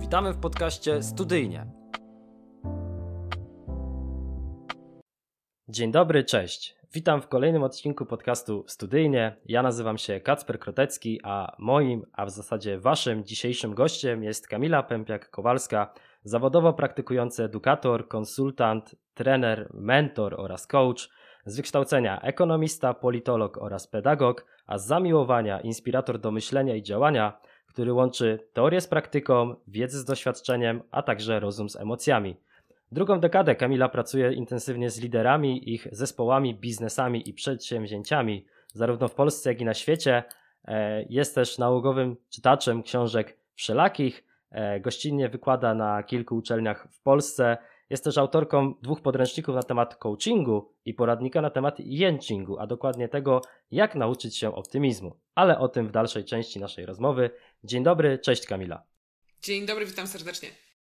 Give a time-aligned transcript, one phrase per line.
[0.00, 1.66] Witamy w podcaście Studyjnie.
[5.68, 6.76] Dzień dobry, cześć.
[6.92, 9.36] Witam w kolejnym odcinku podcastu Studyjnie.
[9.46, 14.82] Ja nazywam się Kacper Krotecki, a moim, a w zasadzie waszym dzisiejszym gościem jest Kamila
[14.82, 15.86] Pępiak-Kowalska,
[16.22, 21.08] zawodowo praktykujący edukator, konsultant, trener, mentor oraz coach,
[21.46, 27.92] z wykształcenia ekonomista, politolog oraz pedagog, a z zamiłowania inspirator do myślenia i działania, który
[27.92, 32.36] łączy teorię z praktyką, wiedzę z doświadczeniem, a także rozum z emocjami.
[32.92, 39.50] Drugą dekadę Kamila pracuje intensywnie z liderami, ich zespołami, biznesami i przedsięwzięciami, zarówno w Polsce,
[39.50, 40.24] jak i na świecie.
[40.64, 47.58] E, jest też nałogowym czytaczem książek wszelakich, e, gościnnie wykłada na kilku uczelniach w Polsce.
[47.90, 53.08] Jest też autorką dwóch podręczników na temat coachingu i poradnika na temat jęchingu, a dokładnie
[53.08, 55.16] tego, jak nauczyć się optymizmu.
[55.34, 57.30] Ale o tym w dalszej części naszej rozmowy.
[57.64, 58.82] Dzień dobry, cześć Kamila.
[59.42, 60.48] Dzień dobry, witam serdecznie.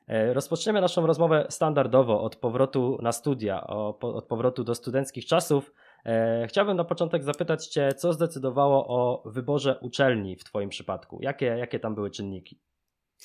[0.09, 3.67] E, rozpoczniemy naszą rozmowę standardowo od powrotu na studia,
[4.01, 5.73] od powrotu do studenckich czasów.
[6.07, 11.19] E, chciałbym na początek zapytać Cię, co zdecydowało o wyborze uczelni w Twoim przypadku?
[11.23, 12.61] Jakie, jakie tam były czynniki?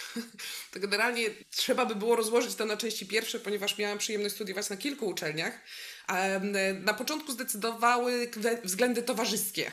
[0.72, 4.78] To generalnie trzeba by było rozłożyć to na części pierwsze, ponieważ miałam przyjemność studiować na
[4.78, 5.60] kilku uczelniach.
[6.82, 8.32] Na początku zdecydowały
[8.64, 9.72] względy towarzyskie.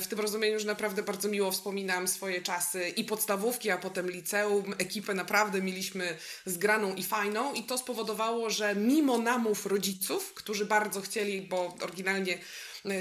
[0.00, 4.74] W tym rozumieniu, że naprawdę bardzo miło wspominam swoje czasy i podstawówki, a potem liceum.
[4.78, 11.00] Ekipę naprawdę mieliśmy zgraną i fajną i to spowodowało, że mimo namów rodziców, którzy bardzo
[11.00, 12.38] chcieli, bo oryginalnie e,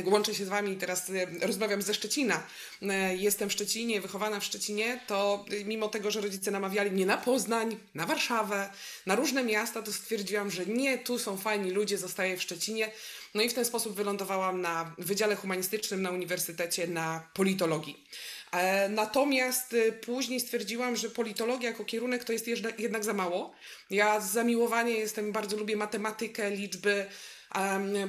[0.05, 2.44] łączę się z Wami i teraz e, rozmawiam ze Szczecina.
[2.81, 7.17] E, jestem w Szczecinie, wychowana w Szczecinie, to mimo tego, że rodzice namawiali mnie na
[7.17, 8.69] Poznań, na Warszawę,
[9.05, 12.91] na różne miasta, to stwierdziłam, że nie, tu są fajni ludzie, zostaję w Szczecinie.
[13.35, 18.05] No i w ten sposób wylądowałam na Wydziale Humanistycznym na Uniwersytecie na politologii.
[18.52, 22.47] E, natomiast później stwierdziłam, że politologia jako kierunek to jest
[22.78, 23.53] jednak za mało.
[23.90, 27.06] Ja z zamiłowania jestem, bardzo lubię matematykę, liczby,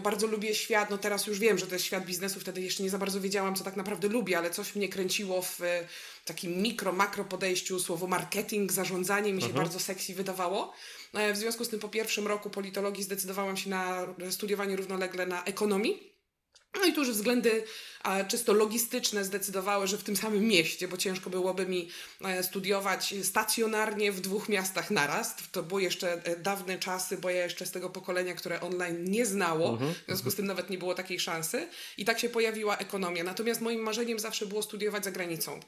[0.02, 2.90] bardzo lubię świat, no teraz już wiem, że to jest świat biznesu, wtedy jeszcze nie
[2.90, 5.60] za bardzo wiedziałam, co tak naprawdę lubię, ale coś mnie kręciło w
[6.24, 9.64] takim mikro, makro podejściu, słowo marketing, zarządzanie mi się mhm.
[9.64, 10.72] bardzo sexy wydawało.
[11.14, 15.44] E, w związku z tym po pierwszym roku politologii zdecydowałam się na studiowanie równolegle na
[15.44, 16.09] ekonomii.
[16.74, 17.64] No i tu już względy
[18.28, 21.88] czysto logistyczne zdecydowały, że w tym samym mieście, bo ciężko byłoby mi
[22.24, 25.36] e, studiować stacjonarnie w dwóch miastach naraz.
[25.52, 29.26] To były jeszcze e, dawne czasy, bo ja jeszcze z tego pokolenia, które online nie
[29.26, 29.92] znało, uh-huh.
[29.92, 31.68] w związku z tym nawet nie było takiej szansy.
[31.98, 33.24] I tak się pojawiła ekonomia.
[33.24, 35.60] Natomiast moim marzeniem zawsze było studiować za granicą.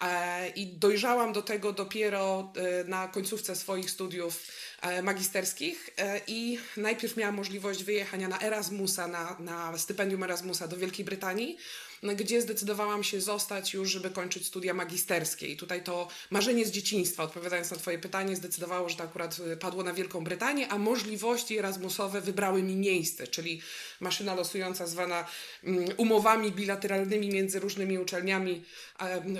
[0.00, 4.46] E, I dojrzałam do tego dopiero e, na końcówce swoich studiów
[4.80, 5.90] e, magisterskich.
[6.26, 11.56] I najpierw miałam możliwość wyjechania na Erasmusa, na, na stypendium Erasmusa do Wielkiej Brytanii
[12.02, 15.46] gdzie zdecydowałam się zostać już, żeby kończyć studia magisterskie.
[15.46, 19.56] I tutaj to marzenie z dzieciństwa, odpowiadając na Twoje pytanie, zdecydowało, że to akurat y,
[19.56, 23.62] padło na Wielką Brytanię, a możliwości Erasmusowe wybrały mi miejsce, czyli
[24.00, 25.26] maszyna losująca zwana
[25.64, 28.64] mm, umowami bilateralnymi między różnymi uczelniami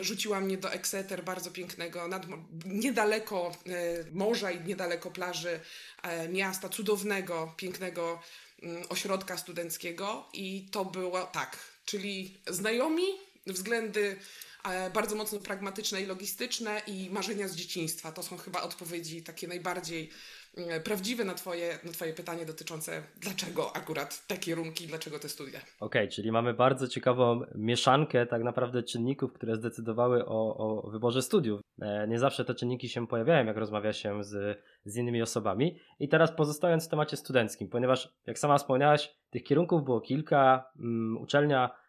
[0.00, 2.26] rzuciła mnie do Exeter, bardzo pięknego, nad,
[2.64, 5.60] niedaleko y, morza i niedaleko plaży
[6.02, 8.20] e, miasta, cudownego, pięknego
[8.62, 13.04] mm, ośrodka studenckiego i to było tak, czyli znajomi,
[13.46, 14.16] względy
[14.64, 18.12] e, bardzo mocno pragmatyczne i logistyczne i marzenia z dzieciństwa.
[18.12, 20.10] To są chyba odpowiedzi takie najbardziej
[20.56, 25.58] mm, prawdziwe na twoje, na twoje pytanie dotyczące dlaczego akurat te kierunki, dlaczego te studia.
[25.58, 31.22] Okej, okay, czyli mamy bardzo ciekawą mieszankę tak naprawdę czynników, które zdecydowały o, o wyborze
[31.22, 31.60] studiów.
[31.82, 35.78] E, nie zawsze te czynniki się pojawiają, jak rozmawia się z, z innymi osobami.
[35.98, 41.18] I teraz pozostając w temacie studenckim, ponieważ jak sama wspomniałaś, tych kierunków było kilka, um,
[41.20, 41.79] uczelnia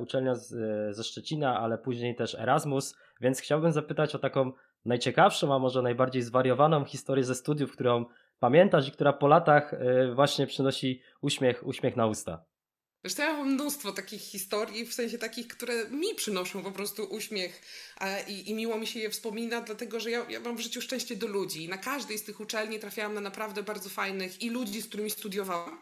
[0.00, 0.48] uczelnia z,
[0.96, 4.52] ze Szczecina, ale później też Erasmus, więc chciałbym zapytać o taką
[4.84, 8.04] najciekawszą, a może najbardziej zwariowaną historię ze studiów, którą
[8.38, 12.44] pamiętasz i która po latach e, właśnie przynosi uśmiech, uśmiech na usta.
[13.04, 17.62] Zresztą ja mam mnóstwo takich historii, w sensie takich, które mi przynoszą po prostu uśmiech
[18.28, 21.16] i, i miło mi się je wspomina, dlatego że ja, ja mam w życiu szczęście
[21.16, 21.68] do ludzi.
[21.68, 25.78] Na każdej z tych uczelni trafiałam na naprawdę bardzo fajnych i ludzi, z którymi studiowałam.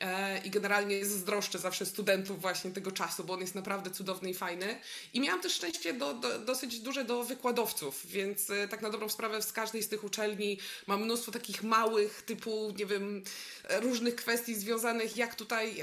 [0.00, 4.34] E, i generalnie zazdroszczę zawsze studentów właśnie tego czasu, bo on jest naprawdę cudowny i
[4.34, 4.80] fajny.
[5.14, 9.08] I miałam też szczęście do, do, dosyć duże do wykładowców, więc e, tak na dobrą
[9.08, 13.22] sprawę z każdej z tych uczelni mam mnóstwo takich małych typu, nie wiem,
[13.80, 15.74] różnych kwestii związanych, jak tutaj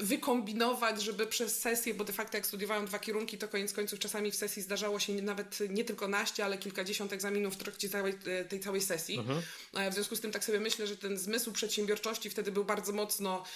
[0.00, 4.30] wykombinować, żeby przez sesję, bo de facto jak studiowałam dwa kierunki, to koniec końców czasami
[4.30, 8.44] w sesji zdarzało się nawet nie tylko naście, ale kilkadziesiąt egzaminów w trakcie całej, e,
[8.44, 9.18] tej całej sesji.
[9.18, 9.42] Mhm.
[9.90, 13.42] W związku z tym tak sobie myślę, że ten zmysł przedsiębiorczości wtedy był bardzo mocno
[13.42, 13.46] e,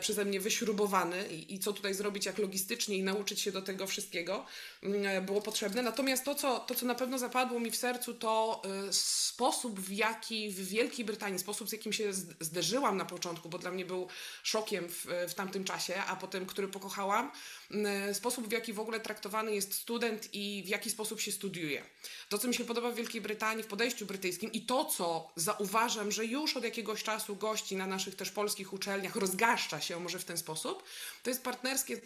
[0.00, 3.86] przeze mnie wyśrubowany i, i co tutaj zrobić, jak logistycznie i nauczyć się do tego
[3.86, 4.46] wszystkiego
[4.82, 5.82] mm, było potrzebne.
[5.82, 10.50] Natomiast to co, to, co na pewno zapadło mi w sercu, to sposób, w jaki
[10.50, 14.08] w Wielkiej Brytanii, sposób, z jakim się zderzyłam na początku, bo dla mnie był
[14.42, 17.30] szokiem w, w tamtym czasie, a potem, który pokochałam,
[18.12, 21.82] sposób, w jaki w ogóle traktowany jest student i w jaki sposób się studiuje.
[22.28, 26.12] To, co mi się podoba w Wielkiej Brytanii, w podejściu brytyjskim i to, co zauważam,
[26.12, 30.24] że już od jakiegoś czasu gości na naszych też polskich uczelniach rozgaszcza się może w
[30.24, 30.82] ten sposób,
[31.22, 31.96] to jest partnerskie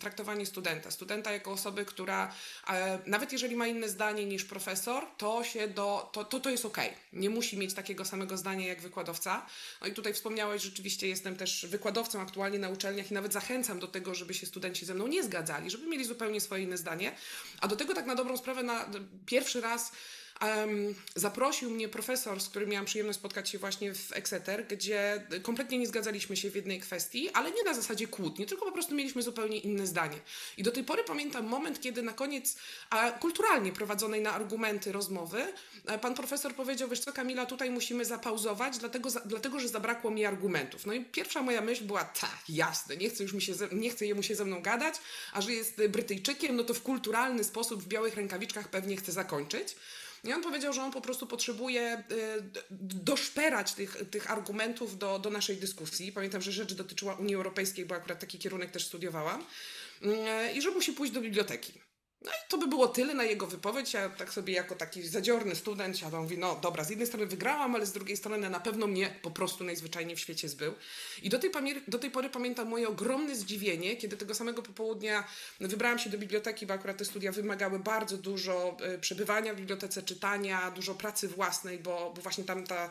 [0.00, 0.90] traktowanie studenta.
[0.90, 2.34] Studenta jako osoby, która
[2.68, 6.64] e, nawet jeżeli ma inne zdanie niż profesor, to się do, to, to, to jest
[6.64, 6.78] ok.
[7.12, 9.46] Nie musi mieć takiego samego zdania jak wykładowca.
[9.80, 13.86] No i tutaj wspomniałeś, rzeczywiście jestem też wykładowcą aktualnie na uczelniach i nawet zachęcam do
[13.86, 17.12] tego, żeby się studenci ze mną nie zgadzali, żeby mieli zupełnie swoje inne zdanie.
[17.60, 18.86] A do tego tak na dobrą sprawę na
[19.26, 19.92] pierwszy raz
[20.40, 25.78] Um, zaprosił mnie profesor, z którym miałam przyjemność spotkać się właśnie w Exeter, gdzie kompletnie
[25.78, 29.22] nie zgadzaliśmy się w jednej kwestii, ale nie na zasadzie kłótni, tylko po prostu mieliśmy
[29.22, 30.16] zupełnie inne zdanie.
[30.56, 32.56] I do tej pory pamiętam moment, kiedy na koniec
[32.90, 35.52] a, kulturalnie prowadzonej na argumenty rozmowy,
[35.86, 40.10] a, pan profesor powiedział, wiesz co Kamila, tutaj musimy zapauzować, dlatego, za, dlatego że zabrakło
[40.10, 40.86] mi argumentów.
[40.86, 43.90] No i pierwsza moja myśl była, tak, jasne, nie chcę już mi się, ze, nie
[43.90, 44.94] chcę jemu się ze mną gadać,
[45.32, 49.76] a że jest Brytyjczykiem, no to w kulturalny sposób w białych rękawiczkach pewnie chce zakończyć.
[50.24, 52.42] I on powiedział, że on po prostu potrzebuje y,
[52.80, 56.12] doszperać tych, tych argumentów do, do naszej dyskusji.
[56.12, 59.44] Pamiętam, że rzecz dotyczyła Unii Europejskiej, bo akurat taki kierunek też studiowałam.
[60.02, 61.89] Y, I że musi pójść do biblioteki.
[62.22, 63.92] No i to by było tyle na jego wypowiedź.
[63.92, 67.74] Ja tak sobie jako taki zadziorny student, ja mówię, no dobra, z jednej strony wygrałam,
[67.74, 70.74] ale z drugiej strony na pewno mnie po prostu najzwyczajniej w świecie zbył.
[71.22, 71.50] I do tej,
[71.88, 75.24] do tej pory pamiętam moje ogromne zdziwienie, kiedy tego samego popołudnia
[75.60, 80.02] wybrałam się do biblioteki, bo akurat te studia wymagały bardzo dużo y, przebywania w bibliotece,
[80.02, 82.90] czytania, dużo pracy własnej, bo, bo właśnie tam ta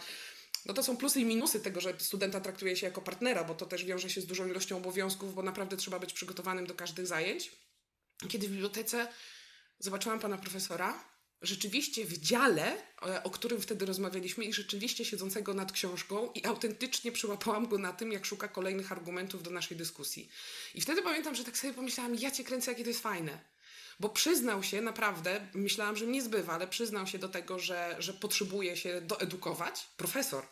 [0.66, 3.66] no to są plusy i minusy tego, że studenta traktuje się jako partnera, bo to
[3.66, 7.52] też wiąże się z dużą ilością obowiązków, bo naprawdę trzeba być przygotowanym do każdych zajęć.
[8.27, 9.07] Kiedy w bibliotece
[9.80, 11.04] zobaczyłam pana profesora,
[11.42, 17.12] rzeczywiście w dziale, e, o którym wtedy rozmawialiśmy, i rzeczywiście siedzącego nad książką, i autentycznie
[17.12, 20.30] przyłapałam go na tym, jak szuka kolejnych argumentów do naszej dyskusji.
[20.75, 23.39] I wtedy pamiętam, że tak sobie pomyślałam, ja cię kręcę, jakie to jest fajne.
[24.00, 28.13] Bo przyznał się naprawdę, myślałam, że mnie zbywa, ale przyznał się do tego, że, że
[28.13, 29.88] potrzebuje się doedukować.
[29.98, 30.45] Profesor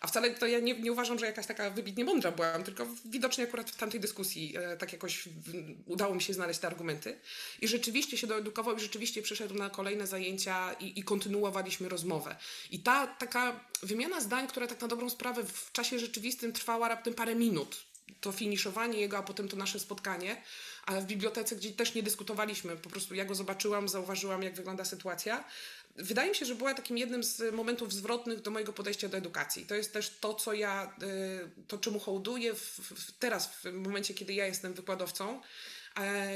[0.00, 3.44] a wcale to ja nie, nie uważam, że jakaś taka wybitnie mądra byłam, tylko widocznie
[3.44, 5.52] akurat w tamtej dyskusji e, tak jakoś w,
[5.86, 7.18] udało mi się znaleźć te argumenty.
[7.60, 12.36] I rzeczywiście się doedukował i rzeczywiście przyszedł na kolejne zajęcia i, i kontynuowaliśmy rozmowę.
[12.70, 17.14] I ta taka wymiana zdań, która tak na dobrą sprawę w czasie rzeczywistym trwała raptem
[17.14, 20.42] parę minut, to finiszowanie jego, a potem to nasze spotkanie,
[20.86, 24.84] ale w bibliotece, gdzie też nie dyskutowaliśmy, po prostu ja go zobaczyłam, zauważyłam, jak wygląda
[24.84, 25.44] sytuacja,
[26.02, 29.66] wydaje mi się, że była takim jednym z momentów zwrotnych do mojego podejścia do edukacji.
[29.66, 34.14] To jest też to, co ja, y, to czemu hołduję w, w, teraz, w momencie,
[34.14, 35.40] kiedy ja jestem wykładowcą,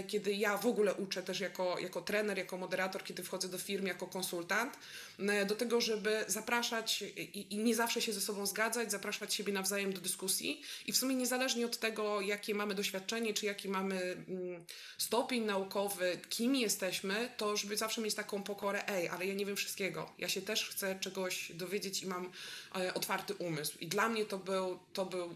[0.07, 3.87] kiedy ja w ogóle uczę też jako, jako trener, jako moderator, kiedy wchodzę do firm
[3.87, 4.79] jako konsultant,
[5.19, 9.53] e, do tego, żeby zapraszać i, i nie zawsze się ze sobą zgadzać, zapraszać siebie
[9.53, 13.97] nawzajem do dyskusji i w sumie niezależnie od tego, jakie mamy doświadczenie, czy jaki mamy
[14.29, 14.65] mm,
[14.99, 19.57] stopień naukowy, kim jesteśmy, to żeby zawsze mieć taką pokorę, ej, ale ja nie wiem
[19.57, 22.31] wszystkiego, ja się też chcę czegoś dowiedzieć i mam
[22.77, 23.79] e, otwarty umysł.
[23.81, 25.35] I dla mnie to był, to był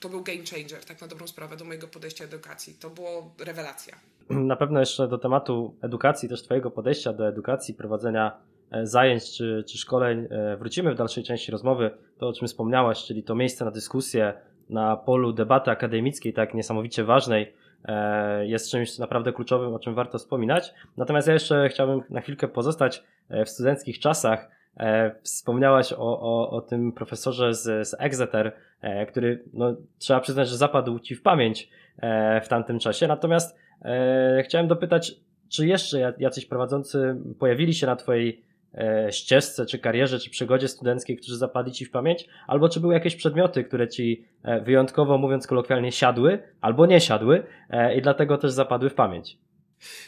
[0.00, 2.74] to był game changer, tak na dobrą sprawę, do mojego podejścia do edukacji.
[2.80, 3.94] To było rewelacja.
[4.30, 8.36] Na pewno jeszcze do tematu edukacji, też Twojego podejścia do edukacji, prowadzenia
[8.70, 11.90] e, zajęć czy, czy szkoleń e, wrócimy w dalszej części rozmowy.
[12.18, 14.34] To, o czym wspomniałaś, czyli to miejsce na dyskusję
[14.70, 20.18] na polu debaty akademickiej, tak niesamowicie ważnej, e, jest czymś naprawdę kluczowym, o czym warto
[20.18, 20.74] wspominać.
[20.96, 23.04] Natomiast ja jeszcze chciałbym na chwilkę pozostać
[23.46, 24.48] w studenckich czasach
[25.22, 30.56] wspomniałaś o, o, o tym profesorze z, z Exeter, e, który no, trzeba przyznać, że
[30.56, 33.06] zapadł ci w pamięć e, w tamtym czasie.
[33.06, 33.58] Natomiast
[34.44, 35.12] chciałem dopytać,
[35.48, 38.44] czy jeszcze jacyś prowadzący pojawili się na Twojej
[39.10, 43.16] ścieżce, czy karierze, czy przygodzie studenckiej, którzy zapadli Ci w pamięć, albo czy były jakieś
[43.16, 44.24] przedmioty, które Ci
[44.62, 47.42] wyjątkowo, mówiąc kolokwialnie, siadły, albo nie siadły
[47.96, 49.38] i dlatego też zapadły w pamięć?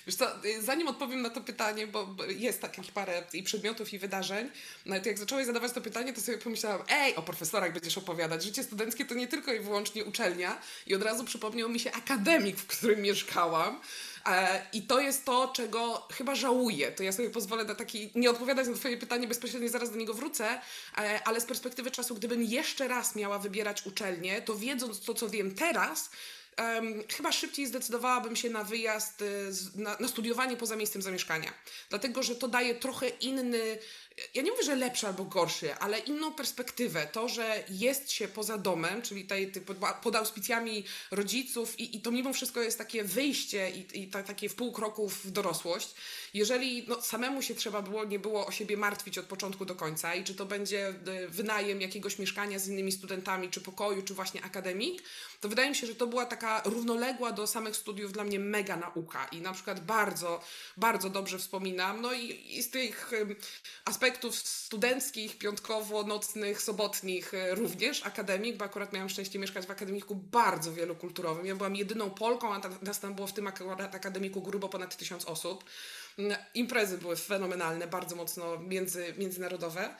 [0.06, 0.26] Wiesz co,
[0.60, 4.50] zanim odpowiem na to pytanie, bo jest takich parę i przedmiotów, i wydarzeń,
[4.86, 8.44] no to jak zacząłeś zadawać to pytanie, to sobie pomyślałam, ej, o profesorach będziesz opowiadać.
[8.44, 10.58] Życie studenckie to nie tylko i wyłącznie uczelnia.
[10.86, 13.80] I od razu przypomniał mi się akademik, w którym mieszkałam.
[14.26, 16.92] E, I to jest to, czego chyba żałuję.
[16.92, 20.14] To ja sobie pozwolę na taki, nie odpowiadać na Twoje pytanie bezpośrednio, zaraz do niego
[20.14, 20.60] wrócę,
[20.98, 25.28] e, ale z perspektywy czasu, gdybym jeszcze raz miała wybierać uczelnię, to wiedząc to, co
[25.28, 26.10] wiem teraz,
[26.58, 31.52] um, chyba szybciej zdecydowałabym się na wyjazd, y, na, na, studiowanie poza miejscem zamieszkania.
[31.90, 33.78] Dlatego, że to daje trochę inny,
[34.34, 37.06] ja nie mówię, że lepszy albo gorszy, ale inną perspektywę.
[37.12, 39.52] To, że jest się poza domem, czyli tutaj
[40.02, 44.48] pod auspicjami rodziców i, i to mimo wszystko jest takie wyjście i, i ta, takie
[44.48, 45.94] w pół kroku w dorosłość.
[46.34, 50.14] Jeżeli no, samemu się trzeba było, nie było o siebie martwić od początku do końca
[50.14, 54.44] i czy to będzie e, wynajem jakiegoś mieszkania z innymi studentami, czy pokoju, czy właśnie
[54.44, 55.02] akademik,
[55.40, 58.76] to wydaje mi się, że to była taka równoległa do samych studiów dla mnie mega
[58.76, 60.40] nauka i na przykład bardzo,
[60.76, 62.00] bardzo dobrze wspominam.
[62.00, 63.12] No i, i z tych
[63.84, 64.01] aspektów
[64.36, 71.46] studenckich, piątkowo-nocnych, sobotnich e, również akademik, bo akurat miałam szczęście mieszkać w akademiku bardzo wielokulturowym.
[71.46, 75.64] Ja byłam jedyną Polką, a nas tam było w tym akademiku grubo ponad tysiąc osób.
[76.54, 79.94] Imprezy były fenomenalne, bardzo mocno między, międzynarodowe.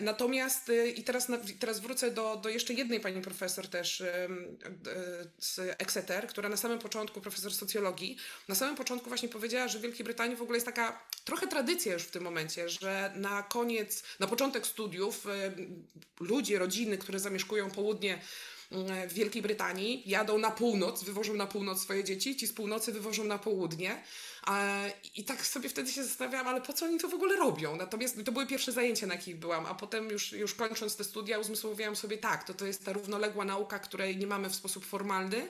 [0.00, 1.28] Natomiast y, i teraz,
[1.60, 4.02] teraz wrócę do, do jeszcze jednej pani profesor też
[5.38, 8.16] z Exeter, która na samym początku, profesor socjologii,
[8.48, 11.92] na samym początku właśnie powiedziała, że w Wielkiej Brytanii w ogóle jest taka trochę tradycja
[11.92, 15.26] już w tym momencie, że na koniec, na początek studiów
[16.20, 18.18] ludzie, rodziny, które zamieszkują południe
[19.08, 23.24] w Wielkiej Brytanii, jadą na północ, wywożą na północ swoje dzieci, ci z północy wywożą
[23.24, 24.02] na południe.
[25.16, 27.76] I tak sobie wtedy się zastanawiałam, ale po co oni to w ogóle robią?
[27.76, 31.38] Natomiast to były pierwsze zajęcia, na jakich byłam, a potem już, już kończąc te studia
[31.38, 35.48] uzmysłowiłam sobie, tak, to, to jest ta równoległa nauka, której nie mamy w sposób formalny,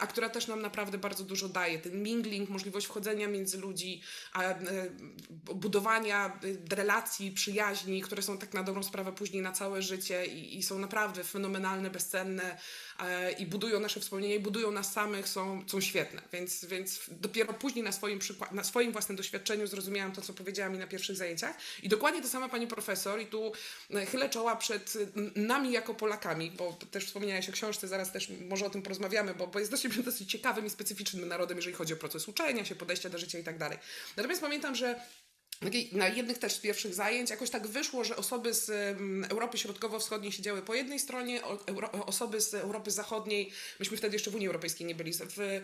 [0.00, 1.78] a która też nam naprawdę bardzo dużo daje.
[1.78, 4.02] Ten mingling, możliwość wchodzenia między ludzi,
[5.50, 10.26] y, budowania y, relacji, przyjaźni, które są tak na dobrą sprawę później na całe życie
[10.26, 12.58] i, i są naprawdę fenomenalne, bezcenne
[13.38, 16.22] i budują nasze wspomnienia i budują nas samych, są, są świetne.
[16.32, 18.18] Więc, więc dopiero później na swoim,
[18.52, 21.56] na swoim własnym doświadczeniu zrozumiałam to, co powiedziała mi na pierwszych zajęciach.
[21.82, 23.52] I dokładnie ta sama pani profesor, i tu
[24.10, 24.98] chylę czoła przed
[25.36, 29.46] nami jako Polakami, bo też wspomniałaś o książce, zaraz też może o tym porozmawiamy, bo,
[29.46, 33.10] bo jest dosyć, dosyć ciekawym i specyficznym narodem, jeżeli chodzi o proces uczenia się, podejścia
[33.10, 33.78] do życia i tak dalej.
[34.16, 35.00] Natomiast pamiętam, że
[35.92, 37.30] na jednych też z pierwszych zajęć.
[37.30, 38.70] Jakoś tak wyszło, że osoby z
[39.30, 41.40] Europy Środkowo-Wschodniej siedziały po jednej stronie,
[42.06, 45.62] osoby z Europy Zachodniej, myśmy wtedy jeszcze w Unii Europejskiej nie byli, w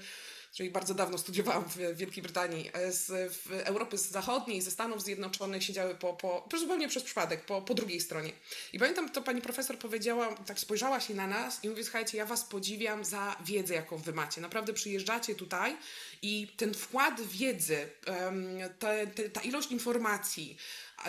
[0.53, 5.65] czyli bardzo dawno studiowałam w Wielkiej Brytanii, e, z w Europy Zachodniej, ze Stanów Zjednoczonych
[5.65, 8.33] siedziały po, po, zupełnie przez przypadek, po, po drugiej stronie.
[8.73, 12.27] I pamiętam, to pani profesor powiedziała, tak spojrzała się na nas i mówi, słuchajcie, ja
[12.27, 14.41] was podziwiam za wiedzę, jaką wy macie.
[14.41, 15.77] Naprawdę przyjeżdżacie tutaj
[16.23, 17.89] i ten wkład wiedzy,
[18.79, 20.57] te, te, ta ilość informacji,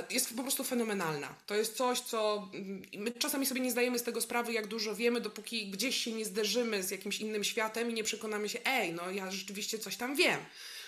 [0.09, 1.35] jest po prostu fenomenalna.
[1.47, 4.95] To jest coś, co mm, my czasami sobie nie zdajemy z tego sprawy, jak dużo
[4.95, 8.93] wiemy, dopóki gdzieś się nie zderzymy z jakimś innym światem i nie przekonamy się, ej,
[8.93, 10.39] no ja rzeczywiście coś tam wiem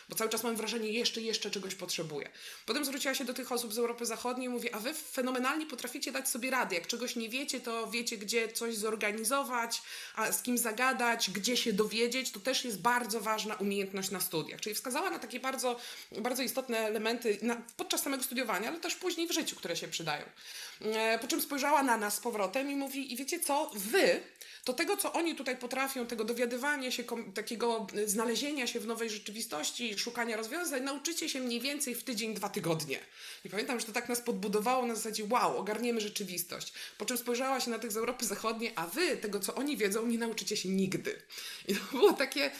[0.10, 2.30] bo cały czas mam wrażenie, jeszcze, jeszcze czegoś potrzebuję.
[2.66, 6.12] Potem zwróciła się do tych osób z Europy Zachodniej i mówi, a wy fenomenalnie potraficie
[6.12, 6.76] dać sobie radę.
[6.76, 9.82] Jak czegoś nie wiecie, to wiecie, gdzie coś zorganizować,
[10.16, 12.32] a z kim zagadać, gdzie się dowiedzieć.
[12.32, 14.62] To też jest bardzo ważna umiejętność na studiach.
[14.62, 15.80] Czyli wskazała na takie bardzo,
[16.12, 20.26] bardzo istotne elementy na, podczas samego studiowania, ale też później w życiu, które się przydają.
[20.82, 24.22] E, po czym spojrzała na nas z powrotem i mówi, i wiecie co, wy
[24.64, 27.04] to tego, co oni tutaj potrafią, tego dowiadywania się,
[27.34, 32.50] takiego znalezienia się w nowej rzeczywistości, szukania rozwiązań, nauczycie się mniej więcej w tydzień, dwa
[32.50, 33.00] tygodnie.
[33.46, 36.74] I pamiętam, że to tak nas podbudowało na zasadzie, wow, ogarniemy rzeczywistość.
[36.98, 40.08] Po czym spojrzała się na tych z Europy Zachodniej, a wy tego, co oni wiedzą,
[40.08, 41.22] nie nauczycie się nigdy.
[41.68, 42.52] I to było takie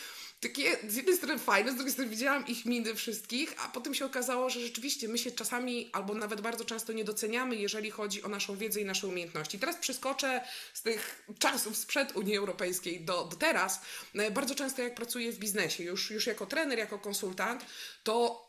[0.44, 4.04] takie z jednej strony fajne, z drugiej strony widziałam ich miny wszystkich, a potem się
[4.04, 8.28] okazało, że rzeczywiście my się czasami albo nawet bardzo często nie doceniamy, jeżeli chodzi o
[8.28, 9.58] naszą wiedzę i nasze umiejętności.
[9.58, 10.40] Teraz przeskoczę
[10.74, 13.80] z tych czasów sprzed Unii Europejskiej do, do teraz.
[14.14, 17.64] E, bardzo często jak pracuję w biznesie, już, już jako trener, jako konsultant,
[18.02, 18.44] to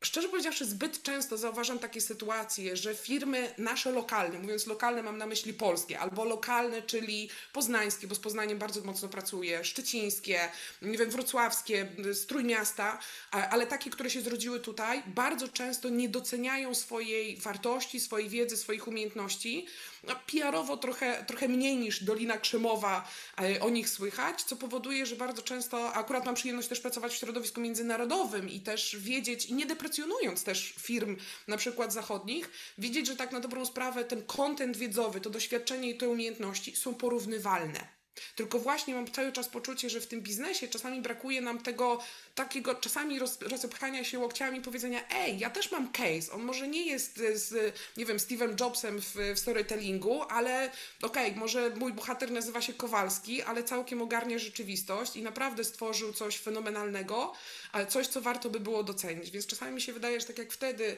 [0.00, 5.26] Szczerze powiedziawszy, zbyt często zauważam takie sytuacje, że firmy nasze lokalne, mówiąc lokalne mam na
[5.26, 10.40] myśli polskie, albo lokalne, czyli poznańskie, bo z Poznaniem bardzo mocno pracuję, szczecińskie,
[10.82, 12.98] nie wiem, wrocławskie, strój miasta,
[13.30, 18.88] ale takie, które się zrodziły tutaj, bardzo często nie doceniają swojej wartości, swojej wiedzy, swoich
[18.88, 19.66] umiejętności.
[20.04, 23.08] No, PR-owo trochę, trochę mniej niż Dolina Krzemowa
[23.40, 27.16] e, o nich słychać, co powoduje, że bardzo często, akurat mam przyjemność też pracować w
[27.16, 31.16] środowisku międzynarodowym i też wiedzieć, i nie deprecjonując też firm
[31.48, 35.96] na przykład zachodnich, widzieć, że tak na dobrą sprawę ten kontent wiedzowy, to doświadczenie i
[35.96, 37.97] te umiejętności są porównywalne.
[38.36, 41.98] Tylko właśnie mam cały czas poczucie, że w tym biznesie czasami brakuje nam tego
[42.34, 46.86] takiego, czasami roz, rozepchania się łokciami powiedzenia, ej, ja też mam case, on może nie
[46.86, 50.70] jest z, nie wiem, Steven Jobsem w, w storytellingu, ale
[51.02, 56.12] okej, okay, może mój bohater nazywa się Kowalski, ale całkiem ogarnia rzeczywistość i naprawdę stworzył
[56.12, 57.32] coś fenomenalnego,
[57.72, 59.30] ale coś, co warto by było docenić.
[59.30, 60.96] Więc czasami mi się wydaje, że tak jak wtedy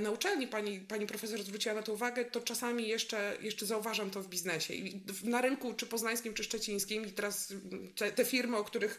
[0.00, 4.22] na uczelni pani, pani profesor zwróciła na to uwagę, to czasami jeszcze, jeszcze zauważam to
[4.22, 4.74] w biznesie.
[4.74, 7.52] I na rynku, czy poznańskim, czy szczecińskim, i teraz
[7.96, 8.98] te, te firmy, o których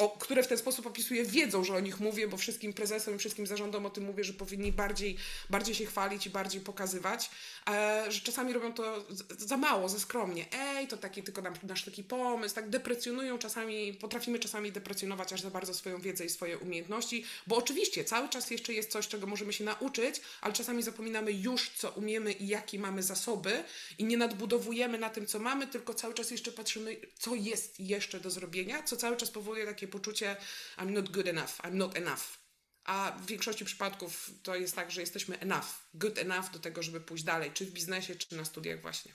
[0.00, 3.18] o, które w ten sposób opisuję, wiedzą, że o nich mówię, bo wszystkim prezesom i
[3.18, 5.16] wszystkim zarządom o tym mówię, że powinni bardziej,
[5.50, 7.30] bardziej się chwalić i bardziej pokazywać,
[7.70, 9.04] e, że czasami robią to
[9.38, 10.46] za mało, za skromnie.
[10.52, 15.50] Ej, to taki tylko nasz taki pomysł, tak deprecjonują czasami, potrafimy czasami deprecjonować aż za
[15.50, 19.52] bardzo swoją wiedzę i swoje umiejętności, bo oczywiście cały czas jeszcze jest coś, czego możemy
[19.52, 23.64] się nauczyć, ale czasami zapominamy już, co umiemy i jakie mamy zasoby
[23.98, 28.20] i nie nadbudowujemy na tym, co mamy, tylko cały czas jeszcze patrzymy, co jest jeszcze
[28.20, 30.36] do zrobienia, co cały czas powoduje takie poczucie
[30.78, 32.40] I'm not good enough, I'm not enough.
[32.84, 37.00] A w większości przypadków to jest tak, że jesteśmy enough, good enough do tego, żeby
[37.00, 39.12] pójść dalej, czy w biznesie, czy na studiach właśnie.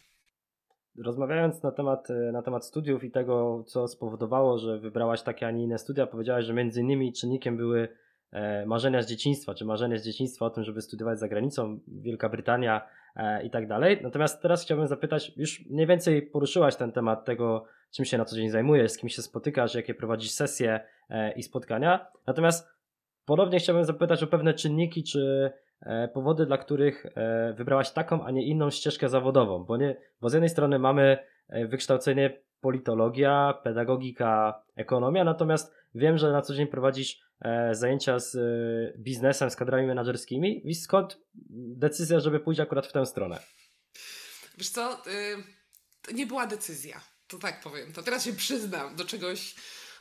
[1.03, 5.63] Rozmawiając na temat, na temat studiów i tego, co spowodowało, że wybrałaś takie, a nie
[5.63, 7.87] inne studia, powiedziałaś, że między innymi czynnikiem były
[8.31, 12.29] e, marzenia z dzieciństwa, czy marzenia z dzieciństwa o tym, żeby studiować za granicą, Wielka
[12.29, 13.99] Brytania e, i tak dalej.
[14.03, 18.35] Natomiast teraz chciałbym zapytać, już mniej więcej poruszyłaś ten temat tego, czym się na co
[18.35, 22.07] dzień zajmujesz, z kim się spotykasz, jakie prowadzisz sesje e, i spotkania.
[22.27, 22.67] Natomiast
[23.25, 25.51] ponownie chciałbym zapytać o pewne czynniki czy
[25.81, 30.29] e, powody, dla których e, wybrałaś taką, a nie inną ścieżkę zawodową, bo, nie, bo
[30.29, 31.17] z jednej strony mamy
[31.69, 37.19] wykształcenie politologia, pedagogika, ekonomia, natomiast wiem, że na co dzień prowadzisz
[37.71, 38.37] zajęcia z
[38.97, 41.19] biznesem, z kadrami menedżerskimi i skąd
[41.75, 43.39] decyzja, żeby pójść akurat w tę stronę?
[44.57, 45.01] Wiesz co,
[46.01, 49.55] to nie była decyzja to tak powiem, to teraz się przyznam do czegoś,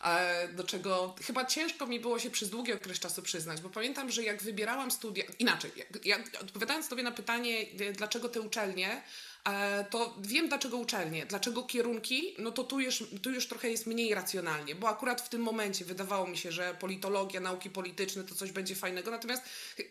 [0.05, 4.11] e, do czego chyba ciężko mi było się przez długi okres czasu przyznać, bo pamiętam,
[4.11, 5.71] że jak wybierałam studia, inaczej,
[6.05, 9.03] ja, odpowiadając sobie na pytanie, e, dlaczego te uczelnie,
[9.91, 14.15] to wiem dlaczego uczelnie, dlaczego kierunki, no to tu już, tu już trochę jest mniej
[14.15, 18.53] racjonalnie, bo akurat w tym momencie wydawało mi się, że politologia, nauki polityczne to coś
[18.53, 19.43] będzie fajnego, natomiast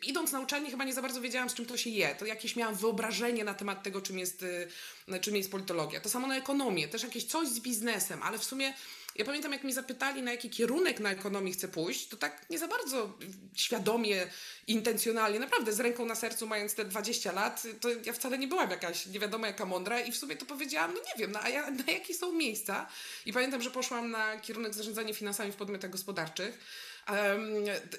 [0.04, 2.56] idąc na uczelnię chyba nie za bardzo wiedziałam z czym to się je, to jakieś
[2.56, 6.02] miałam wyobrażenie na temat tego czym jest, y, czym jest politologia.
[6.02, 8.74] To samo na ekonomię, też jakieś coś z biznesem, ale w sumie
[9.16, 12.60] ja pamiętam, jak mi zapytali, na jaki kierunek na ekonomii chcę pójść, to tak nie
[12.60, 13.18] za bardzo
[13.56, 14.28] świadomie,
[14.68, 18.70] intencjonalnie, naprawdę z ręką na sercu, mając te 20 lat, to ja wcale nie byłam
[18.70, 21.42] jakaś nie wiadomo jaka mądra i w sumie to powiedziałam, no nie wiem, na,
[21.86, 22.88] na jakie są miejsca.
[23.26, 26.60] I pamiętam, że poszłam na kierunek zarządzanie finansami w podmiotach gospodarczych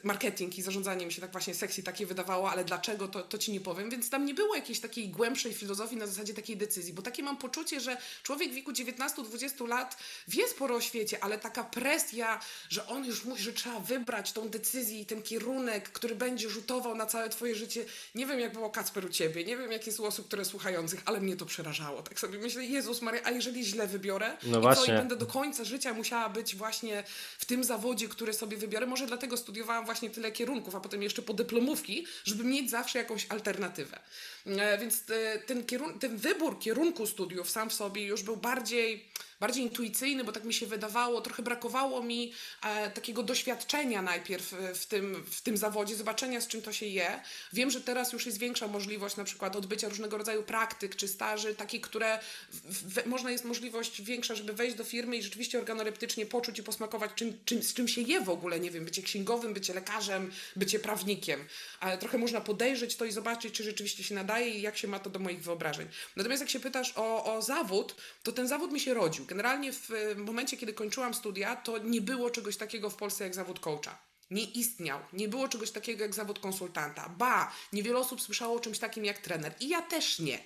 [0.02, 3.52] marketing i zarządzanie mi się tak właśnie sexy takie wydawało, ale dlaczego, to, to ci
[3.52, 3.90] nie powiem.
[3.90, 7.36] Więc tam nie było jakiejś takiej głębszej filozofii na zasadzie takiej decyzji, bo takie mam
[7.36, 9.96] poczucie, że człowiek w wieku 19-20 lat
[10.28, 14.48] wie sporo o świecie, ale taka presja, że on już musi, że trzeba wybrać tą
[14.48, 17.84] decyzję i ten kierunek, który będzie rzutował na całe twoje życie.
[18.14, 21.20] Nie wiem, jak było Kacper u ciebie, nie wiem, jakie są osób, które słuchających, ale
[21.20, 22.02] mnie to przerażało.
[22.02, 24.86] Tak sobie myślę, Jezus Maria, a jeżeli źle wybiorę no i właśnie.
[24.86, 27.04] co, i będę do końca życia musiała być właśnie
[27.38, 31.22] w tym zawodzie, który sobie wybiorę, może dlatego studiowałam właśnie tyle kierunków, a potem jeszcze
[31.22, 34.00] podyplomówki, żeby mieć zawsze jakąś alternatywę.
[34.46, 39.08] E, więc e, ten, kierun- ten wybór kierunku studiów sam w sobie już był bardziej
[39.40, 44.74] bardziej intuicyjny, bo tak mi się wydawało, trochę brakowało mi e, takiego doświadczenia najpierw e,
[44.74, 47.20] w tym, w tym zawodzie, zobaczenia z czym to się je.
[47.52, 51.54] Wiem, że teraz już jest większa możliwość na przykład odbycia różnego rodzaju praktyk czy staży,
[51.54, 52.18] takie, które
[52.50, 56.62] w, w, można jest możliwość większa, żeby wejść do firmy i rzeczywiście organoleptycznie poczuć i
[56.62, 60.32] posmakować czym, czym, z czym się je w ogóle, nie wiem, bycie księgowym, bycie lekarzem,
[60.56, 61.44] bycie prawnikiem.
[61.80, 64.98] Ale trochę można podejrzeć to i zobaczyć, czy rzeczywiście się nadaje i jak się ma
[64.98, 65.88] to do moich wyobrażeń.
[66.16, 69.23] Natomiast jak się pytasz o, o zawód, to ten zawód mi się rodził.
[69.26, 73.60] Generalnie w momencie, kiedy kończyłam studia, to nie było czegoś takiego w Polsce jak zawód
[73.60, 74.13] coacha.
[74.34, 75.00] Nie istniał.
[75.12, 77.08] Nie było czegoś takiego jak zawód konsultanta.
[77.08, 79.54] Ba, niewiele osób słyszało o czymś takim jak trener.
[79.60, 80.38] I ja też nie.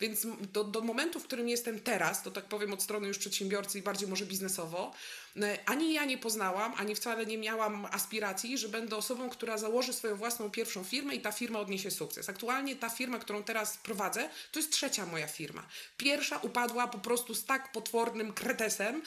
[0.00, 3.78] Więc do, do momentu, w którym jestem teraz, to tak powiem od strony już przedsiębiorcy
[3.78, 4.92] i bardziej może biznesowo,
[5.36, 9.92] e, ani ja nie poznałam, ani wcale nie miałam aspiracji, że będę osobą, która założy
[9.92, 12.28] swoją własną pierwszą firmę i ta firma odniesie sukces.
[12.28, 15.66] Aktualnie ta firma, którą teraz prowadzę, to jest trzecia moja firma.
[15.96, 19.02] Pierwsza upadła po prostu z tak potwornym kretesem,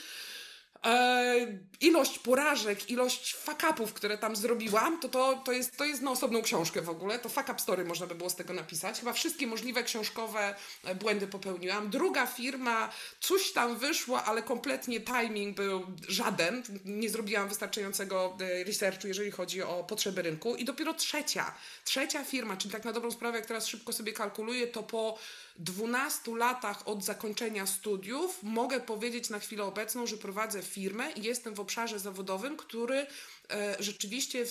[0.85, 6.11] E, ilość porażek, ilość fuck-upów, które tam zrobiłam, to, to, to, jest, to jest na
[6.11, 7.19] osobną książkę w ogóle.
[7.19, 8.99] To fuck-up story można by było z tego napisać.
[8.99, 11.89] Chyba wszystkie możliwe książkowe e, błędy popełniłam.
[11.89, 12.89] Druga firma,
[13.19, 16.63] coś tam wyszło, ale kompletnie timing był żaden.
[16.85, 20.55] Nie zrobiłam wystarczającego e, researchu, jeżeli chodzi o potrzeby rynku.
[20.55, 24.67] I dopiero trzecia, trzecia firma, czyli tak na dobrą sprawę, jak teraz szybko sobie kalkuluję,
[24.67, 25.17] to po
[25.59, 31.53] 12 latach od zakończenia studiów mogę powiedzieć na chwilę obecną, że prowadzę firmę i jestem
[31.53, 33.05] w obszarze zawodowym, który
[33.51, 34.45] e, rzeczywiście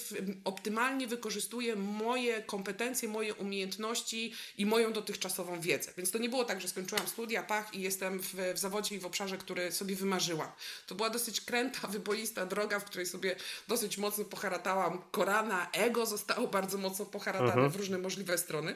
[0.45, 5.93] optymalnie wykorzystuje moje kompetencje, moje umiejętności i moją dotychczasową wiedzę.
[5.97, 8.99] Więc to nie było tak, że skończyłam studia, pach i jestem w, w zawodzie i
[8.99, 10.49] w obszarze, który sobie wymarzyłam.
[10.87, 13.37] To była dosyć kręta, wyboista droga, w której sobie
[13.69, 17.71] dosyć mocno poharatałam korana, ego zostało bardzo mocno poharatane mhm.
[17.71, 18.75] w różne możliwe strony.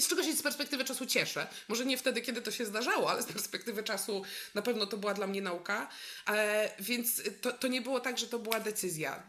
[0.00, 1.46] Z czego się z perspektywy czasu cieszę.
[1.68, 4.22] Może nie wtedy, kiedy to się zdarzało, ale z perspektywy czasu
[4.54, 5.88] na pewno to była dla mnie nauka.
[6.28, 9.22] E, więc to, to nie było tak, że to była decyzja.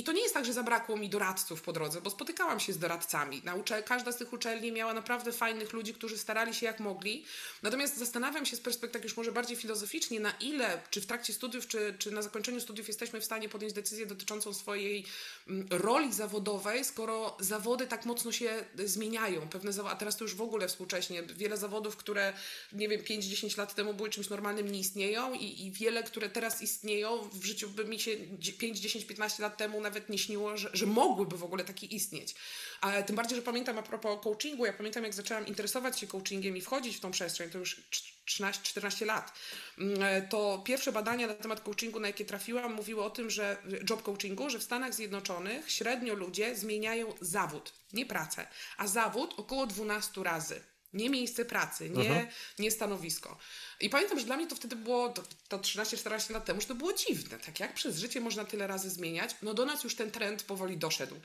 [0.00, 2.78] I to nie jest tak, że zabrakło mi doradców po drodze, bo spotykałam się z
[2.78, 3.42] doradcami.
[3.44, 7.24] Naucze, każda z tych uczelni miała naprawdę fajnych ludzi, którzy starali się jak mogli.
[7.62, 11.66] Natomiast zastanawiam się z perspektywy już może bardziej filozoficznie, na ile, czy w trakcie studiów,
[11.66, 15.04] czy, czy na zakończeniu studiów jesteśmy w stanie podjąć decyzję dotyczącą swojej
[15.48, 19.48] mm, roli zawodowej, skoro zawody tak mocno się zmieniają.
[19.48, 21.22] Pewne zawody, a teraz to już w ogóle współcześnie.
[21.22, 22.32] Wiele zawodów, które,
[22.72, 26.62] nie wiem, 5-10 lat temu były czymś normalnym, nie istnieją i, i wiele, które teraz
[26.62, 28.16] istnieją, w życiu by mi się
[28.58, 32.34] 5, 10, 15 lat temu nawet nie śniło, że, że mogłyby w ogóle takie istnieć.
[32.80, 36.56] Ale tym bardziej, że pamiętam a propos coachingu, ja pamiętam jak zaczęłam interesować się coachingiem
[36.56, 37.80] i wchodzić w tą przestrzeń, to już
[38.26, 39.32] 13-14 lat,
[39.78, 43.56] mm, to pierwsze badania na temat coachingu, na jakie trafiłam, mówiły o tym, że
[43.90, 49.66] job coachingu, że w Stanach Zjednoczonych średnio ludzie zmieniają zawód, nie pracę, a zawód około
[49.66, 50.69] 12 razy.
[50.92, 52.26] Nie miejsce pracy, nie, mhm.
[52.58, 53.38] nie stanowisko.
[53.80, 56.74] I pamiętam, że dla mnie to wtedy było, to, to 13-14 lat temu, że to
[56.74, 57.38] było dziwne.
[57.38, 60.76] Tak jak przez życie można tyle razy zmieniać, no do nas już ten trend powoli
[60.76, 61.16] doszedł.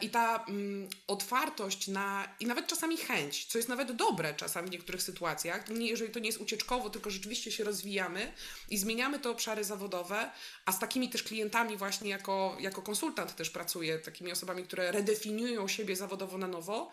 [0.00, 4.72] I ta mm, otwartość na, i nawet czasami chęć, co jest nawet dobre czasami w
[4.72, 8.32] niektórych sytuacjach, nie, jeżeli to nie jest ucieczkowo, tylko rzeczywiście się rozwijamy
[8.70, 10.30] i zmieniamy te obszary zawodowe,
[10.66, 15.68] a z takimi też klientami właśnie jako, jako konsultant też pracuję, takimi osobami, które redefiniują
[15.68, 16.90] siebie zawodowo na nowo,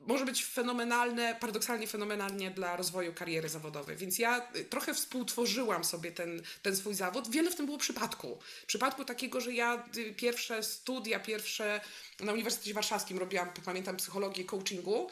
[0.00, 3.96] może być fenomenalne, paradoksalnie fenomenalnie dla rozwoju kariery zawodowej.
[3.96, 7.30] Więc ja y, trochę współtworzyłam sobie ten, ten swój zawód.
[7.30, 8.38] Wiele w tym było przypadku.
[8.66, 11.80] Przypadku takiego, że ja y, pierwsze studia, pierwsze
[12.20, 15.10] na Uniwersytecie Warszawskim robiłam, pamiętam, psychologię coachingu,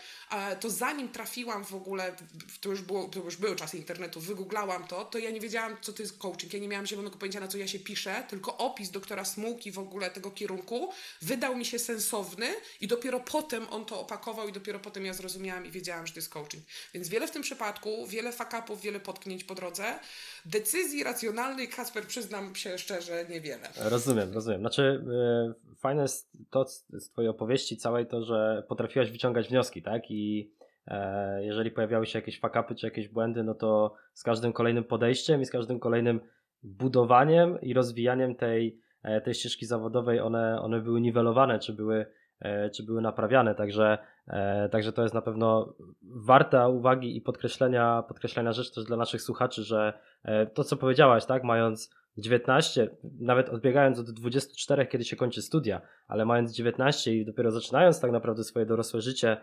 [0.60, 2.16] to zanim trafiłam w ogóle,
[2.60, 5.92] to już, było, to już były czasy internetu, wygooglałam to, to ja nie wiedziałam, co
[5.92, 6.52] to jest coaching.
[6.52, 9.78] Ja nie miałam zielonego pojęcia, na co ja się piszę, tylko opis doktora Smułki w
[9.78, 12.46] ogóle tego kierunku wydał mi się sensowny
[12.80, 16.18] i dopiero potem on to opakował i dopiero potem ja zrozumiałam i wiedziałam, że to
[16.18, 16.64] jest coaching.
[16.94, 19.98] Więc wiele w tym przypadku, wiele fakapów, wiele potknięć po drodze.
[20.44, 23.68] Decyzji racjonalnej, Kasper, przyznam się szczerze, niewiele.
[23.76, 24.60] Rozumiem, rozumiem.
[24.60, 30.10] Znaczy, yy, fajne jest to z Twojej opowieści całej, to, że potrafiłaś wyciągać wnioski, tak?
[30.10, 30.52] I
[30.86, 35.40] e, jeżeli pojawiały się jakieś fakapy czy jakieś błędy, no to z każdym kolejnym podejściem
[35.40, 36.20] i z każdym kolejnym
[36.62, 42.06] budowaniem i rozwijaniem tej, e, tej ścieżki zawodowej one, one były niwelowane, czy były
[42.40, 48.02] E, czy były naprawiane, także, e, także to jest na pewno warta uwagi i podkreślenia,
[48.08, 52.88] podkreślenia rzecz też dla naszych słuchaczy, że e, to co powiedziałaś, tak, mając 19,
[53.20, 58.10] nawet odbiegając od 24, kiedy się kończy studia, ale mając 19 i dopiero zaczynając tak
[58.10, 59.36] naprawdę swoje dorosłe życie,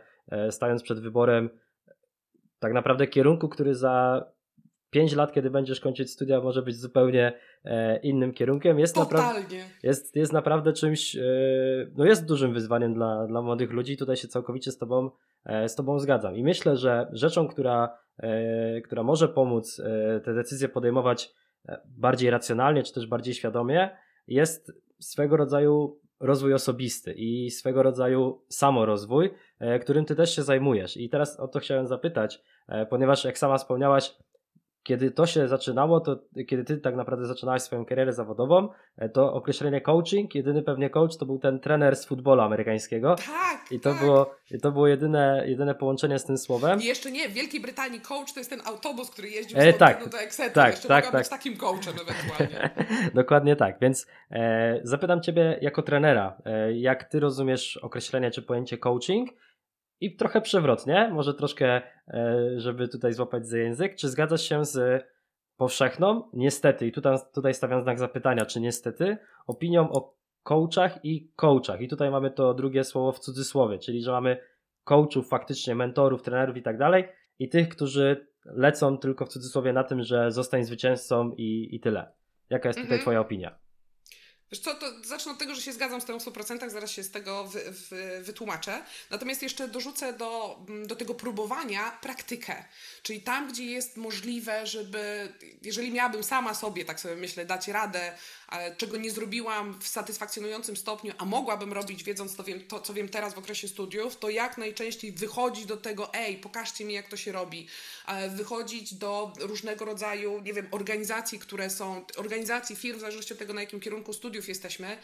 [0.50, 1.50] stając przed wyborem
[2.60, 4.26] tak naprawdę kierunku, który za
[4.94, 7.34] 5 lat, kiedy będziesz kończyć studia, może być zupełnie
[7.66, 8.80] e, innym kierunkiem.
[8.80, 9.66] Jest Totalnie.
[9.84, 11.22] jest, jest naprawdę czymś, e,
[11.96, 13.98] no jest dużym wyzwaniem dla, dla młodych ludzi.
[13.98, 15.10] Tutaj się całkowicie z tobą,
[15.46, 16.36] e, z tobą zgadzam.
[16.36, 21.43] I myślę, że rzeczą, która, e, która może pomóc e, te decyzje podejmować e,
[21.86, 23.90] bardziej racjonalnie, czy też bardziej świadomie,
[24.28, 29.34] jest swego rodzaju rozwój osobisty i swego rodzaju samorozwój,
[29.82, 30.98] którym ty też się zajmujesz.
[30.98, 32.42] I teraz o to chciałem zapytać,
[32.90, 34.16] ponieważ jak sama wspomniałaś,
[34.84, 39.34] kiedy to się zaczynało, to kiedy ty tak naprawdę zaczynałeś swoją karierę zawodową, e, to
[39.34, 43.16] określenie coaching, jedyny pewnie coach to był ten trener z futbolu amerykańskiego.
[43.16, 43.72] Tak.
[43.72, 44.00] I to tak.
[44.02, 46.82] było, i to było jedyne, jedyne połączenie z tym słowem.
[46.82, 49.78] I jeszcze nie, w Wielkiej Brytanii coach to jest ten autobus, który jeździł e, z
[49.78, 50.54] tak, do Exeter.
[50.54, 51.22] Tak, jeszcze tak, tak.
[51.22, 52.70] być takim coachem ewentualnie.
[53.22, 53.80] Dokładnie tak.
[53.82, 59.30] Więc e, zapytam ciebie jako trenera, e, jak ty rozumiesz określenie czy pojęcie coaching?
[60.02, 65.06] I trochę przewrotnie, może troszkę, e, żeby tutaj złapać za język, czy zgadzasz się z
[65.58, 71.82] powszechną, niestety, i tutaj, tutaj stawiam znak zapytania, czy niestety, opinią o coachach i coachach.
[71.82, 74.38] I tutaj mamy to drugie słowo w cudzysłowie, czyli że mamy
[74.84, 77.08] coachów, faktycznie mentorów, trenerów i tak dalej,
[77.40, 82.12] i tych, którzy lecą tylko w cudzysłowie na tym, że zostań zwycięzcą i, i tyle.
[82.50, 83.02] Jaka jest tutaj mhm.
[83.02, 83.63] Twoja opinia?
[84.54, 87.04] Wiesz co, to zacznę od tego, że się zgadzam z tym w 100%, zaraz się
[87.04, 88.84] z tego wy, wy, wytłumaczę.
[89.10, 92.66] Natomiast jeszcze dorzucę do, do tego próbowania praktykę.
[93.04, 98.14] Czyli tam, gdzie jest możliwe, żeby, jeżeli miałabym sama sobie, tak sobie myślę, dać radę,
[98.78, 103.10] czego nie zrobiłam w satysfakcjonującym stopniu, a mogłabym robić, wiedząc to, wiem, to, co wiem
[103.10, 107.18] teraz w okresie studiów, to jak najczęściej wychodzić do tego, ej, pokażcie mi, jak to
[107.18, 107.68] się robi.
[108.30, 113.54] Wychodzić do różnego rodzaju, nie wiem, organizacji, które są, organizacji, firm, w zależności od tego,
[113.54, 114.98] na jakim kierunku studiów jesteśmy,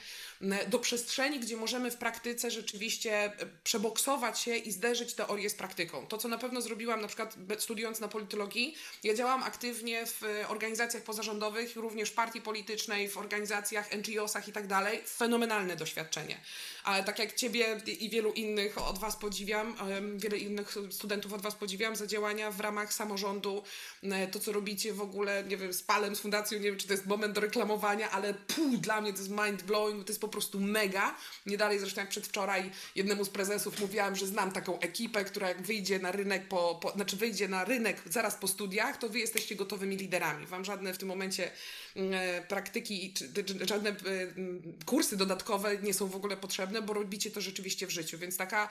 [0.67, 3.31] do przestrzeni, gdzie możemy w praktyce rzeczywiście e,
[3.63, 6.07] przeboksować się i zderzyć teorię z praktyką.
[6.07, 11.03] To, co na pewno zrobiłam, na przykład studiując na politologii, ja działałam aktywnie w organizacjach
[11.03, 15.01] pozarządowych, również w partii politycznej, w organizacjach, NGO-sach i tak dalej.
[15.05, 16.37] Fenomenalne doświadczenie.
[16.83, 19.75] Ale tak jak Ciebie i wielu innych od Was podziwiam,
[20.15, 23.63] wiele innych studentów od Was podziwiam za działania w ramach samorządu,
[24.31, 26.93] to co robicie w ogóle, nie wiem, z Palem, z Fundacją, nie wiem, czy to
[26.93, 30.28] jest moment do reklamowania, ale puh, dla mnie to jest mind blowing, to jest po
[30.29, 31.15] prostu mega.
[31.45, 35.61] Nie dalej zresztą jak przedwczoraj jednemu z prezesów mówiłam, że znam taką ekipę, która jak
[35.61, 39.55] wyjdzie na rynek po, po znaczy wyjdzie na rynek zaraz po studiach, to Wy jesteście
[39.55, 40.45] gotowymi liderami.
[40.45, 41.51] Wam żadne w tym momencie
[41.95, 43.95] mm, e, praktyki, czy, czy żadne e,
[44.85, 48.69] kursy dodatkowe nie są w ogóle potrzebne, bo robicie to rzeczywiście w życiu, więc taka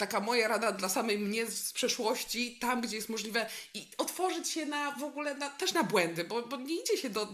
[0.00, 4.66] taka moja rada dla samej mnie z przeszłości, tam gdzie jest możliwe i otworzyć się
[4.66, 7.28] na w ogóle na, też na błędy, bo, bo nie idzie się do,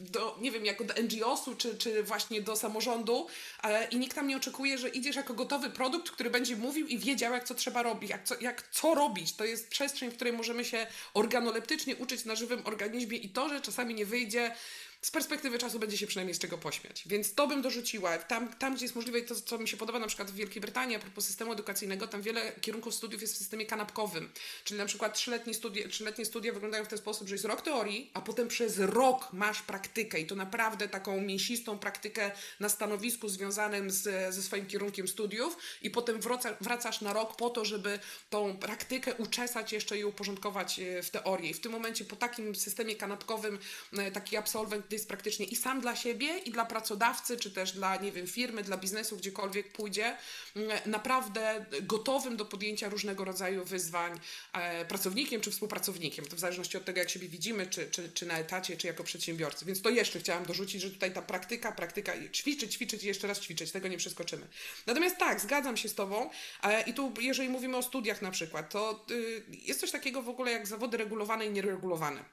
[0.00, 3.26] do nie wiem, jako do NGO-su czy, czy właśnie do samorządu
[3.62, 6.98] e, i nikt tam nie oczekuje, że idziesz jako gotowy produkt, który będzie mówił i
[6.98, 9.32] wiedział, jak co trzeba robić, jak co, jak co robić.
[9.32, 13.60] To jest przestrzeń, w której możemy się organoleptycznie uczyć na żywym organizmie i to, że
[13.60, 14.54] czasami nie wyjdzie
[15.02, 17.02] z perspektywy czasu będzie się przynajmniej z czego pośmiać.
[17.06, 18.18] Więc to bym dorzuciła.
[18.18, 20.96] Tam, tam gdzie jest możliwe, to co mi się podoba na przykład w Wielkiej Brytanii,
[20.96, 24.30] a propos systemu edukacyjnego, tam wiele kierunków studiów jest w systemie kanapkowym.
[24.64, 28.10] Czyli na przykład trzyletnie studia, trzyletnie studia wyglądają w ten sposób, że jest rok teorii,
[28.14, 33.90] a potem przez rok masz praktykę i to naprawdę taką mięsistą praktykę na stanowisku związanym
[33.90, 37.98] z, ze swoim kierunkiem studiów i potem wraca, wracasz na rok po to, żeby
[38.30, 41.50] tą praktykę uczesać jeszcze i uporządkować e, w teorii.
[41.50, 43.58] I w tym momencie po takim systemie kanapkowym
[43.92, 47.96] e, taki absolwent jest praktycznie i sam dla siebie, i dla pracodawcy, czy też dla,
[47.96, 50.16] nie wiem, firmy, dla biznesu, gdziekolwiek pójdzie,
[50.56, 54.20] mm, naprawdę gotowym do podjęcia różnego rodzaju wyzwań
[54.52, 56.26] e, pracownikiem czy współpracownikiem.
[56.26, 59.04] To w zależności od tego, jak siebie widzimy, czy, czy, czy na etacie, czy jako
[59.04, 59.64] przedsiębiorcy.
[59.64, 63.40] Więc to jeszcze chciałam dorzucić, że tutaj ta praktyka, praktyka, ćwiczyć, ćwiczyć i jeszcze raz
[63.40, 64.46] ćwiczyć, tego nie przeskoczymy.
[64.86, 66.30] Natomiast tak, zgadzam się z Tobą
[66.62, 70.28] e, i tu, jeżeli mówimy o studiach na przykład, to y, jest coś takiego w
[70.28, 72.24] ogóle jak zawody regulowane i nieregulowane.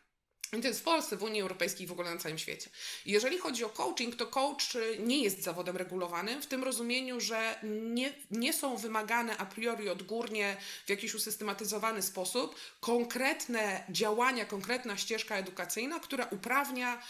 [0.57, 2.69] I to jest w Polsce, w Unii Europejskiej w ogóle na całym świecie.
[3.05, 8.13] jeżeli chodzi o coaching, to coach nie jest zawodem regulowanym w tym rozumieniu, że nie,
[8.31, 15.99] nie są wymagane a priori odgórnie w jakiś usystematyzowany sposób konkretne działania, konkretna ścieżka edukacyjna,
[15.99, 17.01] która uprawnia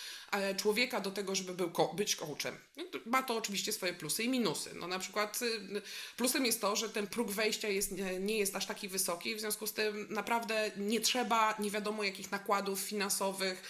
[0.58, 2.58] człowieka do tego, żeby był, być coachem.
[2.78, 4.72] No, ma to oczywiście swoje plusy i minusy.
[4.76, 5.82] No na przykład y,
[6.18, 9.68] plusem jest to, że ten próg wejścia jest, nie jest aż taki wysoki, w związku
[9.68, 13.64] z tym naprawdę nie trzeba nie wiadomo jakich nakładów finansowych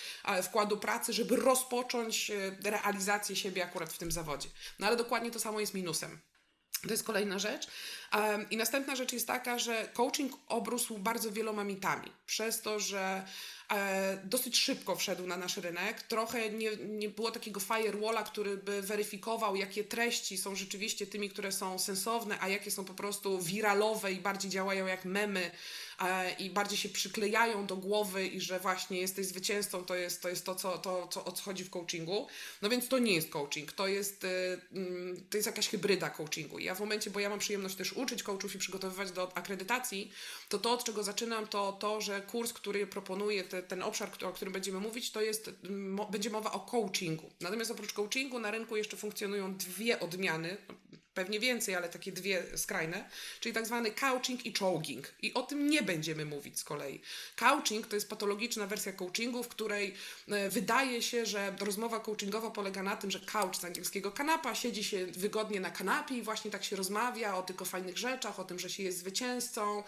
[0.44, 4.50] wkładu pracy, żeby rozpocząć e, realizację siebie akurat w tym zawodzie.
[4.80, 6.20] No ale dokładnie to samo jest minusem.
[6.82, 7.68] To jest kolejna rzecz.
[8.52, 12.12] I następna rzecz jest taka, że coaching obrósł bardzo wieloma mitami.
[12.26, 13.26] Przez to, że
[13.72, 16.02] e, dosyć szybko wszedł na nasz rynek.
[16.02, 21.52] Trochę nie, nie było takiego firewalla, który by weryfikował, jakie treści są rzeczywiście tymi, które
[21.52, 25.52] są sensowne, a jakie są po prostu wiralowe i bardziej działają jak memy
[26.40, 30.46] i bardziej się przyklejają do głowy i że właśnie jesteś zwycięzcą, to jest to, jest
[30.46, 32.28] to, co, to co, o co chodzi w coachingu.
[32.62, 36.60] No więc to nie jest coaching, to jest, y, mm, to jest jakaś hybryda coachingu.
[36.60, 40.12] Ja w momencie, bo ja mam przyjemność też uczyć coachów i przygotowywać do akredytacji,
[40.50, 44.32] to to, od czego zaczynam, to to, że kurs, który proponuję, te, ten obszar, o
[44.32, 45.52] którym będziemy mówić, to jest,
[46.12, 47.30] będzie mowa o coachingu.
[47.42, 50.58] Natomiast oprócz coachingu na rynku jeszcze funkcjonują dwie odmiany,
[51.14, 55.14] pewnie więcej, ale takie dwie skrajne, czyli tak zwany couching i chogging.
[55.22, 57.02] I o tym nie będziemy mówić z kolei.
[57.36, 59.94] Couching to jest patologiczna wersja coachingu, w której
[60.28, 64.84] e, wydaje się, że rozmowa coachingowa polega na tym, że couch z angielskiego kanapa, siedzi
[64.84, 68.60] się wygodnie na kanapie i właśnie tak się rozmawia o tylko fajnych rzeczach, o tym,
[68.60, 69.84] że się jest zwycięzcą,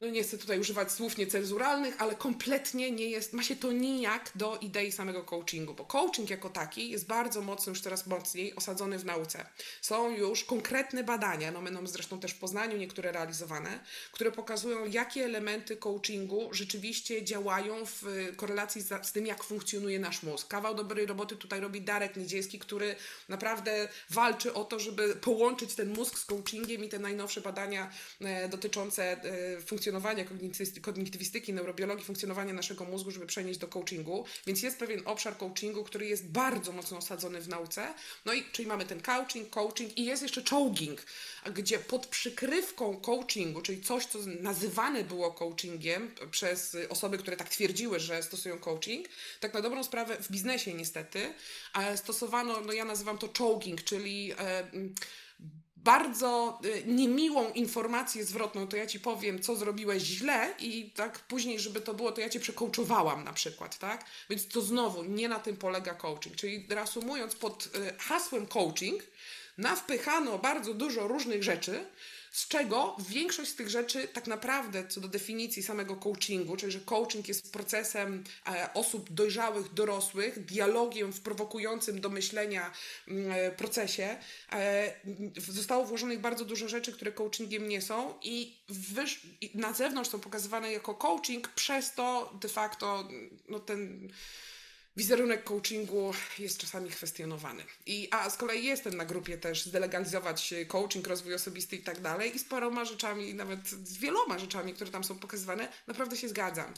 [0.00, 4.30] no nie chcę tutaj używać słów niecenzuralnych, ale kompletnie nie jest, ma się to nijak
[4.34, 8.98] do idei samego coachingu, bo coaching jako taki jest bardzo mocno, już teraz mocniej, osadzony
[8.98, 9.46] w nauce.
[9.80, 13.80] Są już konkretne badania, no będą zresztą też w Poznaniu niektóre realizowane,
[14.12, 18.04] które pokazują, jakie elementy coachingu rzeczywiście działają w
[18.36, 20.48] korelacji z, z tym, jak funkcjonuje nasz mózg.
[20.48, 22.96] Kawał dobrej roboty tutaj robi Darek Niedzielski, który
[23.28, 28.48] naprawdę walczy o to, żeby połączyć ten mózg z coachingiem i te najnowsze badania e,
[28.48, 30.24] dotyczące e, funkcjonowania funkcjonowania
[30.82, 34.24] kognitywistyki, neurobiologii, funkcjonowania naszego mózgu, żeby przenieść do coachingu.
[34.46, 37.94] Więc jest pewien obszar coachingu, który jest bardzo mocno osadzony w nauce.
[38.24, 41.02] No i czyli mamy ten coaching, coaching i jest jeszcze chogging,
[41.54, 48.00] gdzie pod przykrywką coachingu, czyli coś, co nazywane było coachingiem przez osoby, które tak twierdziły,
[48.00, 49.06] że stosują coaching,
[49.40, 51.34] tak na dobrą sprawę w biznesie niestety,
[51.96, 54.70] stosowano, no ja nazywam to chogging, czyli e,
[55.84, 61.60] bardzo y, niemiłą informację zwrotną, to ja ci powiem, co zrobiłeś źle i tak później,
[61.60, 64.04] żeby to było, to ja cię przekołczowałam na przykład, tak?
[64.30, 66.36] Więc to znowu, nie na tym polega coaching.
[66.36, 69.02] Czyli reasumując, pod y, hasłem coaching
[69.58, 71.84] nawpychano bardzo dużo różnych rzeczy,
[72.30, 76.80] z czego większość z tych rzeczy tak naprawdę co do definicji samego coachingu, czyli że
[76.80, 82.72] coaching jest procesem e, osób dojrzałych, dorosłych, dialogiem w prowokującym do myślenia
[83.08, 84.16] mm, e, procesie,
[84.52, 84.94] e,
[85.48, 88.58] zostało włożonych bardzo dużo rzeczy, które coachingiem nie są i,
[89.40, 93.08] i na zewnątrz są pokazywane jako coaching, przez to de facto
[93.48, 94.12] no ten
[95.00, 97.64] wizerunek coachingu jest czasami kwestionowany.
[97.86, 102.36] I, a z kolei jestem na grupie też zdelegalizować coaching, rozwój osobisty i tak dalej
[102.36, 106.74] i z paroma rzeczami, nawet z wieloma rzeczami, które tam są pokazywane, naprawdę się zgadzam.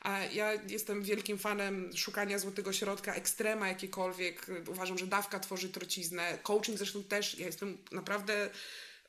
[0.00, 4.46] A ja jestem wielkim fanem szukania złotego środka, ekstrema jakiekolwiek.
[4.68, 6.38] Uważam, że dawka tworzy trociznę.
[6.42, 8.50] Coaching zresztą też, ja jestem naprawdę...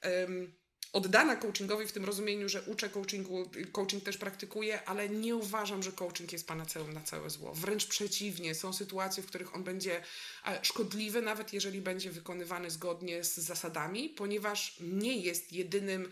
[0.04, 0.61] Um,
[0.94, 5.92] oddana coachingowi w tym rozumieniu, że uczę coachingu, coaching też praktykuję, ale nie uważam, że
[5.92, 7.54] coaching jest panaceum na całe zło.
[7.54, 10.02] Wręcz przeciwnie, są sytuacje, w których on będzie
[10.46, 16.10] e, szkodliwy, nawet jeżeli będzie wykonywany zgodnie z zasadami, ponieważ nie jest jedynym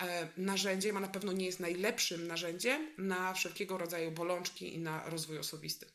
[0.00, 5.10] e, narzędziem, a na pewno nie jest najlepszym narzędziem na wszelkiego rodzaju bolączki i na
[5.10, 5.86] rozwój osobisty.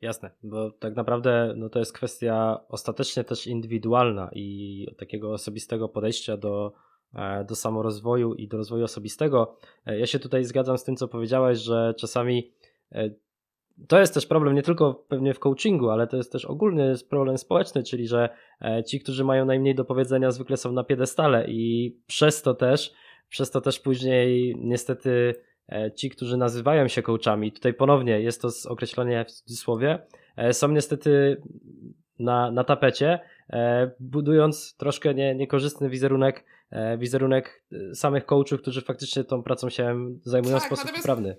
[0.00, 6.36] Jasne, bo tak naprawdę no to jest kwestia ostatecznie też indywidualna i takiego osobistego podejścia
[6.36, 6.72] do,
[7.48, 9.56] do samorozwoju i do rozwoju osobistego.
[9.86, 12.52] E, ja się tutaj zgadzam z tym, co powiedziałeś, że czasami
[12.92, 13.10] e,
[13.88, 17.38] to jest też problem nie tylko pewnie w coachingu, ale to jest też ogólny problem
[17.38, 18.28] społeczny, czyli że
[18.86, 22.92] ci, którzy mają najmniej do powiedzenia, zwykle są na piedestale i przez to też,
[23.28, 25.34] przez to też później niestety
[25.96, 29.98] ci, którzy nazywają się coachami, tutaj ponownie jest to określenie w cudzysłowie,
[30.52, 31.42] są niestety
[32.18, 33.18] na, na tapecie,
[34.00, 36.57] budując troszkę nie, niekorzystny wizerunek E,
[36.98, 41.36] wizerunek e, samych coachów, którzy faktycznie tą pracą się zajmują tak, w sposób poprawny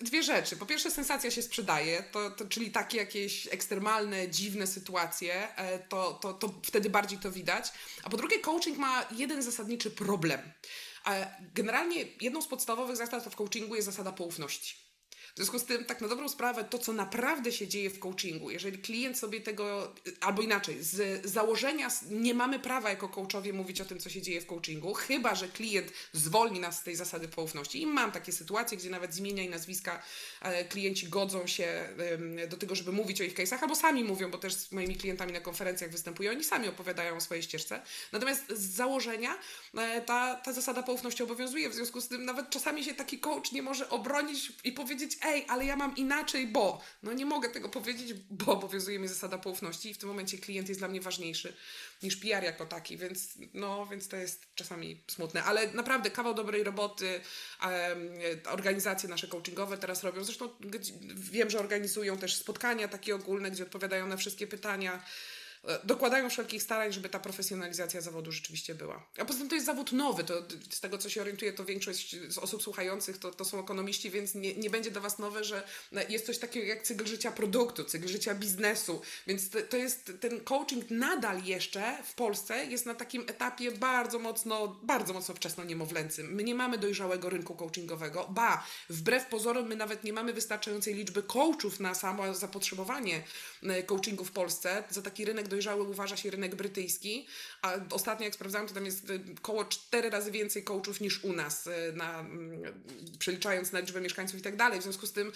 [0.00, 0.56] dwie rzeczy.
[0.56, 6.12] Po pierwsze, sensacja się sprzedaje, to, to, czyli takie jakieś ekstremalne, dziwne sytuacje, e, to,
[6.12, 7.72] to, to wtedy bardziej to widać.
[8.02, 10.40] A po drugie, coaching ma jeden zasadniczy problem.
[11.54, 14.89] Generalnie jedną z podstawowych zasad w coachingu jest zasada poufności.
[15.34, 18.50] W związku z tym, tak na dobrą sprawę, to co naprawdę się dzieje w coachingu,
[18.50, 23.84] jeżeli klient sobie tego, albo inaczej, z założenia nie mamy prawa jako coachowie mówić o
[23.84, 27.82] tym, co się dzieje w coachingu, chyba że klient zwolni nas z tej zasady poufności.
[27.82, 30.02] I mam takie sytuacje, gdzie nawet z i nazwiska
[30.40, 31.88] e, klienci godzą się
[32.48, 35.32] do tego, żeby mówić o ich case'ach, albo sami mówią, bo też z moimi klientami
[35.32, 37.82] na konferencjach występują, oni sami opowiadają o swojej ścieżce.
[38.12, 39.38] Natomiast z założenia
[39.74, 43.52] e, ta, ta zasada poufności obowiązuje, w związku z tym nawet czasami się taki coach
[43.52, 46.82] nie może obronić i powiedzieć, ej, ale ja mam inaczej, bo.
[47.02, 50.68] No nie mogę tego powiedzieć, bo obowiązuje mnie zasada poufności i w tym momencie klient
[50.68, 51.52] jest dla mnie ważniejszy
[52.02, 55.44] niż PR jako taki, więc, no, więc to jest czasami smutne.
[55.44, 57.20] Ale naprawdę kawał dobrej roboty
[57.62, 57.70] um,
[58.46, 60.24] organizacje nasze coachingowe teraz robią.
[60.24, 60.48] Zresztą
[61.14, 65.02] wiem, że organizują też spotkania takie ogólne, gdzie odpowiadają na wszystkie pytania.
[65.64, 69.06] E, dokładają wszelkich starań, żeby ta profesjonalizacja zawodu rzeczywiście była.
[69.18, 72.16] A poza tym to jest zawód nowy, to z tego co się orientuję, to większość
[72.28, 75.62] z osób słuchających to, to są ekonomiści, więc nie, nie będzie dla Was nowe, że
[76.08, 80.40] jest coś takiego jak cykl życia produktu, cykl życia biznesu, więc to, to jest, ten
[80.40, 86.34] coaching nadal jeszcze w Polsce jest na takim etapie bardzo mocno, bardzo mocno wczesno niemowlęcym.
[86.34, 91.22] My nie mamy dojrzałego rynku coachingowego, ba, wbrew pozorom my nawet nie mamy wystarczającej liczby
[91.22, 93.22] coachów na samo zapotrzebowanie
[93.62, 94.84] e, coachingu w Polsce.
[94.90, 97.26] Za taki rynek dojrzały uważa się rynek brytyjski,
[97.62, 101.32] a ostatnio jak sprawdzałam, to tam jest y, około cztery razy więcej coachów niż u
[101.32, 102.82] nas, y, na, mm,
[103.18, 104.80] przeliczając na liczbę mieszkańców i tak dalej.
[104.80, 105.32] W związku z tym y,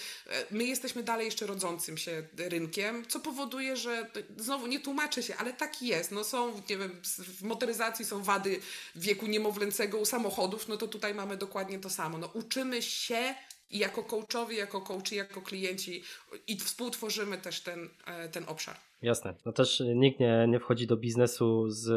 [0.50, 5.52] my jesteśmy dalej jeszcze rodzącym się rynkiem, co powoduje, że znowu nie tłumaczę się, ale
[5.52, 6.10] tak jest.
[6.10, 8.60] No są, nie wiem, w motoryzacji są wady
[8.96, 12.18] wieku niemowlęcego u samochodów, no to tutaj mamy dokładnie to samo.
[12.18, 13.34] No uczymy się
[13.74, 16.02] i jako coachowie, jako coachi, jako klienci
[16.46, 18.76] i współtworzymy też ten, e, ten obszar.
[19.02, 19.34] Jasne.
[19.46, 21.88] No też nikt nie, nie wchodzi do biznesu z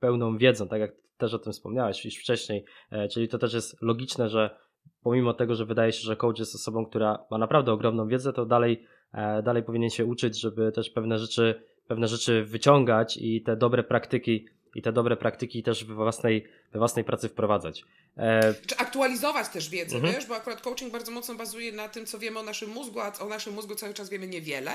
[0.00, 3.82] pełną wiedzą, tak jak też o tym wspomniałeś już wcześniej, e, czyli to też jest
[3.82, 4.56] logiczne, że
[5.02, 8.46] pomimo tego, że wydaje się, że coach jest osobą, która ma naprawdę ogromną wiedzę, to
[8.46, 13.56] dalej, e, dalej powinien się uczyć, żeby też pewne rzeczy, pewne rzeczy wyciągać i te
[13.56, 17.84] dobre praktyki i te dobre praktyki też we własnej, we własnej pracy wprowadzać.
[18.16, 18.54] E...
[18.66, 20.14] Czy aktualizować też wiedzę, mhm.
[20.14, 23.12] wiesz, bo akurat coaching bardzo mocno bazuje na tym, co wiemy o naszym mózgu, a
[23.18, 24.72] o naszym mózgu cały czas wiemy niewiele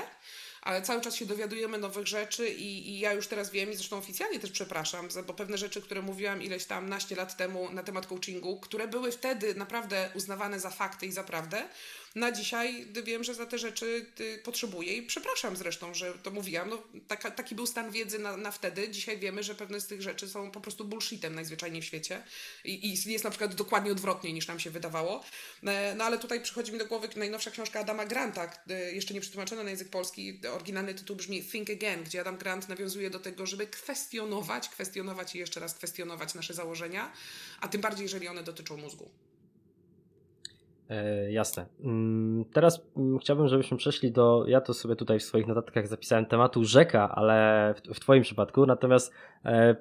[0.62, 3.98] ale cały czas się dowiadujemy nowych rzeczy i, i ja już teraz wiem i zresztą
[3.98, 8.06] oficjalnie też przepraszam, bo pewne rzeczy, które mówiłam ileś tam naście lat temu na temat
[8.06, 11.68] coachingu, które były wtedy naprawdę uznawane za fakty i za prawdę,
[12.18, 14.06] na dzisiaj wiem, że za te rzeczy
[14.44, 16.70] potrzebuję i przepraszam zresztą, że to mówiłam.
[16.70, 18.88] No, taka, taki był stan wiedzy na, na wtedy.
[18.88, 22.22] Dzisiaj wiemy, że pewne z tych rzeczy są po prostu bullshitem najzwyczajniej w świecie
[22.64, 25.24] i, i jest na przykład dokładnie odwrotnie niż nam się wydawało.
[25.66, 29.20] E, no ale tutaj przychodzi mi do głowy najnowsza książka Adama Granta, e, jeszcze nie
[29.20, 30.40] przetłumaczona na język polski.
[30.52, 35.38] Oryginalny tytuł brzmi Think Again, gdzie Adam Grant nawiązuje do tego, żeby kwestionować, kwestionować i
[35.38, 37.12] jeszcze raz kwestionować nasze założenia,
[37.60, 39.10] a tym bardziej, jeżeli one dotyczą mózgu.
[40.88, 41.66] E, jasne.
[41.80, 44.44] Mm, teraz mm, chciałbym, żebyśmy przeszli do.
[44.46, 48.66] Ja to sobie tutaj w swoich notatkach zapisałem tematu rzeka, ale w, Twoim przypadku.
[48.66, 49.12] Natomiast
[49.44, 49.76] e,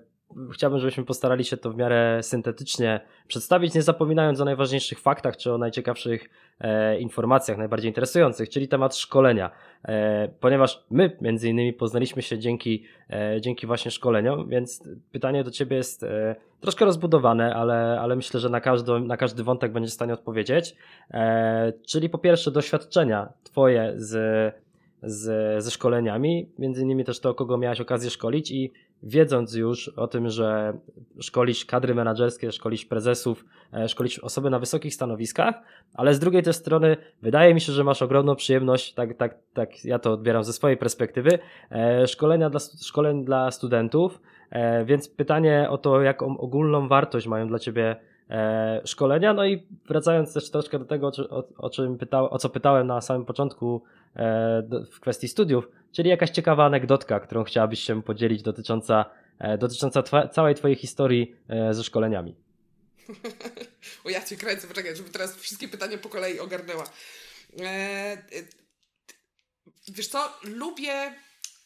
[0.54, 5.54] chciałbym, żebyśmy postarali się to w miarę syntetycznie przedstawić, nie zapominając o najważniejszych faktach czy
[5.54, 9.52] o najciekawszych e, informacjach, najbardziej interesujących, czyli temat szkolenia.
[9.86, 15.52] E, ponieważ my między innymi poznaliśmy się dzięki, e, dzięki właśnie szkoleniom, więc pytanie do
[15.52, 19.92] Ciebie jest e, troszkę rozbudowane, ale, ale myślę, że na każdy, na każdy wątek będziesz
[19.92, 20.76] w stanie odpowiedzieć.
[21.12, 24.56] E, czyli po pierwsze doświadczenia Twoje z,
[25.04, 28.72] z, ze szkoleniami, między innymi też to, kogo miałeś okazję szkolić i
[29.04, 30.78] wiedząc już o tym, że
[31.20, 35.56] szkolić kadry menedżerskie, szkolić prezesów, e, szkolić osoby na wysokich stanowiskach,
[35.94, 39.86] ale z drugiej też strony wydaje mi się, że masz ogromną przyjemność, tak, tak, tak
[39.86, 41.40] ja to odbieram ze swojej perspektywy,
[41.72, 47.48] e, szkolenia dla, szkoleń dla studentów, e, więc pytanie o to, jaką ogólną wartość mają
[47.48, 47.96] dla Ciebie
[48.86, 49.34] szkolenia.
[49.34, 51.12] No i wracając też troszkę do tego,
[51.58, 53.84] o, czym pytał, o co pytałem na samym początku
[54.92, 55.68] w kwestii studiów,
[55.98, 59.06] Czyli jakaś ciekawa anegdotka, którą chciałabyś się podzielić dotycząca,
[59.40, 62.36] e, dotycząca twa, całej Twojej historii e, ze szkoleniami.
[64.06, 66.84] o ja Cię kręcę, poczekaj, żeby teraz wszystkie pytania po kolei ogarnęła.
[67.62, 68.18] E,
[69.88, 71.14] wiesz co, lubię...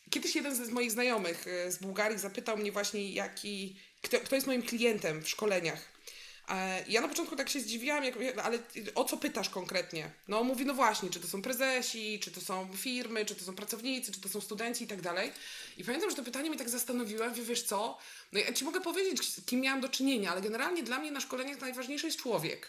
[0.09, 4.63] Kiedyś jeden z moich znajomych z Bułgarii zapytał mnie właśnie, jaki, kto, kto jest moim
[4.63, 5.90] klientem w szkoleniach.
[6.51, 8.59] E, ja na początku tak się zdziwiłam, jak, ale
[8.95, 10.11] o co pytasz konkretnie?
[10.27, 13.55] No mówi, no właśnie, czy to są prezesi, czy to są firmy, czy to są
[13.55, 15.31] pracownicy, czy to są studenci i tak dalej.
[15.77, 17.97] I pamiętam, że to pytanie mnie tak zastanowiło, wiesz co,
[18.31, 21.61] no ja ci mogę powiedzieć, kim miałam do czynienia, ale generalnie dla mnie na szkoleniach
[21.61, 22.67] najważniejszy jest człowiek.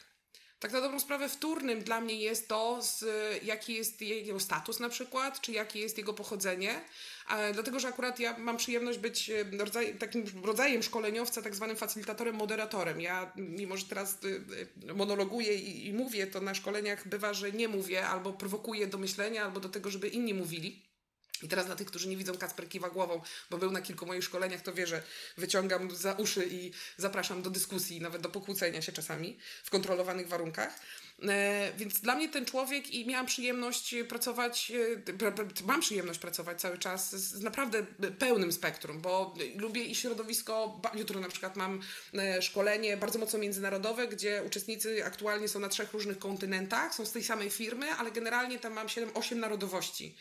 [0.61, 3.05] Tak na dobrą sprawę wtórnym dla mnie jest to, z,
[3.45, 6.81] jaki jest jego status na przykład, czy jakie jest jego pochodzenie,
[7.53, 12.35] dlatego, że akurat ja mam przyjemność być e, rodzaj, takim rodzajem szkoleniowca, tak zwanym facylitatorem,
[12.35, 13.01] moderatorem.
[13.01, 17.53] Ja, mimo że teraz e, e, monologuję i, i mówię, to na szkoleniach bywa, że
[17.53, 20.93] nie mówię, albo prowokuję do myślenia, albo do tego, żeby inni mówili.
[21.43, 23.21] I teraz dla tych, którzy nie widzą, Kacper kiwa głową,
[23.51, 25.03] bo był na kilku moich szkoleniach, to wie, że
[25.37, 30.81] wyciągam za uszy i zapraszam do dyskusji, nawet do pokłócenia się czasami w kontrolowanych warunkach.
[31.29, 34.73] E, więc dla mnie ten człowiek i miałam przyjemność pracować,
[35.61, 37.87] e, mam przyjemność pracować cały czas z naprawdę
[38.19, 41.81] pełnym spektrum, bo lubię i środowisko, jutro na przykład mam
[42.15, 47.13] e, szkolenie bardzo mocno międzynarodowe, gdzie uczestnicy aktualnie są na trzech różnych kontynentach, są z
[47.13, 50.15] tej samej firmy, ale generalnie tam mam 7-8 narodowości.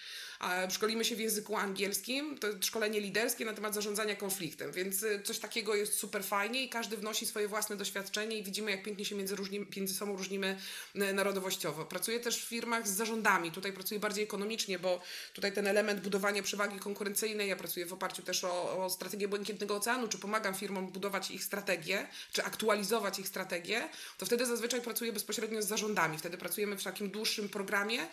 [0.69, 5.75] Szkolimy się w języku angielskim, to szkolenie liderskie na temat zarządzania konfliktem, więc coś takiego
[5.75, 9.35] jest super fajnie i każdy wnosi swoje własne doświadczenie i widzimy, jak pięknie się między,
[9.35, 10.57] różni, między sobą różnimy
[10.95, 11.85] narodowościowo.
[11.85, 13.51] Pracuję też w firmach z zarządami.
[13.51, 15.01] Tutaj pracuję bardziej ekonomicznie, bo
[15.33, 19.75] tutaj ten element budowania przewagi konkurencyjnej, ja pracuję w oparciu też o, o strategię Błękitnego
[19.75, 25.13] Oceanu, czy pomagam firmom budować ich strategię, czy aktualizować ich strategię, to wtedy zazwyczaj pracuję
[25.13, 26.17] bezpośrednio z zarządami.
[26.17, 28.07] Wtedy pracujemy w takim dłuższym programie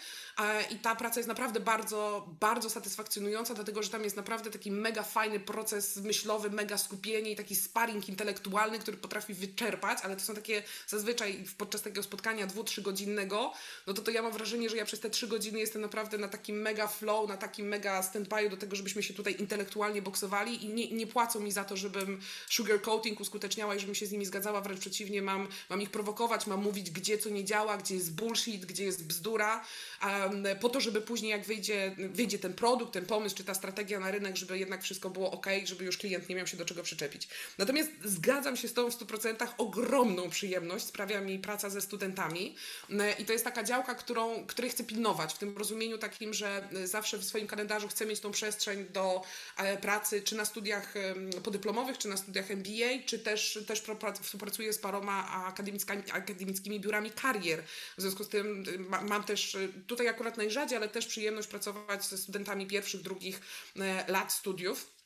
[0.70, 5.02] i ta praca jest naprawdę bardzo, bardzo satysfakcjonująca, dlatego że tam jest naprawdę taki mega
[5.02, 10.34] fajny proces myślowy, mega skupienie i taki sparring intelektualny, który potrafi wyczerpać, ale to są
[10.34, 13.52] takie zazwyczaj podczas takiego spotkania dwu, trzygodzinnego,
[13.86, 16.28] no to to ja mam wrażenie, że ja przez te trzy godziny jestem naprawdę na
[16.28, 20.68] takim mega flow, na takim mega stand-by do tego, żebyśmy się tutaj intelektualnie boksowali i
[20.68, 24.60] nie, nie płacą mi za to, żebym sugarcoating uskuteczniała i żebym się z nimi zgadzała,
[24.60, 28.66] wręcz przeciwnie, mam, mam ich prowokować, mam mówić, gdzie co nie działa, gdzie jest bullshit,
[28.66, 29.64] gdzie jest bzdura,
[30.02, 34.00] um, po to, żeby później jak wyjdzie, wyjdzie ten produkt, ten pomysł, czy ta strategia
[34.00, 36.82] na rynek, żeby jednak wszystko było ok, żeby już klient nie miał się do czego
[36.82, 37.28] przyczepić.
[37.58, 42.54] Natomiast zgadzam się z tą w 100%, ogromną przyjemność sprawia mi praca ze studentami,
[43.18, 47.18] i to jest taka działka, którą, której chcę pilnować, w tym rozumieniu takim, że zawsze
[47.18, 49.22] w swoim kalendarzu chcę mieć tą przestrzeń do
[49.56, 50.94] e, pracy, czy na studiach
[51.42, 53.82] podyplomowych, czy na studiach MBA, czy też, też
[54.22, 57.62] współpracuję z paroma akademickimi, akademickimi biurami karier.
[57.98, 58.64] W związku z tym
[59.08, 59.56] mam też,
[59.86, 63.40] tutaj akurat najrzadziej, ale też przyjemność pracować ze studentami pierwszych, drugich
[63.76, 64.97] e, lat studiów.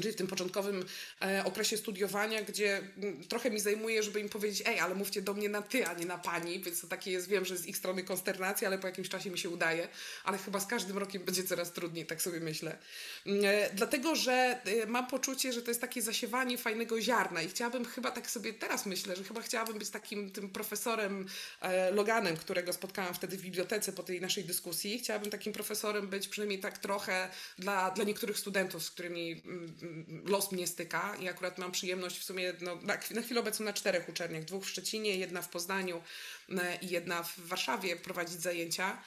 [0.00, 0.84] Czyli w tym początkowym
[1.22, 5.22] e, okresie studiowania, gdzie m, mm, trochę mi zajmuje, żeby im powiedzieć, ej, ale mówcie
[5.22, 7.66] do mnie na ty, a nie na pani, więc to takie jest, wiem, że z
[7.66, 9.88] ich strony konsternacja, ale po jakimś czasie mi się udaje,
[10.24, 12.78] ale chyba z każdym rokiem będzie coraz trudniej, tak sobie myślę.
[13.26, 17.48] Mm, e, dlatego, że e, mam poczucie, że to jest takie zasiewanie fajnego ziarna i
[17.48, 21.26] chciałabym chyba tak sobie teraz myślę, że chyba chciałabym być takim tym profesorem
[21.60, 24.98] e, Loganem, którego spotkałam wtedy w bibliotece po tej naszej dyskusji.
[24.98, 27.28] Chciałabym takim profesorem być przynajmniej tak trochę
[27.58, 29.74] dla, dla niektórych studentów, z którymi mm,
[30.24, 33.72] los mnie styka i akurat mam przyjemność w sumie no, na, na chwilę obecną na
[33.72, 36.02] czterech uczelniach, dwóch w Szczecinie, jedna w Poznaniu
[36.50, 39.02] e, i jedna w Warszawie prowadzić zajęcia.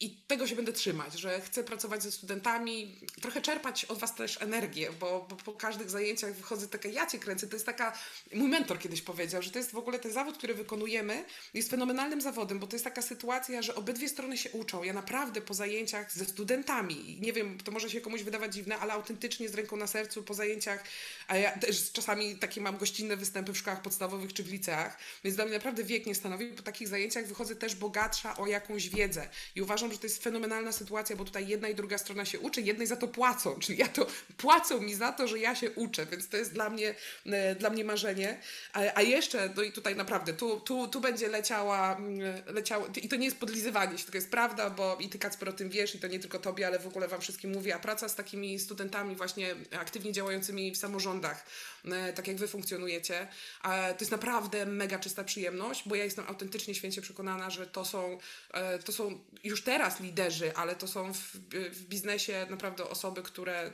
[0.00, 4.42] I tego się będę trzymać, że chcę pracować ze studentami, trochę czerpać od Was też
[4.42, 7.98] energię, bo, bo po każdych zajęciach wychodzę taka, ja Cię kręcę, to jest taka,
[8.34, 12.20] mój mentor kiedyś powiedział, że to jest w ogóle ten zawód, który wykonujemy, jest fenomenalnym
[12.20, 14.82] zawodem, bo to jest taka sytuacja, że obydwie strony się uczą.
[14.82, 18.92] Ja naprawdę po zajęciach ze studentami, nie wiem, to może się komuś wydawać dziwne, ale
[18.92, 20.84] autentycznie z ręką na sercu po zajęciach,
[21.28, 25.36] a ja też czasami takie mam gościnne występy w szkołach podstawowych czy w liceach, więc
[25.36, 29.28] dla mnie naprawdę wiek nie stanowi, po takich zajęciach wychodzę też bogatsza o jakąś wiedzę
[29.54, 32.60] i uważam, że to jest fenomenalna sytuacja, bo tutaj jedna i druga strona się uczy,
[32.60, 34.06] jednej za to płacą, czyli ja to
[34.36, 36.94] płacą mi za to, że ja się uczę, więc to jest dla mnie,
[37.26, 38.40] e, dla mnie marzenie.
[38.72, 43.08] A, a jeszcze, no i tutaj naprawdę, tu, tu, tu będzie leciała, mm, leciała, i
[43.08, 45.94] to nie jest podlizywanie się, to jest prawda, bo i ty Kacper o tym wiesz
[45.94, 48.58] i to nie tylko tobie, ale w ogóle wam wszystkim mówię, a praca z takimi
[48.58, 51.46] studentami właśnie aktywnie działającymi w samorządach,
[51.84, 53.28] e, tak jak wy funkcjonujecie,
[53.62, 58.18] to jest naprawdę mega czysta przyjemność, bo ja jestem autentycznie święcie przekonana, że to są,
[58.50, 61.36] e, to są już teraz liderzy, ale to są w,
[61.70, 63.70] w biznesie naprawdę osoby, które,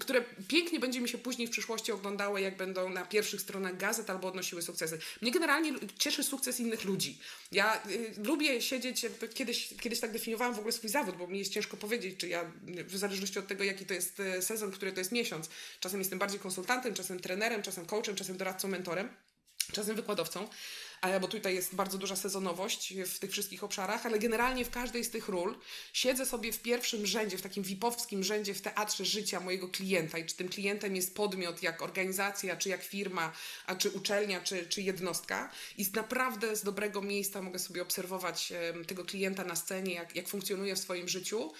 [0.00, 4.10] które pięknie będzie mi się później w przyszłości oglądały, jak będą na pierwszych stronach gazet
[4.10, 4.98] albo odnosiły sukcesy.
[5.22, 7.18] Mnie generalnie cieszy sukces innych ludzi.
[7.52, 11.52] Ja y, lubię siedzieć, kiedyś, kiedyś tak definiowałam w ogóle swój zawód, bo mi jest
[11.52, 12.50] ciężko powiedzieć, czy ja,
[12.84, 15.48] w zależności od tego, jaki to jest y, sezon, który to jest miesiąc,
[15.80, 19.08] czasem jestem bardziej konsultantem, czasem trenerem, czasem coachem, czasem doradcą, mentorem,
[19.72, 20.48] czasem wykładowcą
[21.20, 25.10] bo tutaj jest bardzo duża sezonowość w tych wszystkich obszarach, ale generalnie w każdej z
[25.10, 25.54] tych ról
[25.92, 30.18] siedzę sobie w pierwszym rzędzie, w takim VIP-owskim rzędzie w teatrze życia mojego klienta.
[30.18, 33.32] I czy tym klientem jest podmiot jak organizacja, czy jak firma,
[33.66, 35.50] a czy uczelnia, czy, czy jednostka.
[35.78, 38.52] I naprawdę z dobrego miejsca mogę sobie obserwować
[38.86, 41.52] tego klienta na scenie, jak, jak funkcjonuje w swoim życiu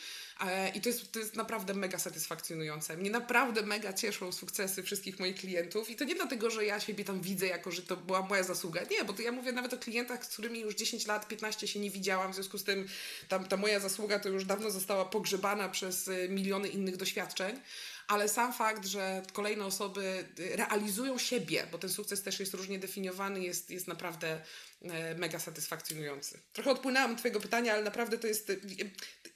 [0.74, 2.96] I to jest, to jest naprawdę mega satysfakcjonujące.
[2.96, 7.04] Mnie naprawdę mega cieszą sukcesy wszystkich moich klientów i to nie dlatego, że ja siebie
[7.04, 8.80] tam widzę jako, że to była moja zasługa.
[8.90, 11.80] Nie, bo to ja mówię nawet o klientach, z którymi już 10 lat, 15 się
[11.80, 12.88] nie widziałam, w związku z tym
[13.28, 17.60] tam, ta moja zasługa to już dawno została pogrzebana przez y, miliony innych doświadczeń
[18.08, 22.78] ale sam fakt, że kolejne osoby y, realizują siebie, bo ten sukces też jest różnie
[22.78, 24.40] definiowany, jest, jest naprawdę
[24.82, 26.38] e, mega satysfakcjonujący.
[26.52, 28.50] Trochę odpłynęłam od Twojego pytania, ale naprawdę to jest.
[28.50, 28.60] Y,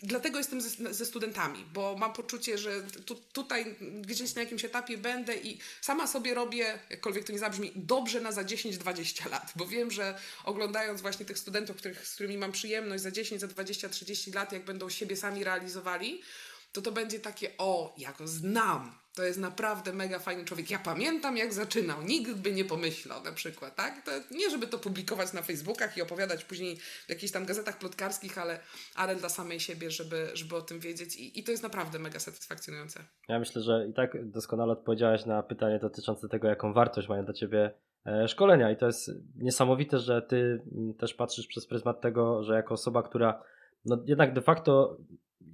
[0.03, 4.99] dlatego jestem ze, ze studentami, bo mam poczucie, że tu, tutaj gdzieś na jakimś etapie
[4.99, 9.67] będę i sama sobie robię, jakkolwiek to nie zabrzmi, dobrze na za 10-20 lat, bo
[9.67, 13.89] wiem, że oglądając właśnie tych studentów, których, z którymi mam przyjemność za 10, za 20,
[13.89, 16.23] 30 lat, jak będą siebie sami realizowali,
[16.73, 19.01] to to będzie takie, o, ja go znam.
[19.15, 20.71] To jest naprawdę mega fajny człowiek.
[20.71, 22.03] Ja pamiętam, jak zaczynał.
[22.03, 24.05] Nikt by nie pomyślał na przykład, tak?
[24.05, 28.39] To nie, żeby to publikować na Facebookach i opowiadać później w jakichś tam gazetach plotkarskich,
[28.39, 28.61] ale,
[28.95, 31.17] ale dla samej siebie, żeby, żeby o tym wiedzieć.
[31.17, 33.05] I, I to jest naprawdę mega satysfakcjonujące.
[33.29, 37.35] Ja myślę, że i tak doskonale odpowiedziałeś na pytanie dotyczące tego, jaką wartość mają dla
[37.35, 37.75] Ciebie
[38.07, 38.71] e, szkolenia.
[38.71, 43.03] I to jest niesamowite, że Ty mm, też patrzysz przez pryzmat tego, że jako osoba,
[43.03, 43.43] która
[43.85, 44.99] no jednak de facto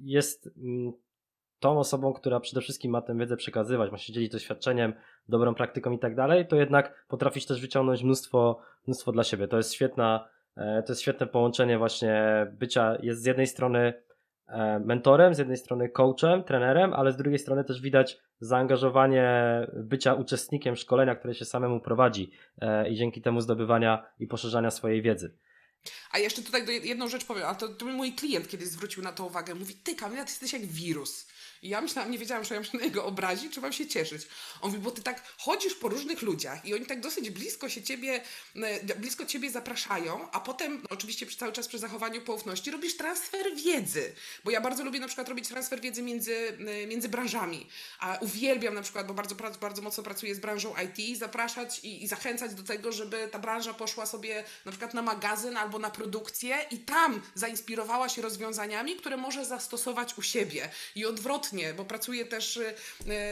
[0.00, 0.92] jest mm,
[1.61, 4.94] tą osobą, która przede wszystkim ma tę wiedzę przekazywać, ma się dzielić doświadczeniem,
[5.28, 9.48] dobrą praktyką i tak dalej, to jednak potrafisz też wyciągnąć mnóstwo, mnóstwo dla siebie.
[9.48, 14.02] To jest świetna, e, to jest świetne połączenie właśnie bycia, jest z jednej strony
[14.46, 19.26] e, mentorem, z jednej strony coachem, trenerem, ale z drugiej strony też widać zaangażowanie
[19.74, 22.30] bycia uczestnikiem szkolenia, które się samemu prowadzi
[22.61, 25.36] e, i dzięki temu zdobywania i poszerzania swojej wiedzy.
[26.11, 29.26] A jeszcze tutaj jedną rzecz powiem, a to, to mój klient kiedyś zwrócił na to
[29.26, 29.54] uwagę.
[29.54, 31.26] Mówi, ty Kamila, ty jesteś jak wirus.
[31.62, 34.22] I ja myślałam, nie wiedziałam, czy mam się na niego obrazić, czy mam się cieszyć.
[34.61, 37.82] On mówi, bo ty tak chodzisz po różnych ludziach i oni tak dosyć blisko się
[37.82, 38.20] ciebie,
[38.57, 44.12] e, blisko ciebie zapraszają, a potem, oczywiście cały czas przy zachowaniu poufności, robisz transfer wiedzy.
[44.44, 47.66] Bo ja bardzo lubię na przykład robić transfer wiedzy między, e, między branżami.
[47.98, 52.09] A uwielbiam na przykład, bo bardzo, bardzo mocno pracuję z branżą IT, zapraszać i, i
[52.09, 56.57] zachęcać do tego, żeby ta branża poszła sobie na przykład na magazyn albo na produkcję
[56.70, 60.70] i tam zainspirowała się rozwiązaniami, które może zastosować u siebie.
[60.94, 61.45] I odwrotnie,
[61.76, 62.74] bo pracuję też y,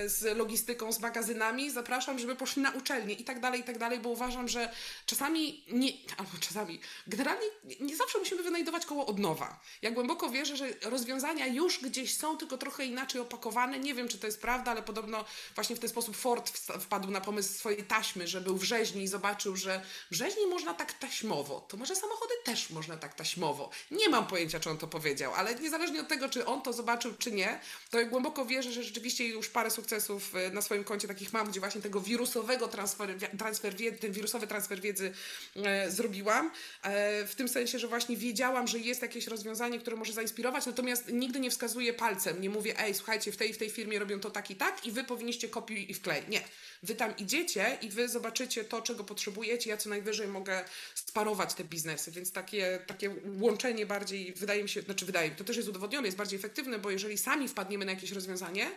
[0.06, 4.00] z logistyką, z magazynami, zapraszam, żeby poszli na uczelnię i tak dalej, i tak dalej,
[4.00, 4.70] bo uważam, że
[5.06, 7.46] czasami nie, albo czasami, generalnie
[7.80, 9.60] nie zawsze musimy wynajdować koło od nowa.
[9.82, 13.78] Ja głęboko wierzę, że rozwiązania już gdzieś są, tylko trochę inaczej opakowane.
[13.78, 16.50] Nie wiem, czy to jest prawda, ale podobno właśnie w ten sposób Ford
[16.80, 20.74] wpadł na pomysł swojej taśmy, że był w rzeźni i zobaczył, że w rzeźni można
[20.74, 21.66] tak taśmowo.
[21.68, 23.70] To może samochody też można tak taśmowo.
[23.90, 27.14] Nie mam pojęcia, czy on to powiedział, ale niezależnie od tego, czy on to zobaczył,
[27.18, 27.60] czy nie,
[27.90, 31.60] to głęboko wierzę, że rzeczywiście już parę sukcesów e, na swoim koncie takich mam, gdzie
[31.60, 35.12] właśnie tego wirusowego transfer, transfer wiedzy, ten wirusowy transfer wiedzy
[35.56, 36.50] e, zrobiłam.
[36.82, 41.12] E, w tym sensie, że właśnie wiedziałam, że jest jakieś rozwiązanie, które może zainspirować, natomiast
[41.12, 44.30] nigdy nie wskazuję palcem, nie mówię, ej, słuchajcie, w tej w tej firmie robią to
[44.30, 46.22] tak i tak i wy powinniście kopiuj i wklej.
[46.28, 46.40] Nie.
[46.82, 49.70] Wy tam idziecie i wy zobaczycie to, czego potrzebujecie.
[49.70, 54.82] Ja co najwyżej mogę sparować te biznesy, więc takie, takie łączenie bardziej, wydaje mi się,
[54.82, 57.92] znaczy wydaje mi, to też jest udowodnione, jest bardziej efektywne, bo jeżeli sami wpadniemy na
[57.94, 58.70] jakieś rozwiązanie,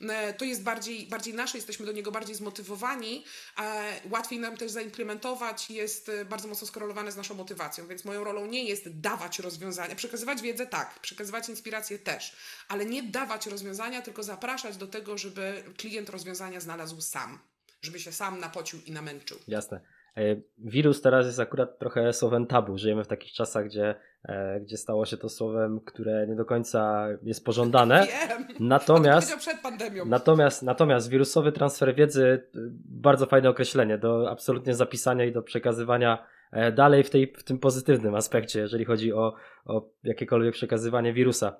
[0.00, 3.24] e, to jest bardziej, bardziej nasze, jesteśmy do niego bardziej zmotywowani,
[4.10, 8.46] łatwiej nam też zaimplementować, jest e, bardzo mocno skorelowane z naszą motywacją, więc moją rolą
[8.46, 12.36] nie jest dawać rozwiązania, przekazywać wiedzę tak, przekazywać inspiracje też,
[12.68, 17.38] ale nie dawać rozwiązania, tylko zapraszać do tego, żeby klient rozwiązania znalazł sam
[17.84, 19.38] żeby się sam napocił i namęczył.
[19.48, 19.80] Jasne.
[20.16, 22.78] E, wirus teraz jest akurat trochę słowem tabu.
[22.78, 23.94] Żyjemy w takich czasach, gdzie,
[24.60, 28.06] gdzie stało się to słowem, które nie do końca jest pożądane.
[28.06, 28.46] Wiem.
[28.60, 30.04] Natomiast, przed pandemią.
[30.04, 32.46] Natomiast, natomiast wirusowy transfer wiedzy,
[32.84, 37.58] bardzo fajne określenie do absolutnie zapisania i do przekazywania e, dalej w, tej, w tym
[37.58, 41.56] pozytywnym aspekcie, jeżeli chodzi o, o jakiekolwiek przekazywanie wirusa.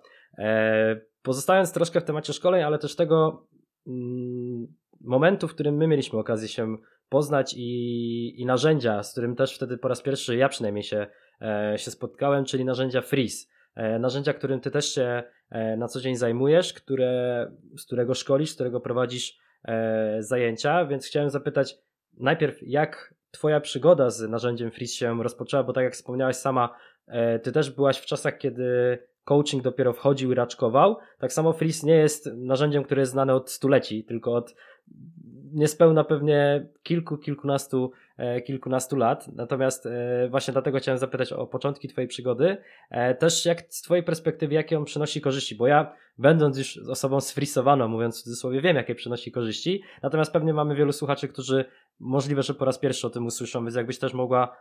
[1.23, 3.47] Pozostając troszkę w temacie szkoleń, ale też tego
[3.87, 4.67] mm,
[5.01, 6.77] momentu, w którym my mieliśmy okazję się
[7.09, 11.07] poznać i, i narzędzia, z którym też wtedy po raz pierwszy ja przynajmniej się, e,
[11.77, 13.47] się spotkałem, czyli narzędzia Freeze.
[13.75, 18.51] E, narzędzia, którym ty też się e, na co dzień zajmujesz, które, z którego szkolisz,
[18.51, 21.79] z którego prowadzisz e, zajęcia, więc chciałem zapytać
[22.19, 26.77] najpierw, jak twoja przygoda z narzędziem Freeze się rozpoczęła, bo tak jak wspomniałaś sama,
[27.07, 30.97] e, ty też byłaś w czasach, kiedy coaching dopiero wchodził i raczkował.
[31.19, 34.55] Tak samo Freeze nie jest narzędziem, które jest znane od stuleci, tylko od
[35.53, 38.04] niespełna pewnie kilku, kilkunastu, e,
[38.47, 39.29] kilkunastu lat.
[39.37, 42.57] Natomiast e, właśnie dlatego chciałem zapytać o początki Twojej przygody.
[42.91, 45.55] E, też jak z Twojej perspektywy, jakie on przynosi korzyści?
[45.55, 49.83] Bo ja, będąc już osobą sfrisowaną, mówiąc w cudzysłowie, wiem, jakie przynosi korzyści.
[50.03, 51.65] Natomiast pewnie mamy wielu słuchaczy, którzy
[52.01, 54.57] możliwe, że po raz pierwszy o tym usłyszą, więc jakbyś też mogła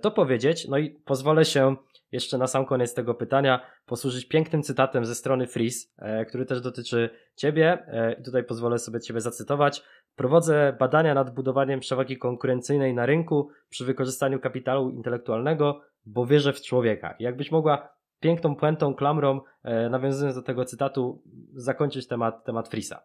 [0.00, 0.68] to powiedzieć.
[0.68, 1.76] No i pozwolę się
[2.12, 5.88] jeszcze na sam koniec tego pytania posłużyć pięknym cytatem ze strony Freeze,
[6.28, 7.78] który też dotyczy Ciebie.
[8.20, 9.82] I tutaj pozwolę sobie Ciebie zacytować.
[10.18, 16.60] Prowadzę badania nad budowaniem przewagi konkurencyjnej na rynku przy wykorzystaniu kapitału intelektualnego, bo wierzę w
[16.60, 17.14] człowieka.
[17.18, 17.88] Jakbyś mogła
[18.20, 21.22] piękną puentą, klamrą, e, nawiązując do tego cytatu,
[21.54, 23.00] zakończyć temat, temat Frisa.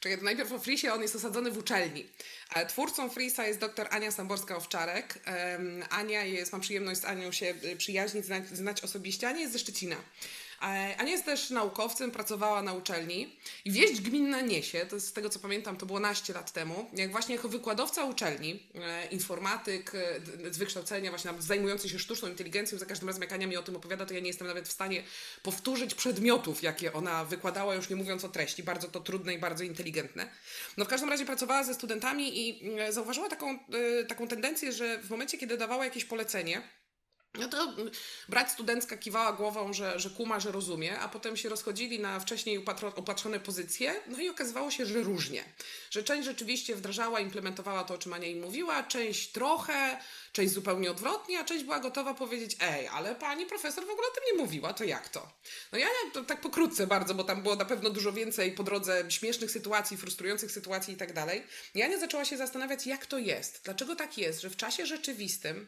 [0.00, 2.06] Czekaj, najpierw o Frisie, on jest osadzony w uczelni.
[2.54, 5.18] E, twórcą Frisa jest dr Ania Samborska-Owczarek.
[5.90, 9.28] Ania jest, mam przyjemność z Anią się e, przyjaźnić, znać, znać osobiście.
[9.28, 9.96] Ania jest ze Szczecina.
[10.60, 15.38] Ania jest też naukowcem, pracowała na uczelni i wieść gminna niesie, to z tego co
[15.38, 20.20] pamiętam, to było naście lat temu, jak właśnie jako wykładowca uczelni, e, informatyk e,
[20.52, 23.76] z wykształcenia, właśnie zajmujący się sztuczną inteligencją, za każdym razem jak Ania mi o tym
[23.76, 25.02] opowiada, to ja nie jestem nawet w stanie
[25.42, 29.64] powtórzyć przedmiotów, jakie ona wykładała, już nie mówiąc o treści, bardzo to trudne i bardzo
[29.64, 30.28] inteligentne.
[30.76, 33.58] No w każdym razie pracowała ze studentami i e, zauważyła taką,
[34.08, 36.62] taką tendencję, że w momencie, kiedy dawała jakieś polecenie,
[37.34, 37.74] no to
[38.28, 42.64] brać studencka kiwała głową, że, że kuma, że rozumie, a potem się rozchodzili na wcześniej
[42.96, 45.44] upatrzone pozycje, no i okazywało się, że różnie.
[45.90, 49.98] Że część rzeczywiście wdrażała, implementowała to, o czym Ania im mówiła, część trochę,
[50.32, 54.14] część zupełnie odwrotnie, a część była gotowa powiedzieć, ej, ale pani profesor w ogóle o
[54.14, 55.32] tym nie mówiła, to jak to?
[55.72, 59.04] No ja to tak pokrótce bardzo, bo tam było na pewno dużo więcej po drodze
[59.08, 61.42] śmiesznych sytuacji, frustrujących sytuacji i tak dalej.
[61.74, 65.66] Jania zaczęła się zastanawiać, jak to jest, dlaczego tak jest, że w czasie rzeczywistym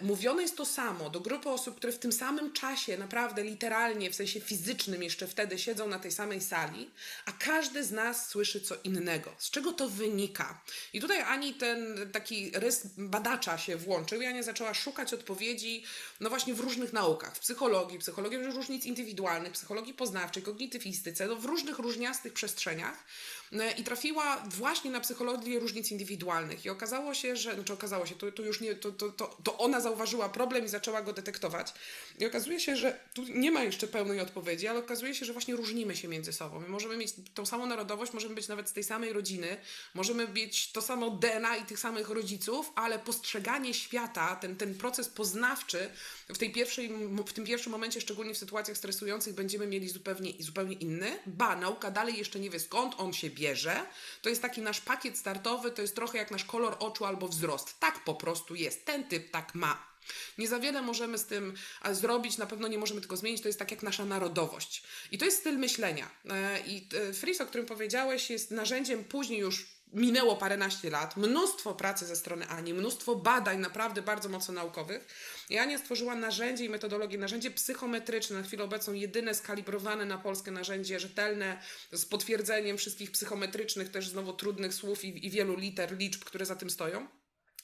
[0.00, 4.14] mówione jest to samo do grupy osób, które w tym samym czasie, naprawdę literalnie, w
[4.14, 6.90] sensie fizycznym jeszcze wtedy siedzą na tej samej sali,
[7.26, 9.34] a każdy z nas słyszy co innego.
[9.38, 10.60] Z czego to wynika?
[10.92, 15.84] I tutaj Ani ten taki rys badacza się włączył i Ania zaczęła szukać odpowiedzi,
[16.20, 21.44] no właśnie w różnych naukach, w psychologii, psychologii różnic indywidualnych, psychologii poznawczej, kognitywistyce, no w
[21.44, 23.04] różnych różniastych przestrzeniach
[23.52, 28.14] e, i trafiła właśnie na psychologię różnic indywidualnych i okazało się, że, znaczy okazało się,
[28.14, 31.74] to, to już nie, to, to, to, to ona zauważyła problem i zaczęła go detektować.
[32.18, 35.56] I okazuje się, że tu nie ma jeszcze pełnej odpowiedzi, ale okazuje się, że właśnie
[35.56, 36.60] różnimy się między sobą.
[36.60, 39.56] My możemy mieć tą samą narodowość, możemy być nawet z tej samej rodziny,
[39.94, 45.08] możemy mieć to samo DNA i tych samych rodziców, ale postrzeganie świata, ten, ten proces
[45.08, 45.90] poznawczy
[46.28, 46.88] w, tej pierwszej,
[47.26, 51.18] w tym pierwszym momencie, szczególnie w sytuacjach stresujących, będziemy mieli zupełnie, zupełnie inny.
[51.26, 53.86] Ba, nauka dalej jeszcze nie wie skąd on się bierze.
[54.22, 57.80] To jest taki nasz pakiet startowy, to jest trochę jak nasz kolor oczu albo wzrost.
[57.80, 58.84] Tak po prostu jest.
[58.84, 59.90] Ten typ tak ma.
[60.38, 61.54] Nie za wiele możemy z tym
[61.92, 63.42] zrobić, na pewno nie możemy tego zmienić.
[63.42, 64.82] To jest tak jak nasza narodowość.
[65.10, 66.10] I to jest styl myślenia.
[66.30, 71.74] E, I e, Fris, o którym powiedziałeś, jest narzędziem później już minęło paręnaście lat, mnóstwo
[71.74, 75.06] pracy ze strony Ani, mnóstwo badań naprawdę bardzo mocno naukowych.
[75.50, 80.50] I Ania stworzyła narzędzie i metodologię, narzędzie psychometryczne, na chwilę obecną jedyne skalibrowane na Polskę
[80.50, 81.62] narzędzie, rzetelne,
[81.92, 86.56] z potwierdzeniem wszystkich psychometrycznych, też znowu trudnych słów i, i wielu liter, liczb, które za
[86.56, 87.19] tym stoją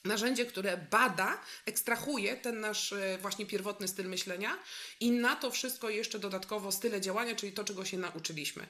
[0.07, 4.57] narzędzie, które bada, ekstrahuje ten nasz e, właśnie pierwotny styl myślenia
[4.99, 8.67] i na to wszystko jeszcze dodatkowo style działania, czyli to, czego się nauczyliśmy.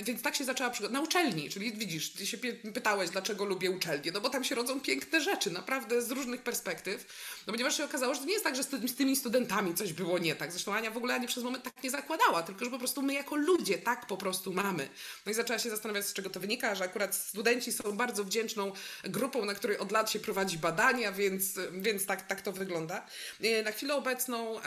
[0.00, 0.94] Więc tak się zaczęła przygoda.
[0.94, 2.38] Na uczelni, czyli widzisz, ty się
[2.74, 7.06] pytałeś, dlaczego lubię uczelnię, no bo tam się rodzą piękne rzeczy, naprawdę z różnych perspektyw,
[7.46, 10.18] no ponieważ się okazało, że to nie jest tak, że z, tymi studentami coś było
[10.18, 10.52] nie tak.
[10.52, 13.14] Zresztą Ania w ogóle ani przez moment tak nie zakładała, tylko że po prostu my
[13.14, 14.88] jako ludzie tak po prostu mamy.
[15.26, 18.72] No i zaczęła się zastanawiać, z czego to wynika, że akurat studenci są bardzo wdzięczną
[19.04, 23.06] grupą, na której od lat się prowadzi prowadzi badania, więc, więc tak, tak to wygląda.
[23.42, 24.60] E, na chwilę obecną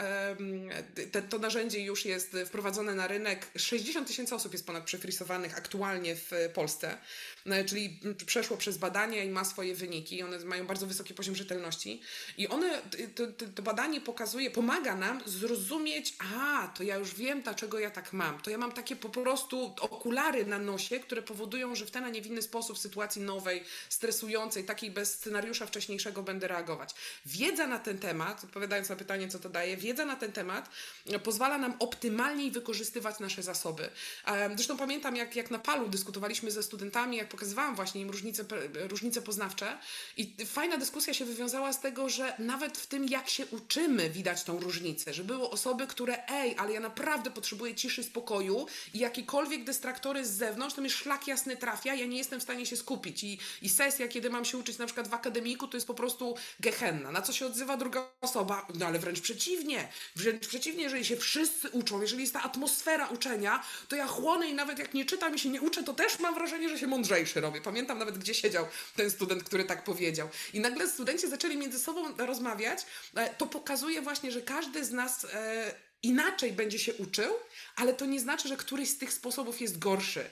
[1.12, 3.46] te, to narzędzie już jest wprowadzone na rynek.
[3.56, 6.98] 60 tysięcy osób jest ponad przefrisowanych aktualnie w Polsce,
[7.46, 10.22] e, czyli przeszło przez badania i ma swoje wyniki.
[10.22, 12.00] One mają bardzo wysoki poziom rzetelności
[12.38, 12.82] i one,
[13.14, 18.12] to, to, badanie pokazuje, pomaga nam zrozumieć, a to ja już wiem, dlaczego ja tak
[18.12, 18.40] mam.
[18.40, 22.08] To ja mam takie po prostu okulary na nosie, które powodują, że w ten, a
[22.08, 26.94] nie w inny sposób w sytuacji nowej, stresującej, takiej bez scenariusza wcześniejszego będę reagować.
[27.26, 30.70] Wiedza na ten temat, odpowiadając na pytanie, co to daje, wiedza na ten temat
[31.06, 33.90] e, pozwala nam optymalniej wykorzystywać nasze zasoby.
[34.26, 38.44] E, zresztą pamiętam, jak, jak na palu dyskutowaliśmy ze studentami, jak pokazywałam właśnie im różnice,
[38.74, 39.78] różnice poznawcze
[40.16, 44.44] i fajna dyskusja się wywiązała z tego, że nawet w tym, jak się uczymy, widać
[44.44, 49.64] tą różnicę, że były osoby, które ej, ale ja naprawdę potrzebuję ciszy, spokoju i jakiekolwiek
[49.64, 53.24] dystraktory z zewnątrz, to mi szlak jasny trafia, ja nie jestem w stanie się skupić
[53.24, 55.14] i, i sesja, kiedy mam się uczyć na przykład w
[55.56, 57.12] to jest po prostu gehenna.
[57.12, 58.66] Na co się odzywa druga osoba?
[58.74, 59.88] No ale wręcz przeciwnie.
[60.16, 64.54] Wręcz przeciwnie, jeżeli się wszyscy uczą, jeżeli jest ta atmosfera uczenia, to ja chłonę i
[64.54, 67.40] nawet jak nie czytam i się nie uczę, to też mam wrażenie, że się mądrzejszy
[67.40, 67.60] robię.
[67.60, 70.28] Pamiętam nawet, gdzie siedział ten student, który tak powiedział.
[70.52, 72.86] I nagle studenci zaczęli między sobą rozmawiać.
[73.14, 77.32] E, to pokazuje właśnie, że każdy z nas e, inaczej będzie się uczył,
[77.76, 80.30] ale to nie znaczy, że któryś z tych sposobów jest gorszy.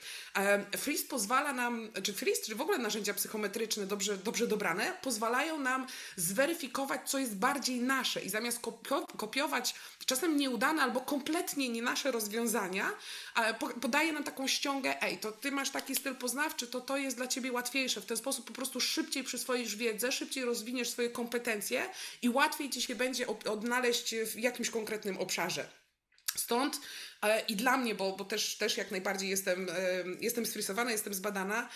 [0.76, 5.86] Freeze pozwala nam, czy Freeze, czy w ogóle narzędzia psychometryczne dobrze, dobrze dobrane, pozwalają nam
[6.16, 8.60] zweryfikować, co jest bardziej nasze i zamiast
[9.16, 9.74] kopiować
[10.06, 12.92] czasem nieudane albo kompletnie nie nasze rozwiązania,
[13.80, 17.26] podaje nam taką ściągę, ej, to ty masz taki styl poznawczy, to to jest dla
[17.26, 18.00] ciebie łatwiejsze.
[18.00, 21.90] W ten sposób po prostu szybciej przyswoisz wiedzę, szybciej rozwiniesz swoje kompetencje
[22.22, 25.68] i łatwiej ci się będzie odnaleźć w jakimś konkretnym obszarze.
[26.36, 26.80] Stąd
[27.48, 29.66] i dla mnie, bo, bo też, też jak najbardziej jestem,
[30.20, 31.68] jestem sfrisowana, jestem zbadana,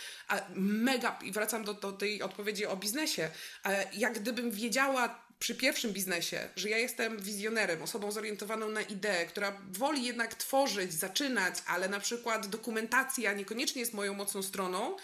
[0.55, 3.31] mega, i wracam do, do tej odpowiedzi o biznesie,
[3.93, 9.61] jak gdybym wiedziała przy pierwszym biznesie, że ja jestem wizjonerem, osobą zorientowaną na ideę, która
[9.73, 14.97] woli jednak tworzyć, zaczynać, ale na przykład dokumentacja niekoniecznie jest moją mocną stroną,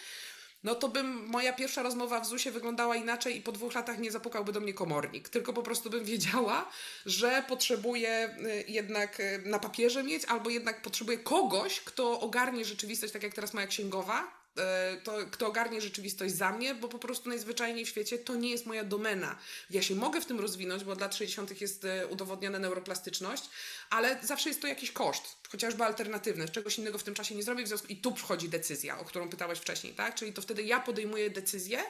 [0.63, 4.11] no to bym moja pierwsza rozmowa w ZUS-ie wyglądała inaczej i po dwóch latach nie
[4.11, 5.29] zapukałby do mnie komornik.
[5.29, 6.69] Tylko po prostu bym wiedziała,
[7.07, 13.13] że potrzebuję y, jednak y, na papierze mieć, albo jednak potrzebuję kogoś, kto ogarnie rzeczywistość,
[13.13, 17.29] tak jak teraz moja księgowa, E, to, kto ogarnie rzeczywistość za mnie, bo po prostu
[17.29, 19.39] najzwyczajniej w świecie to nie jest moja domena.
[19.71, 21.61] Ja się mogę w tym rozwinąć, bo od lat 60.
[21.61, 23.43] jest udowodniona neuroplastyczność,
[23.91, 26.49] ale zawsze jest to jakiś koszt, chociażby alternatywny.
[26.49, 29.29] Czegoś innego w tym czasie nie zrobię, w związku i tu wchodzi decyzja, o którą
[29.29, 30.15] pytałeś wcześniej, tak?
[30.15, 31.83] Czyli to wtedy ja podejmuję decyzję,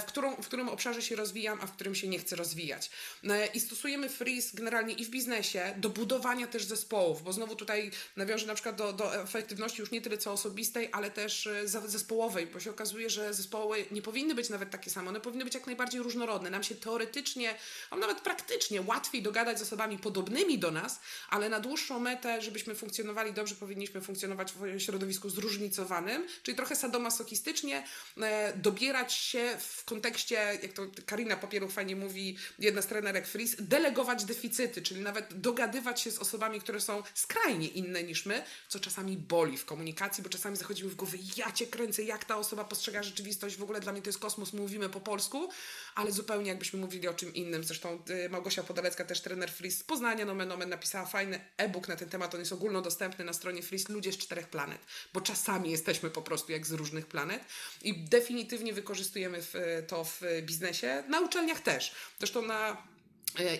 [0.00, 2.90] w, którą, w którym obszarze się rozwijam, a w którym się nie chcę rozwijać.
[3.24, 7.90] E, I stosujemy freeze generalnie i w biznesie do budowania też zespołów, bo znowu tutaj
[8.16, 12.60] nawiążę na przykład do, do efektywności już nie tyle co osobistej, ale też zespołowej, bo
[12.60, 16.02] się okazuje, że zespoły nie powinny być nawet takie same, one powinny być jak najbardziej
[16.02, 16.50] różnorodne.
[16.50, 17.54] Nam się teoretycznie,
[17.90, 22.74] a nawet praktycznie łatwiej dogadać z osobami podobnymi do nas, ale na dłuższą metę, żebyśmy
[22.84, 27.84] funkcjonowali dobrze, powinniśmy funkcjonować w środowisku zróżnicowanym, czyli trochę sadomasochistycznie
[28.20, 33.56] e, dobierać się w kontekście, jak to Karina Popieruch fajnie mówi, jedna z trenerek Fris,
[33.58, 38.80] delegować deficyty, czyli nawet dogadywać się z osobami, które są skrajnie inne niż my, co
[38.80, 42.64] czasami boli w komunikacji, bo czasami zachodzimy w głowę, ja cię kręcę, jak ta osoba
[42.64, 45.48] postrzega rzeczywistość, w ogóle dla mnie to jest kosmos, mówimy po polsku,
[45.94, 47.64] ale zupełnie jakbyśmy mówili o czym innym.
[47.64, 51.96] Zresztą y, Małgosia Podalecka, też trener Fris z Poznania, nomen omen, napisała fajny e-book na
[51.96, 54.78] ten temat, on jest ogólnodostępny na stronie Fris, ludzie z czterech planet,
[55.12, 57.44] bo czasami jesteśmy po prostu jak z różnych planet
[57.82, 59.42] i definitywnie wykorzystujemy
[59.86, 61.92] to w biznesie, na uczelniach też.
[62.18, 62.76] Zresztą na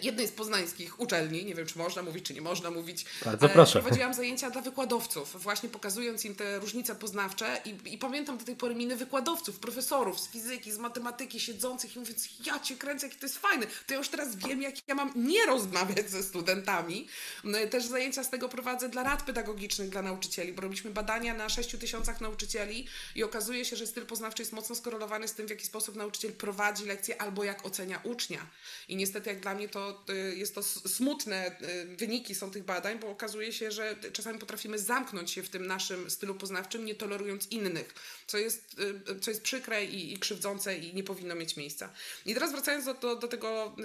[0.02, 3.04] jednej z poznańskich uczelni, nie wiem czy można mówić, czy nie można mówić.
[3.24, 3.80] Bardzo proszę.
[3.80, 8.56] Prowadziłam zajęcia dla wykładowców, właśnie pokazując im te różnice poznawcze i, i, pamiętam do tej
[8.56, 13.18] pory miny wykładowców, profesorów z fizyki, z matematyki siedzących i mówiąc, ja cię kręcę, jaki
[13.18, 17.08] to jest fajny, to ja już teraz wiem, jak ja mam nie rozmawiać ze studentami.
[17.44, 21.48] No też zajęcia z tego prowadzę dla rad pedagogicznych, dla nauczycieli, bo robiliśmy badania na
[21.48, 25.50] 6 tysiącach nauczycieli i okazuje się, że styl poznawczy jest mocno skorelowany z tym, w
[25.50, 28.46] jaki sposób nauczyciel prowadzi lekcje albo jak ocenia ucznia.
[28.88, 32.98] I niestety jak dla mnie to y, jest to smutne y, wyniki są tych badań,
[32.98, 37.46] bo okazuje się, że czasami potrafimy zamknąć się w tym naszym stylu poznawczym, nie tolerując
[37.50, 37.94] innych,
[38.26, 38.76] co jest,
[39.10, 41.92] y, co jest przykre i, i krzywdzące i nie powinno mieć miejsca.
[42.26, 43.76] I teraz wracając do, do, do, tego,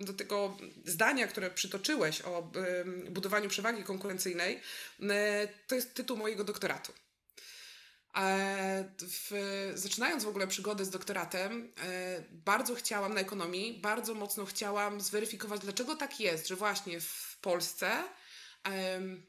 [0.00, 2.50] do tego zdania, które przytoczyłeś o
[3.10, 4.60] budowaniu przewagi konkurencyjnej,
[5.66, 6.92] to jest tytuł mojego doktoratu.
[8.98, 9.32] W,
[9.74, 15.60] zaczynając w ogóle przygodę z doktoratem, e, bardzo chciałam na ekonomii, bardzo mocno chciałam zweryfikować,
[15.60, 17.90] dlaczego tak jest, że właśnie w Polsce,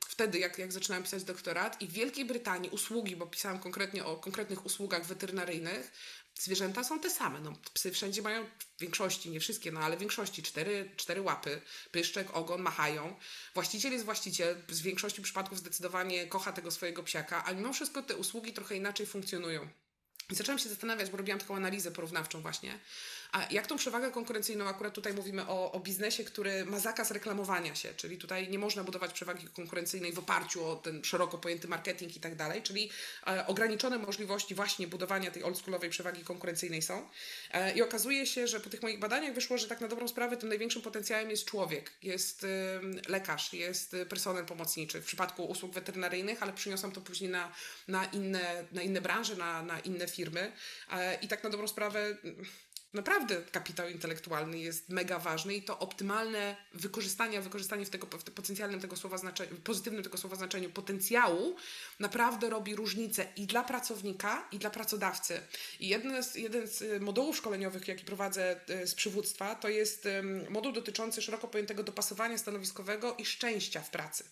[0.08, 4.16] wtedy jak, jak zaczynałam pisać doktorat, i w Wielkiej Brytanii usługi, bo pisałam konkretnie o
[4.16, 5.92] konkretnych usługach weterynaryjnych,
[6.40, 7.42] zwierzęta są te same.
[7.42, 8.46] No, psy wszędzie mają,
[8.78, 11.62] w większości, nie wszystkie, no ale w większości cztery, cztery łapy,
[11.92, 13.16] pyszczek, ogon, machają.
[13.54, 18.16] Właściciel jest właściciel, z większości przypadków zdecydowanie kocha tego swojego psiaka, ale mimo wszystko te
[18.16, 19.68] usługi trochę inaczej funkcjonują.
[20.30, 22.80] I się zastanawiać, bo robiłam taką analizę porównawczą właśnie,
[23.32, 27.76] a jak tą przewagę konkurencyjną, akurat tutaj mówimy o, o biznesie, który ma zakaz reklamowania
[27.76, 32.16] się, czyli tutaj nie można budować przewagi konkurencyjnej w oparciu o ten szeroko pojęty marketing
[32.16, 32.90] i tak dalej, czyli
[33.28, 37.10] e, ograniczone możliwości właśnie budowania tej oldschoolowej przewagi konkurencyjnej są.
[37.52, 40.38] E, I okazuje się, że po tych moich badaniach wyszło, że tak na dobrą sprawę
[40.38, 42.48] tym największym potencjałem jest człowiek, jest e,
[43.08, 47.52] lekarz, jest personel pomocniczy w przypadku usług weterynaryjnych, ale przyniosłam to później na,
[47.88, 50.52] na, inne, na inne branże, na, na inne firmy.
[50.92, 52.18] E, I tak na dobrą sprawę
[52.94, 58.80] naprawdę kapitał intelektualny jest mega ważny i to optymalne wykorzystanie, wykorzystanie w, tego, w potencjalnym
[58.82, 61.56] tego słowa znaczeniu, pozytywnym tego słowa znaczeniu potencjału
[62.00, 65.42] naprawdę robi różnicę i dla pracownika, i dla pracodawcy.
[65.80, 70.08] I jeden z, jeden z y, modułów szkoleniowych, jaki prowadzę y, z przywództwa, to jest
[70.50, 74.24] moduł dotyczący szeroko pojętego dopasowania stanowiskowego i szczęścia w pracy.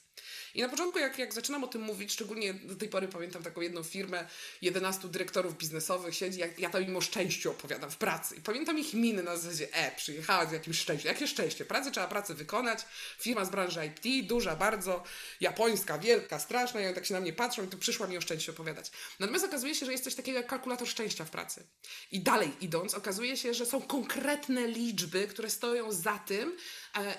[0.56, 3.62] I na początku, jak, jak zaczynam o tym mówić, szczególnie do tej pory pamiętam taką
[3.62, 4.28] jedną firmę,
[4.62, 8.36] 11 dyrektorów biznesowych siedzi, jak ja tam im o szczęściu opowiadam w pracy.
[8.36, 11.12] I pamiętam ich miny na zasadzie, e, przyjechała z jakimś szczęściem.
[11.12, 11.66] Jakie szczęście?
[11.66, 12.80] Pracę trzeba pracę wykonać.
[13.20, 15.04] Firma z branży IT, duża bardzo,
[15.42, 16.82] japońska, wielka, straszna.
[16.82, 18.92] I oni tak się na mnie patrzą i tu przyszła mi o szczęściu opowiadać.
[19.20, 21.64] Natomiast okazuje się, że jest coś takiego jak kalkulator szczęścia w pracy.
[22.12, 26.58] I dalej idąc, okazuje się, że są konkretne liczby, które stoją za tym,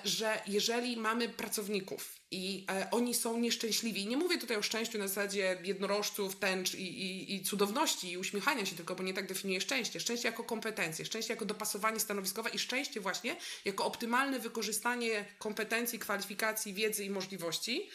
[0.03, 4.07] że jeżeli mamy pracowników, i e, oni są nieszczęśliwi.
[4.07, 8.65] Nie mówię tutaj o szczęściu na zasadzie jednorożców, tęcz i, i, i, cudowności i uśmiechania
[8.65, 9.99] się tylko, bo nie tak definiuję szczęście.
[9.99, 16.73] Szczęście jako kompetencje, szczęście jako dopasowanie stanowiskowe i szczęście właśnie jako optymalne wykorzystanie kompetencji, kwalifikacji,
[16.73, 17.89] wiedzy i możliwości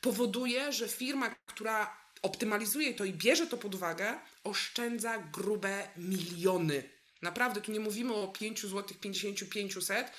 [0.00, 6.95] powoduje, że firma, która optymalizuje to i bierze to pod uwagę, oszczędza grube miliony.
[7.22, 10.10] Naprawdę, tu nie mówimy o 5 zł, 50, 500,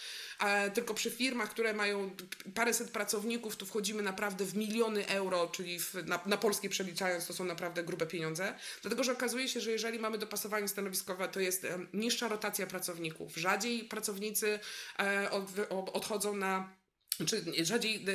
[0.74, 2.12] tylko przy firmach, które mają
[2.56, 7.34] paręset pracowników, tu wchodzimy naprawdę w miliony euro, czyli w, na, na polskie przeliczając, to
[7.34, 8.54] są naprawdę grube pieniądze.
[8.82, 13.36] Dlatego, że okazuje się, że jeżeli mamy dopasowanie stanowiskowe, to jest niższa rotacja pracowników.
[13.36, 14.60] Rzadziej pracownicy
[15.00, 15.46] e, od,
[15.94, 16.77] odchodzą na
[17.26, 18.06] czy rzadziej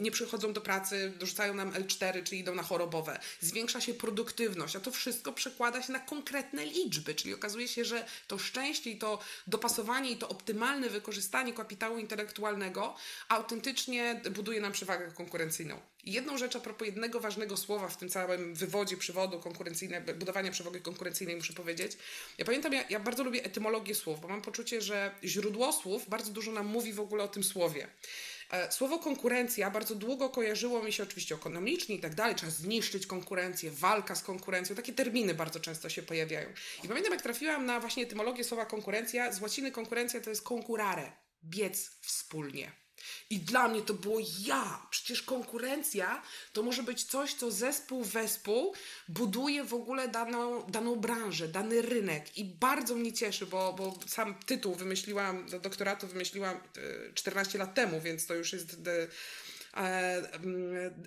[0.00, 3.20] nie przychodzą do pracy, dorzucają nam L4, czy idą na chorobowe.
[3.40, 8.06] Zwiększa się produktywność, a to wszystko przekłada się na konkretne liczby, czyli okazuje się, że
[8.28, 12.94] to szczęście i to dopasowanie i to optymalne wykorzystanie kapitału intelektualnego
[13.28, 15.80] autentycznie buduje nam przewagę konkurencyjną.
[16.04, 20.80] Jedną rzecz a propos jednego ważnego słowa w tym całym wywodzie przywodu konkurencyjnej, budowania przewagi
[20.80, 21.96] konkurencyjnej muszę powiedzieć.
[22.38, 26.32] Ja pamiętam, ja, ja bardzo lubię etymologię słów, bo mam poczucie, że źródło słów bardzo
[26.32, 27.88] dużo nam mówi w ogóle o tym słowie.
[28.50, 32.34] E, słowo konkurencja bardzo długo kojarzyło mi się oczywiście ekonomicznie i tak dalej.
[32.34, 34.76] Trzeba zniszczyć konkurencję, walka z konkurencją.
[34.76, 36.48] Takie terminy bardzo często się pojawiają.
[36.84, 39.32] I pamiętam, jak trafiłam na właśnie etymologię słowa konkurencja.
[39.32, 41.12] Z łaciny konkurencja to jest concurare,
[41.44, 42.87] biec wspólnie.
[43.30, 44.86] I dla mnie to było ja.
[44.90, 46.22] Przecież konkurencja
[46.52, 48.74] to może być coś, co zespół wespół
[49.08, 52.38] buduje w ogóle daną, daną branżę, dany rynek.
[52.38, 56.60] I bardzo mnie cieszy, bo, bo sam tytuł wymyśliłam, do doktoratu wymyśliłam
[57.14, 58.76] 14 e, lat temu, więc to już jest
[59.76, 60.22] E,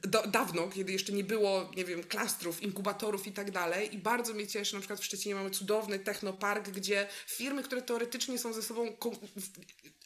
[0.04, 3.96] do, dawno, kiedy jeszcze nie było, nie wiem, klastrów, inkubatorów i tak dalej.
[3.96, 8.40] I bardzo mnie cieszy, na przykład w Szczecinie mamy cudowny technopark, gdzie firmy, które teoretycznie
[8.40, 8.98] są ze sobą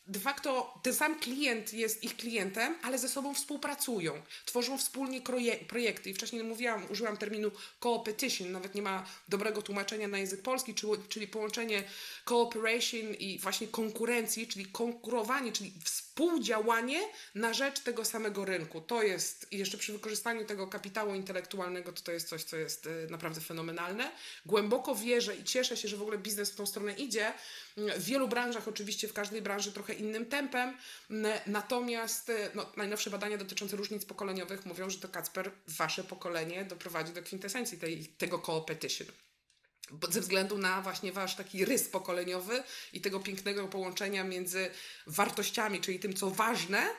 [0.07, 5.21] de facto ten sam klient jest ich klientem, ale ze sobą współpracują, tworzą wspólnie
[5.67, 6.09] projekty.
[6.09, 10.73] I wcześniej mówiłam, użyłam terminu co-petition, nawet nie ma dobrego tłumaczenia na język polski,
[11.09, 11.83] czyli, połączenie
[12.25, 16.99] cooperation i właśnie konkurencji, czyli konkurowanie, czyli współdziałanie
[17.35, 18.81] na rzecz tego samego rynku.
[18.81, 23.07] To jest, jeszcze przy wykorzystaniu tego kapitału intelektualnego, to to jest coś, co jest y,
[23.09, 24.11] naprawdę fenomenalne.
[24.45, 27.33] Głęboko wierzę i cieszę się, że w ogóle biznes w tą stronę idzie.
[27.77, 30.77] W wielu branżach, oczywiście w każdej branży trochę innym tempem,
[31.47, 37.13] natomiast y, no, najnowsze badania dotyczące różnic pokoleniowych mówią, że to Kacper, wasze pokolenie doprowadzi
[37.13, 39.07] do kwintesencji tej, tego co-petition
[40.09, 44.69] ze względu na właśnie wasz taki rys pokoleniowy i tego pięknego połączenia między
[45.07, 46.89] wartościami, czyli tym, co ważne,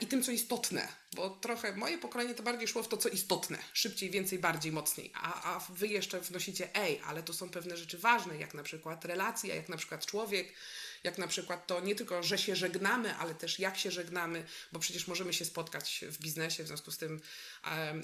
[0.00, 0.88] i tym, co istotne.
[1.12, 3.58] Bo trochę moje pokolenie to bardziej szło w to, co istotne.
[3.72, 5.12] Szybciej, więcej, bardziej, mocniej.
[5.14, 9.04] A, a wy jeszcze wnosicie, ej, ale to są pewne rzeczy ważne, jak na przykład
[9.04, 10.52] relacja, jak na przykład człowiek,
[11.06, 14.78] jak na przykład to nie tylko, że się żegnamy, ale też jak się żegnamy, bo
[14.78, 17.20] przecież możemy się spotkać w biznesie, w związku z tym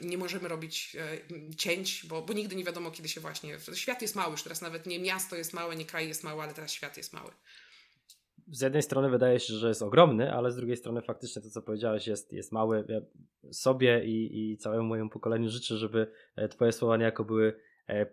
[0.02, 3.58] nie możemy robić e, cięć, bo, bo nigdy nie wiadomo, kiedy się właśnie.
[3.74, 6.54] Świat jest mały, już teraz nawet nie miasto jest małe, nie kraj jest mały, ale
[6.54, 7.30] teraz świat jest mały.
[8.48, 11.62] Z jednej strony wydaje się, że jest ogromny, ale z drugiej strony faktycznie to, co
[11.62, 12.84] powiedziałeś, jest, jest mały.
[12.88, 13.00] Ja
[13.52, 17.60] sobie i, i całemu mojemu pokoleniu życzę, żeby e, Twoje słowa niejako były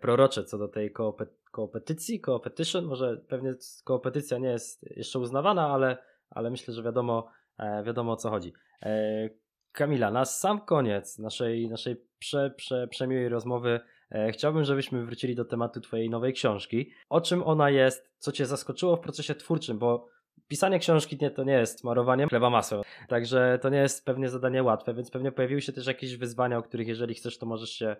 [0.00, 3.54] prorocze co do tej koopet koopetycji, competition, może pewnie
[3.84, 5.98] koopetycja nie jest jeszcze uznawana, ale,
[6.30, 8.52] ale myślę, że wiadomo, e, wiadomo o co chodzi.
[8.82, 9.28] E,
[9.72, 15.44] Kamila, na sam koniec naszej, naszej prze, prze, przemiłej rozmowy e, chciałbym, żebyśmy wrócili do
[15.44, 16.90] tematu Twojej nowej książki.
[17.08, 20.08] O czym ona jest, co Cię zaskoczyło w procesie twórczym, bo
[20.48, 24.62] pisanie książki nie, to nie jest marowanie chleba masłem, także to nie jest pewnie zadanie
[24.62, 27.96] łatwe, więc pewnie pojawiły się też jakieś wyzwania, o których jeżeli chcesz, to możesz się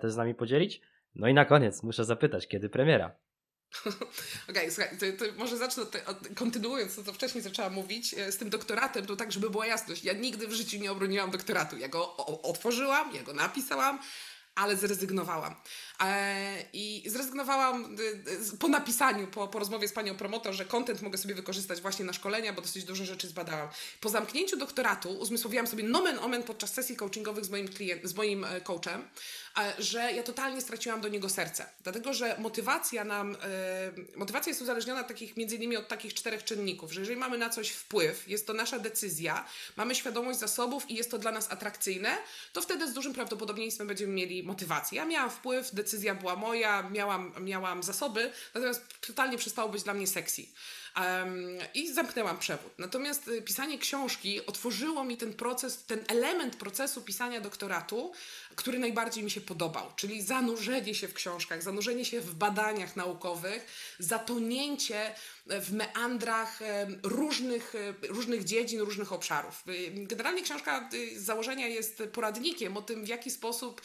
[0.00, 0.80] też z nami podzielić.
[1.18, 3.16] No i na koniec muszę zapytać, kiedy premiera?
[3.86, 4.02] Okej,
[4.48, 6.00] okay, słuchaj, to, to może zacznę, te,
[6.34, 10.04] kontynuując to, co wcześniej zaczęłam mówić, e, z tym doktoratem, to tak, żeby była jasność.
[10.04, 11.76] Ja nigdy w życiu nie obroniłam doktoratu.
[11.76, 13.98] Ja go otworzyłam, ja go napisałam,
[14.54, 15.54] ale zrezygnowałam.
[16.02, 17.96] E, I zrezygnowałam
[18.54, 22.04] y, po napisaniu, po, po rozmowie z panią promotor, że content mogę sobie wykorzystać właśnie
[22.04, 23.68] na szkolenia, bo dosyć dużo rzeczy zbadałam.
[24.00, 28.44] Po zamknięciu doktoratu uzmysłowiłam sobie nomen omen podczas sesji coachingowych z moim, klient, z moim
[28.44, 29.04] e, coachem,
[29.78, 31.66] że ja totalnie straciłam do niego serce.
[31.82, 36.92] Dlatego, że motywacja nam, e, motywacja jest uzależniona takich, między innymi od takich czterech czynników,
[36.92, 39.44] że jeżeli mamy na coś wpływ, jest to nasza decyzja,
[39.76, 42.18] mamy świadomość zasobów i jest to dla nas atrakcyjne,
[42.52, 44.96] to wtedy z dużym prawdopodobieństwem będziemy mieli motywację.
[44.96, 50.06] Ja miałam wpływ, decyzja była moja, miałam, miałam zasoby, natomiast totalnie przestało być dla mnie
[50.06, 50.42] sexy.
[50.96, 52.72] Um, I zamknęłam przewód.
[52.78, 58.12] Natomiast y, pisanie książki otworzyło mi ten proces, ten element procesu pisania doktoratu,
[58.56, 63.66] który najbardziej mi się podobał, czyli zanurzenie się w książkach, zanurzenie się w badaniach naukowych,
[63.98, 65.14] zatonięcie
[65.46, 66.60] w meandrach
[67.02, 69.64] różnych, e, różnych dziedzin, różnych obszarów.
[69.68, 73.84] Y, generalnie książka z założenia jest poradnikiem o tym, w jaki sposób E,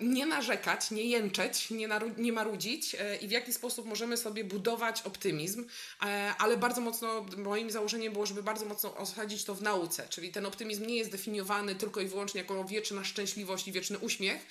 [0.00, 5.02] nie narzekać, nie jęczeć, nie, nie marudzić e, i w jaki sposób możemy sobie budować
[5.02, 5.66] optymizm,
[6.02, 10.32] e, ale bardzo mocno, moim założeniem było, żeby bardzo mocno osadzić to w nauce, czyli
[10.32, 14.46] ten optymizm nie jest definiowany tylko i wyłącznie jako wieczna szczęśliwość i wieczny uśmiech,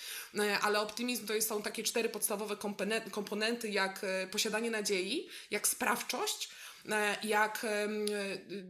[0.61, 2.57] ale optymizm to są takie cztery podstawowe
[3.11, 6.60] komponenty jak posiadanie nadziei, jak sprawczość, E,
[7.23, 7.65] jak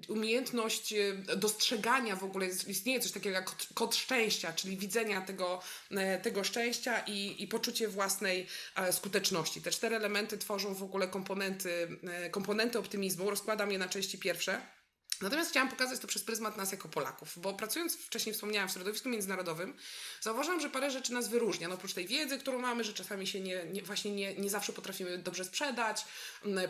[0.07, 6.19] umiejętność e, dostrzegania w ogóle, istnieje coś takiego jak kod szczęścia, czyli widzenia tego, e,
[6.19, 8.47] tego szczęścia i, i poczucie własnej
[8.91, 9.61] skuteczności.
[9.61, 11.99] Te cztery elementy tworzą w ogóle komponenty,
[12.31, 13.29] komponenty optymizmu.
[13.29, 14.61] Rozkładam je na części pierwsze.
[15.21, 19.09] Natomiast chciałam pokazać to przez pryzmat nas jako Polaków, bo pracując, wcześniej wspomniałam, w środowisku
[19.09, 19.73] międzynarodowym,
[20.21, 21.67] zauważam, że parę rzeczy nas wyróżnia.
[21.67, 24.73] No, oprócz tej wiedzy, którą mamy, że czasami się nie, nie właśnie nie, nie zawsze
[24.73, 26.05] potrafimy dobrze sprzedać,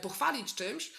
[0.02, 0.92] pochwalić czymś,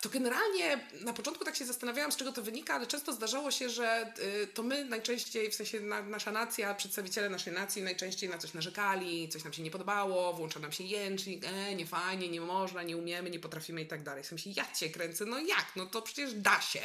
[0.00, 3.68] to generalnie na początku tak się zastanawiałam, z czego to wynika, ale często zdarzało się,
[3.70, 4.12] że
[4.42, 8.54] y, to my najczęściej, w sensie na, nasza nacja, przedstawiciele naszej nacji najczęściej na coś
[8.54, 12.82] narzekali, coś nam się nie podobało, włącza nam się jęcznik, e, nie fajnie, nie można,
[12.82, 14.22] nie umiemy, nie potrafimy i tak dalej.
[14.24, 15.66] W sensie, ja cię kręcę, no jak?
[15.76, 16.80] No to przecież da się.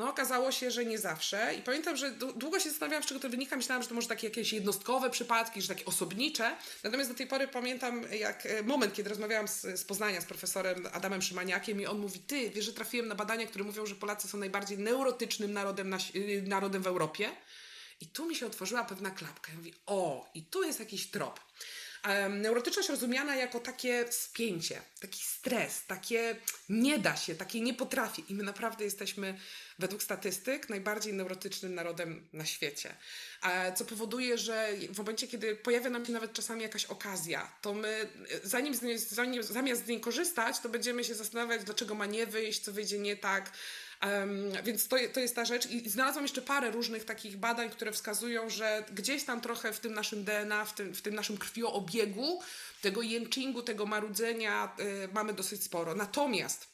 [0.00, 3.28] No okazało się, że nie zawsze i pamiętam, że długo się zastanawiałam, z czego to
[3.28, 3.56] wynika.
[3.56, 6.56] Myślałam, że to może takie jakieś jednostkowe przypadki, że takie osobnicze.
[6.84, 10.86] Natomiast do tej pory pamiętam jak e, moment, kiedy rozmawiałam z, z Poznania z profesorem
[10.92, 14.28] Adamem Szymaniakiem i on mówi, ty, wiesz, że trafiłem na badania, które mówią, że Polacy
[14.28, 17.30] są najbardziej neurotycznym narodem, na, y, narodem w Europie.
[18.00, 19.52] I tu mi się otworzyła pewna klapka.
[19.52, 21.40] Ja mówię, o, i tu jest jakiś trop.
[22.30, 26.36] Neurotyczność rozumiana jako takie spięcie, taki stres, takie
[26.68, 28.22] nie da się, takie nie potrafię.
[28.28, 29.38] I my naprawdę jesteśmy,
[29.78, 32.94] według statystyk, najbardziej neurotycznym narodem na świecie.
[33.74, 38.08] Co powoduje, że w momencie, kiedy pojawia nam się nawet czasami jakaś okazja, to my,
[38.44, 42.26] zanim, z niej, zanim zamiast z niej korzystać, to będziemy się zastanawiać, dlaczego ma nie
[42.26, 43.52] wyjść, co wyjdzie nie tak
[44.02, 45.66] Um, więc to, to jest ta rzecz.
[45.66, 49.94] I znalazłam jeszcze parę różnych takich badań, które wskazują, że gdzieś tam trochę w tym
[49.94, 52.40] naszym DNA, w tym, w tym naszym krwioobiegu,
[52.82, 55.94] tego jęczyngu, tego marudzenia y, mamy dosyć sporo.
[55.94, 56.69] Natomiast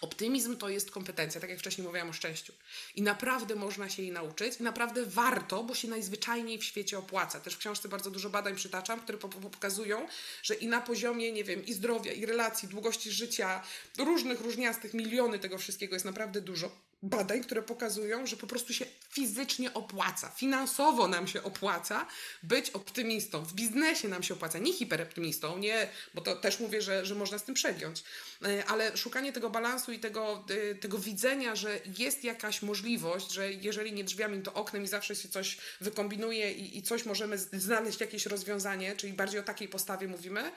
[0.00, 2.52] Optymizm to jest kompetencja, tak jak wcześniej mówiłam o szczęściu.
[2.94, 7.40] I naprawdę można się jej nauczyć, i naprawdę warto, bo się najzwyczajniej w świecie opłaca.
[7.40, 10.06] Też w książce bardzo dużo badań przytaczam, które pokazują,
[10.42, 13.62] że i na poziomie, nie wiem, i zdrowia, i relacji, długości życia,
[13.98, 16.70] różnych, różniastych, miliony tego wszystkiego jest naprawdę dużo
[17.02, 22.06] badań, które pokazują, że po prostu się fizycznie opłaca, finansowo nam się opłaca
[22.42, 27.06] być optymistą, w biznesie nam się opłaca, nie hiperoptymistą, nie, bo to też mówię, że,
[27.06, 28.04] że można z tym przegiąć,
[28.44, 33.52] e, ale szukanie tego balansu i tego, e, tego widzenia, że jest jakaś możliwość, że
[33.52, 38.00] jeżeli nie drzwiami, to oknem i zawsze się coś wykombinuje i, i coś możemy znaleźć
[38.00, 40.52] jakieś rozwiązanie, czyli bardziej o takiej postawie mówimy,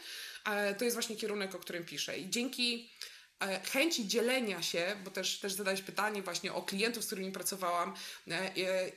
[0.46, 2.18] e, to jest właśnie kierunek, o którym piszę.
[2.18, 2.90] I dzięki
[3.72, 7.94] chęci dzielenia się, bo też, też zadałeś pytanie właśnie o klientów, z którymi pracowałam.
[8.28, 8.92] E, e,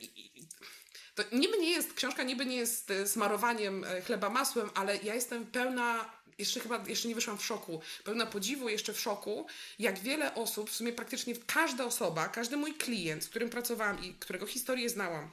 [1.15, 6.09] to niby nie jest, książka niby nie jest smarowaniem chleba masłem, ale ja jestem pełna
[6.37, 9.47] jeszcze chyba, jeszcze nie wyszłam w szoku, pełna podziwu jeszcze w szoku,
[9.79, 14.13] jak wiele osób, w sumie praktycznie każda osoba, każdy mój klient, z którym pracowałam i
[14.13, 15.31] którego historię znałam,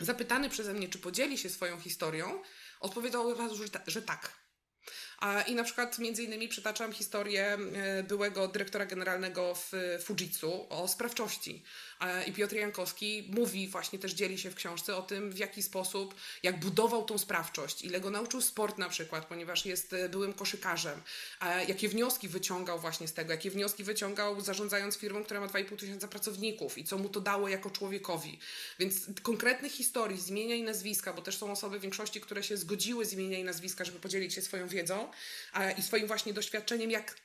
[0.00, 2.42] zapytany przeze mnie, czy podzieli się swoją historią,
[2.80, 4.43] odpowiedział od razu, że, że tak.
[5.46, 9.72] I na przykład między innymi przytaczam historię e, byłego dyrektora generalnego w
[10.04, 11.62] Fujitsu o sprawczości.
[12.26, 16.14] I Piotr Jankowski mówi właśnie, też dzieli się w książce o tym, w jaki sposób,
[16.42, 21.02] jak budował tą sprawczość, ile go nauczył sport na przykład, ponieważ jest e, byłym koszykarzem,
[21.68, 26.08] jakie wnioski wyciągał właśnie z tego, jakie wnioski wyciągał zarządzając firmą, która ma 2,5 tysiąca
[26.08, 28.38] pracowników i co mu to dało jako człowiekowi.
[28.78, 33.06] Więc konkretnych historii z i nazwiska, bo też są osoby w większości, które się zgodziły
[33.06, 35.10] z imienia i nazwiska, żeby podzielić się swoją wiedzą
[35.78, 37.16] i swoim właśnie doświadczeniem, jak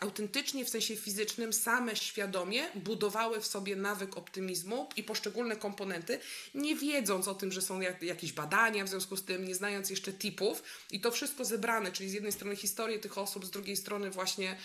[0.00, 6.18] autentycznie w sensie fizycznym same świadomie budowały w sobie nawyk optymizmu i poszczególne komponenty,
[6.54, 10.12] nie wiedząc o tym, że są jakieś badania w związku z tym, nie znając jeszcze
[10.12, 14.10] tipów i to wszystko zebrane, czyli z jednej strony historię tych osób, z drugiej strony
[14.10, 14.56] właśnie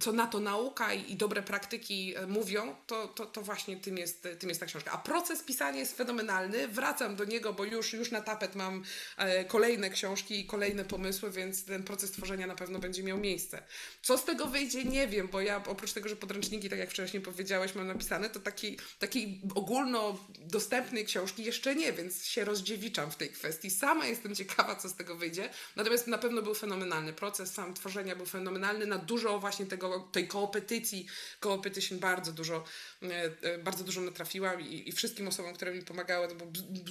[0.00, 4.28] co na to nauka i dobre praktyki e, mówią, to, to, to właśnie tym jest,
[4.38, 4.92] tym jest ta książka.
[4.92, 8.84] A proces pisania jest fenomenalny, wracam do niego, bo już, już na tapet mam
[9.16, 13.57] e, kolejne książki i kolejne pomysły, więc ten proces tworzenia na pewno będzie miał miejsce.
[14.02, 17.22] Co z tego wyjdzie, nie wiem, bo ja oprócz tego, że podręczniki, tak jak wcześniej
[17.22, 23.30] powiedziałeś, mam napisane, to takiej taki ogólnodostępnej książki jeszcze nie, więc się rozdziewiczam w tej
[23.30, 23.70] kwestii.
[23.70, 25.50] Sama jestem ciekawa, co z tego wyjdzie.
[25.76, 27.12] Natomiast na pewno był fenomenalny.
[27.12, 28.86] Proces sam tworzenia był fenomenalny.
[28.86, 31.06] Na dużo właśnie tego, tej koopetycji,
[31.40, 32.64] competition bardzo dużo,
[33.02, 33.06] e,
[33.42, 36.50] e, bardzo dużo natrafiłam i, i wszystkim osobom, które mi pomagały, to było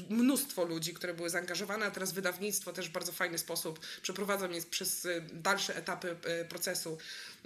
[0.10, 4.62] mnóstwo ludzi, które były zaangażowane, a teraz wydawnictwo też w bardzo fajny sposób przeprowadza mnie
[4.62, 6.16] przez e, dalsze etapy
[6.50, 6.98] procesu procesu.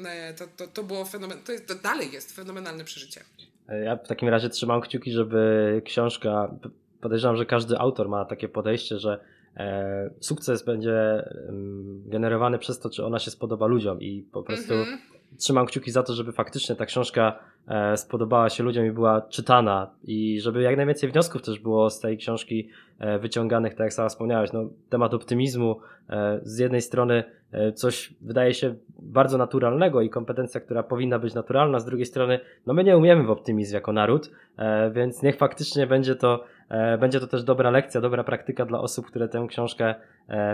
[0.05, 3.22] E, to, to, to było fenomenalne, to, jest, to dalej jest fenomenalne przeżycie.
[3.70, 6.55] E, ja w takim razie trzymam kciuki, żeby książka,
[7.01, 9.20] podejrzewam, że każdy autor ma takie podejście, że
[9.57, 11.30] e, sukces będzie
[12.05, 15.38] generowany przez to, czy ona się spodoba ludziom i po prostu mm -hmm.
[15.38, 17.39] trzymam kciuki za to, żeby faktycznie ta książka
[17.95, 22.18] spodobała się ludziom i była czytana i żeby jak najwięcej wniosków też było z tej
[22.18, 22.70] książki
[23.20, 25.80] wyciąganych, tak jak sama wspomniałeś, no, temat optymizmu
[26.43, 27.24] z jednej strony
[27.76, 28.76] coś wydaje się
[29.12, 33.24] bardzo naturalnego i kompetencja, która powinna być naturalna, z drugiej strony, no my nie umiemy
[33.24, 37.72] w optymizm jako naród, e, więc niech faktycznie będzie to, e, będzie to też dobra
[37.72, 39.95] lekcja, dobra praktyka dla osób, które tę książkę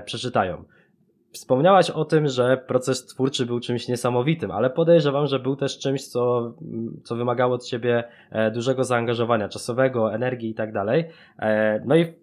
[0.06, 0.64] przeczytają.
[1.32, 6.08] Wspomniałaś o tym, że proces twórczy był czymś niesamowitym, ale podejrzewam, że był też czymś,
[6.08, 6.54] co,
[7.04, 8.04] co wymagało od ciebie
[8.54, 11.06] dużego zaangażowania czasowego, energii i tak dalej.
[11.86, 12.14] No i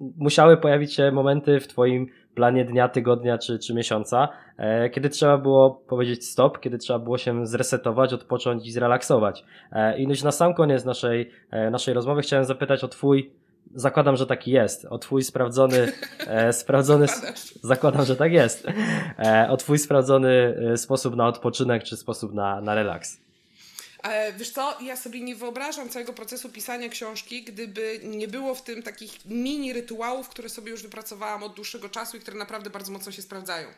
[0.00, 2.06] musiały pojawić się momenty w Twoim
[2.36, 7.18] planie dnia, tygodnia czy, czy miesiąca, e, kiedy trzeba było powiedzieć stop, kiedy trzeba było
[7.18, 9.44] się zresetować, odpocząć i zrelaksować.
[9.72, 13.30] E, I już na sam koniec naszej, e, naszej rozmowy chciałem zapytać o Twój
[13.74, 14.84] Zakładam, że taki jest.
[14.84, 15.92] O twój sprawdzony,
[16.26, 17.06] e, sprawdzony,
[17.62, 18.66] zakładam, że tak jest.
[19.18, 23.25] E, o twój sprawdzony sposób na odpoczynek, czy sposób na, na relaks.
[24.06, 28.62] E, wiesz co, ja sobie nie wyobrażam całego procesu pisania książki, gdyby nie było w
[28.62, 32.92] tym takich mini rytuałów, które sobie już wypracowałam od dłuższego czasu i które naprawdę bardzo
[32.92, 33.68] mocno się sprawdzają.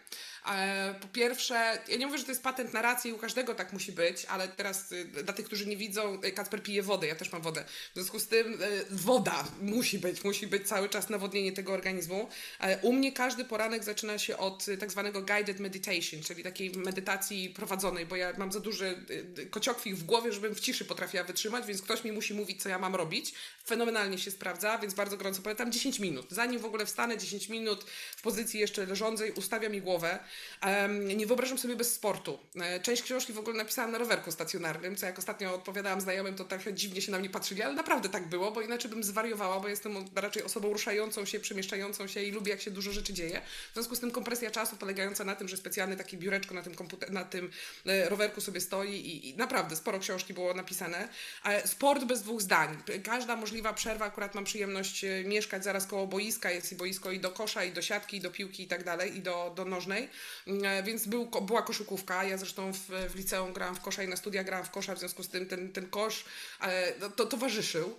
[0.46, 3.54] E, po pierwsze, ja nie mówię, że to jest patent na rację i u każdego
[3.54, 7.06] tak musi być, ale teraz y, dla tych, którzy nie widzą, y, Kacper pije wodę,
[7.06, 7.64] ja też mam wodę.
[7.64, 12.28] W związku z tym y, woda musi być, musi być cały czas nawodnienie tego organizmu.
[12.60, 17.50] E, u mnie każdy poranek zaczyna się od tak zwanego guided meditation, czyli takiej medytacji
[17.50, 19.06] prowadzonej, bo ja mam za duży
[19.50, 22.78] kociokwik w głowie, żebym w ciszy potrafiła wytrzymać, więc ktoś mi musi mówić, co ja
[22.78, 23.34] mam robić.
[23.68, 26.26] Fenomenalnie się sprawdza, więc bardzo gorąco polecam 10 minut.
[26.30, 27.84] Zanim w ogóle wstanę 10 minut
[28.16, 30.18] w pozycji jeszcze leżącej, ustawia mi głowę
[31.16, 32.38] nie wyobrażam sobie bez sportu.
[32.60, 36.44] E, część książki w ogóle napisałam na rowerku stacjonarnym, co jak ostatnio odpowiadałam znajomym, to
[36.44, 39.68] trochę dziwnie się na mnie patrzyli, ale naprawdę tak było, bo inaczej bym zwariowała, bo
[39.68, 43.40] jestem raczej osobą ruszającą się, przemieszczającą się i lubię, jak się dużo rzeczy dzieje.
[43.70, 46.74] W związku z tym kompresja czasu polegająca na tym, że specjalny taki biureczko na tym,
[46.74, 47.50] komputer, na tym
[47.86, 51.08] e, rowerku sobie stoi i, i naprawdę sporo książki było napisane.
[51.64, 52.82] Sport bez dwóch zdań.
[53.04, 53.36] Każda
[53.74, 57.64] przerwa, akurat mam przyjemność e, mieszkać zaraz koło boiska, jest i boisko i do kosza,
[57.64, 60.08] i do siatki, i do piłki i tak dalej, i do, do nożnej.
[60.64, 62.24] E, więc był, była koszykówka.
[62.24, 62.78] Ja zresztą w,
[63.12, 65.46] w liceum grałam w kosza i na studia grałam w kosza, w związku z tym
[65.46, 66.24] ten, ten kosz
[66.60, 67.98] e, no, to towarzyszył.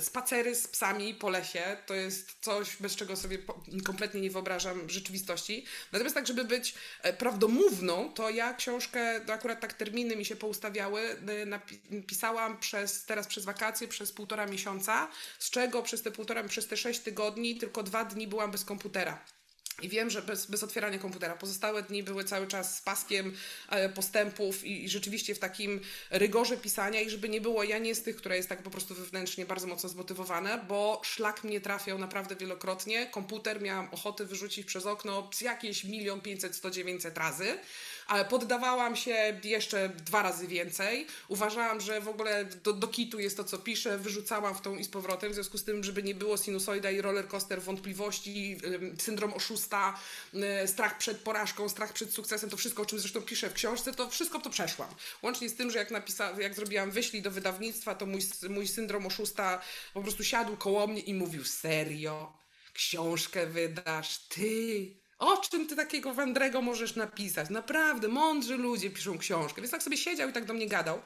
[0.00, 3.38] Spacery z psami po lesie to jest coś, bez czego sobie
[3.84, 5.64] kompletnie nie wyobrażam rzeczywistości.
[5.92, 6.74] Natomiast tak, żeby być
[7.18, 11.16] prawdomówną, to ja książkę, akurat tak terminy mi się poustawiały,
[11.90, 14.95] napisałam przez, teraz przez wakacje, przez półtora miesiąca,
[15.38, 19.24] z czego przez te półtora, przez te sześć tygodni tylko dwa dni byłam bez komputera.
[19.82, 21.36] I wiem, że bez, bez otwierania komputera.
[21.36, 23.36] Pozostałe dni były cały czas z paskiem
[23.68, 27.94] e, postępów i, i, rzeczywiście w takim rygorze pisania i żeby nie było, ja nie
[27.94, 31.98] z tych, która jest tak po prostu wewnętrznie bardzo mocno zmotywowana, bo szlak mnie trafiał
[31.98, 33.06] naprawdę wielokrotnie.
[33.06, 37.58] Komputer miałam ochotę wyrzucić przez okno z jakieś milion pięćset, sto dziewięćset razy
[38.08, 41.06] ale poddawałam się jeszcze dwa razy więcej.
[41.28, 44.84] Uważałam, że w ogóle do, do kitu jest to, co piszę, wyrzucałam w tą i
[44.84, 48.58] z powrotem, w związku z tym, żeby nie było sinusoida i rollercoaster wątpliwości,
[48.98, 49.98] syndrom oszusta,
[50.66, 54.10] strach przed porażką, strach przed sukcesem, to wszystko, o czym zresztą piszę w książce, to
[54.10, 54.88] wszystko to przeszłam.
[55.22, 55.90] Łącznie z tym, że jak,
[56.38, 59.60] jak zrobiłam wyślij do wydawnictwa, to mój, mój syndrom oszusta
[59.94, 62.32] po prostu siadł koło mnie i mówił, serio?
[62.72, 64.18] Książkę wydasz?
[64.18, 65.05] Ty?
[65.18, 67.50] O czym ty takiego wędrego możesz napisać?
[67.50, 69.60] Naprawdę, mądrzy ludzie piszą książkę.
[69.60, 71.02] Więc tak sobie siedział i tak do mnie gadał.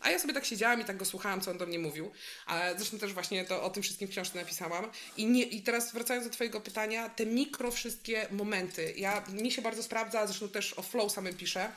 [0.00, 2.12] A ja sobie tak siedziałam i tak go słuchałam, co on do mnie mówił.
[2.46, 4.90] A zresztą też właśnie to, o tym wszystkim w książce napisałam.
[5.16, 8.94] I, nie, I teraz wracając do twojego pytania, te mikro wszystkie momenty.
[8.96, 11.72] Ja, mi się bardzo sprawdza, zresztą też o flow samym piszę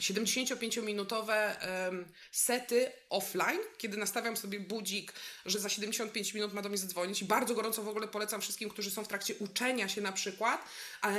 [0.00, 1.56] 75-minutowe
[1.86, 5.12] um, sety offline, kiedy nastawiam sobie budzik,
[5.46, 8.90] że za 75 minut ma do mnie zadzwonić bardzo gorąco w ogóle polecam wszystkim, którzy
[8.90, 10.64] są w trakcie uczenia się na przykład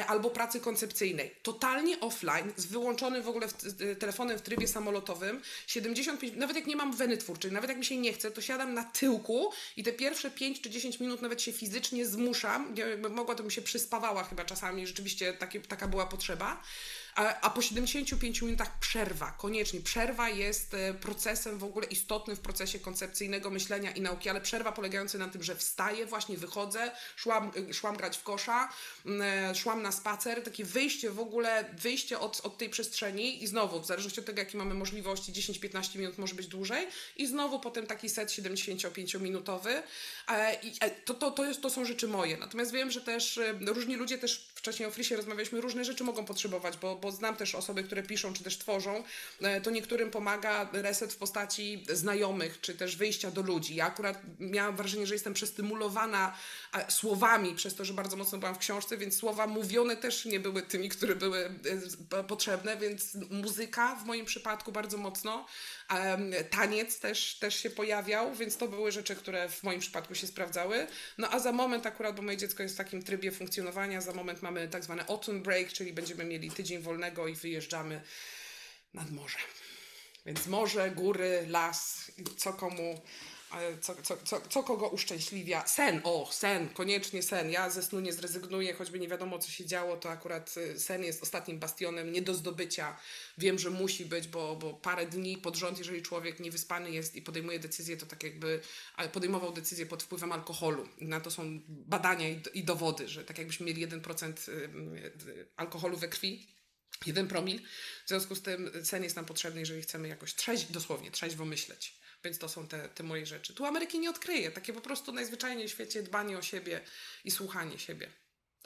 [0.08, 1.36] albo pracy koncepcyjnej.
[1.44, 3.54] Totalnie offline, z wyłączonym w ogóle w,
[4.00, 7.98] telefonem w trybie samolotowym, 75, nawet jak nie mam weny twórczej, nawet jak mi się
[7.98, 11.52] nie chce, to siadam na tyłku i te pierwsze 5 czy 10 minut nawet się
[11.52, 12.76] fizycznie zmuszam,
[13.10, 16.62] mogła to mi się przyspawała chyba czasami, rzeczywiście takie, taka była potrzeba,
[17.16, 19.82] a, po 75 minutach przerwa, koniecznie.
[19.82, 24.72] Przerwa jest e, procesem w ogóle istotnym w procesie koncepcyjnego myślenia i nauki, ale przerwa
[24.72, 28.70] polegająca na tym, że wstaję, właśnie wychodzę, szłam, e, szłam grać w kosza,
[29.06, 33.80] e, szłam na spacer, takie wyjście w ogóle, wyjście od, od tej przestrzeni i znowu,
[33.80, 36.88] w zależności od tego, jakie mamy możliwości, 10-15 minut może być dłużej
[37.18, 39.82] i znowu potem taki set 75-minutowy.
[40.64, 40.74] I
[41.06, 42.38] to, to, to, jest, to są rzeczy moje.
[42.38, 46.78] Natomiast wiem, że też różni ludzie też wcześniej o Frisie rozmawialiśmy, różne rzeczy mogą potrzebować,
[46.78, 49.04] bo, bo znam też osoby, które piszą czy też tworzą,
[49.42, 53.76] e, to niektórym pomaga reset w postaci znajomych, czy też wyjścia do ludzi.
[53.76, 56.38] Ja akurat miałam wrażenie, że jestem przestymulowana
[56.90, 60.62] słowami przez to, że bardzo mocno byłam w książce, więc słowa mówione też nie były
[60.62, 61.52] tymi, które były
[62.12, 65.46] e, potrzebne, więc muzyka w moim przypadku bardzo mocno,
[66.50, 70.88] taniec też, też się pojawiał, więc to były rzeczy, które w moim przypadku się sprawdzały.
[71.18, 74.42] No a za moment akurat, bo moje dziecko jest w takim trybie funkcjonowania, za moment
[74.42, 78.02] mamy tak zwany autumn break, czyli będziemy mieli tydzień wolnego i wyjeżdżamy
[78.94, 79.40] nad morze.
[80.26, 83.02] Więc morze, góry, las, co komu
[83.82, 85.68] co, co, co, co kogo uszczęśliwia.
[85.68, 87.52] Sen, o, sen, koniecznie sen.
[87.52, 91.04] Ja ze snu nie zrezygnuję, choćby nie wiadomo, co się działo, to akurat y, sen
[91.04, 92.98] jest ostatnim bastionem nie do zdobycia.
[93.38, 97.22] Wiem, że musi być, bo, bo parę dni pod rząd, jeżeli człowiek niewyspany jest i
[97.22, 98.60] podejmuje decyzję, to tak jakby
[99.14, 100.90] podejmował decyzję pod wpływem alkoholu.
[101.02, 105.98] Na to są badania i, i dowody, że tak jakbyśmy mieli 1% y, y, alkoholu
[105.98, 106.48] we krwi,
[107.06, 107.62] jeden promil.
[108.06, 112.03] W związku z tym sen jest nam potrzebny, jeżeli chcemy jakoś trzeź, dosłownie trzeźwo myśleć.
[112.24, 113.54] Więc to są te, te moje rzeczy.
[113.54, 114.52] Tu Ameryki nie odkryje.
[114.52, 116.82] Takie po prostu najzwyczajniej w świecie dbanie o siebie
[117.24, 118.08] i słuchanie siebie.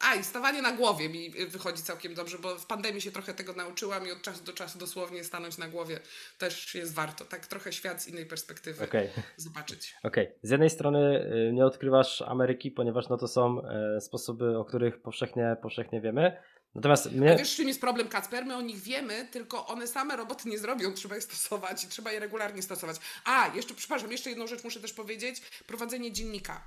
[0.01, 3.53] A, i stawanie na głowie mi wychodzi całkiem dobrze, bo w pandemii się trochę tego
[3.53, 5.99] nauczyłam i od czasu do czasu dosłownie stanąć na głowie
[6.38, 7.25] też jest warto.
[7.25, 9.09] Tak trochę świat z innej perspektywy okay.
[9.38, 9.95] zobaczyć.
[10.03, 10.27] Okej.
[10.27, 10.39] Okay.
[10.43, 15.01] Z jednej strony y, nie odkrywasz Ameryki, ponieważ no to są e, sposoby, o których
[15.01, 16.38] powszechnie, powszechnie wiemy.
[16.76, 17.31] Natomiast mnie...
[17.31, 18.45] A wiesz, czym jest problem, Kacper?
[18.45, 22.11] My o nich wiemy, tylko one same roboty nie zrobią, trzeba je stosować i trzeba
[22.11, 22.98] je regularnie stosować.
[23.26, 25.41] A, jeszcze, przepraszam, jeszcze jedną rzecz muszę też powiedzieć.
[25.68, 26.61] Prowadzenie dziennika.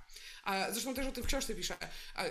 [0.70, 1.76] Zresztą też o tym w książce piszę.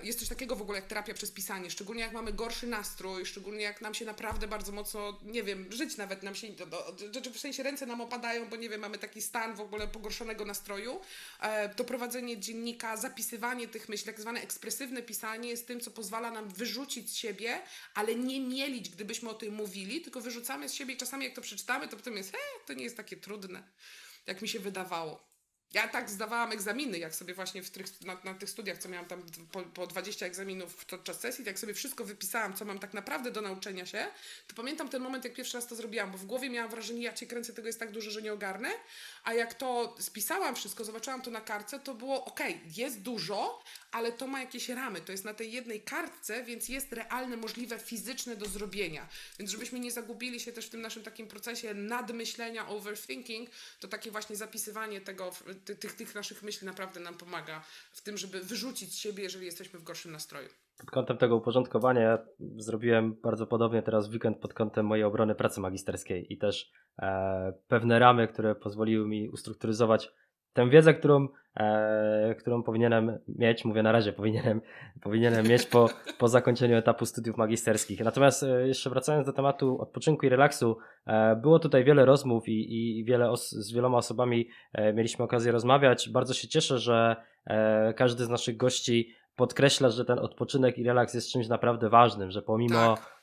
[0.04, 3.64] Jest coś takiego w ogóle jak terapia przez pisanie, szczególnie jak mamy gorszy nastrój, szczególnie
[3.64, 6.48] jak nam się naprawdę bardzo mocno, nie wiem, żyć nawet nam się,
[7.34, 11.00] w sensie ręce nam opadają, bo nie wiem, mamy taki stan w ogóle pogorszonego nastroju,
[11.40, 16.32] e, to prowadzenie dziennika, zapisywanie tych myśli, tak zwane ekspresywne pisanie jest tym, co pozwala
[16.32, 17.59] nam wyrzucić z siebie,
[17.94, 21.42] ale nie mielić, gdybyśmy o tym mówili, tylko wyrzucamy z siebie i czasami jak to
[21.42, 22.38] przeczytamy, to potem jest, he,
[22.68, 23.64] to nie jest takie trudne,
[24.28, 25.29] jak mi się wydawało.
[25.74, 29.06] Ja tak zdawałam egzaminy, jak sobie właśnie w tych, na, na, tych studiach, co miałam
[29.06, 33.32] tam po, po 20 egzaminów podczas sesji, jak sobie wszystko wypisałam, co mam tak naprawdę
[33.32, 34.08] do nauczenia się,
[34.48, 37.14] to pamiętam ten moment, jak pierwszy raz to zrobiłam, bo w głowie miałam wrażenie, ja
[37.14, 38.70] cię kręcę, tego jest tak dużo, że nie ogarnę,
[39.24, 42.40] a jak to spisałam wszystko, zobaczyłam to na kartce, to było ok,
[42.78, 46.94] jest dużo, ale to ma jakieś ramy, to jest na tej jednej kartce, więc jest
[46.94, 49.08] realne, możliwe, fizyczne do zrobienia.
[49.40, 54.12] Więc żebyśmy nie zagubili się też w tym naszym takim procesie nadmyślenia, overthinking, to takie
[54.12, 55.32] właśnie zapisywanie tego
[55.66, 59.84] tych, tych naszych myśli naprawdę nam pomaga w tym, żeby wyrzucić siebie, jeżeli jesteśmy w
[59.84, 60.50] gorszym nastroju.
[60.78, 62.18] Pod kątem tego uporządkowania ja
[62.58, 66.72] zrobiłem bardzo podobnie teraz weekend pod kątem mojej obrony pracy magisterskiej i też
[67.02, 70.12] e, pewne ramy, które pozwoliły mi ustrukturyzować
[70.54, 74.62] tę wiedzę, którą, e, którą powinienem mieć, mówię na razie, powinienem,
[75.02, 75.90] powinienem mieć po,
[76.20, 78.00] po zakończeniu etapu studiów magisterskich.
[78.00, 80.78] Natomiast e, jeszcze wracając do tematu odpoczynku i relaksu,
[81.08, 84.50] e, było tutaj wiele rozmów i, i wiele z wieloma osobami
[84.94, 86.10] mieliśmy okazję rozmawiać.
[86.10, 87.16] Bardzo się cieszę, że
[87.96, 92.42] każdy z naszych gości podkreśla, że ten odpoczynek i relaks jest czymś naprawdę ważnym, że
[92.42, 93.19] pomimo tak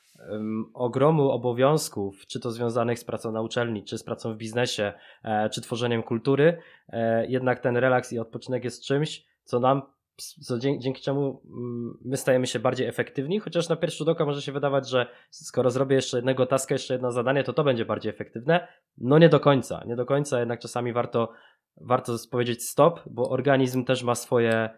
[0.73, 5.49] ogromu obowiązków, czy to związanych z pracą na uczelni, czy z pracą w biznesie, e,
[5.49, 6.57] czy tworzeniem kultury,
[6.89, 9.81] e, jednak ten relaks i odpoczynek jest czymś, co nam,
[10.17, 14.25] co dzięki, dzięki czemu mm, my stajemy się bardziej efektywni, chociaż na pierwszy rzut oka
[14.25, 17.85] może się wydawać, że skoro zrobię jeszcze jednego taska, jeszcze jedno zadanie, to to będzie
[17.85, 18.67] bardziej efektywne.
[18.97, 21.31] No nie do końca, nie do końca, jednak czasami warto,
[21.81, 24.69] warto powiedzieć stop, bo organizm też ma swoje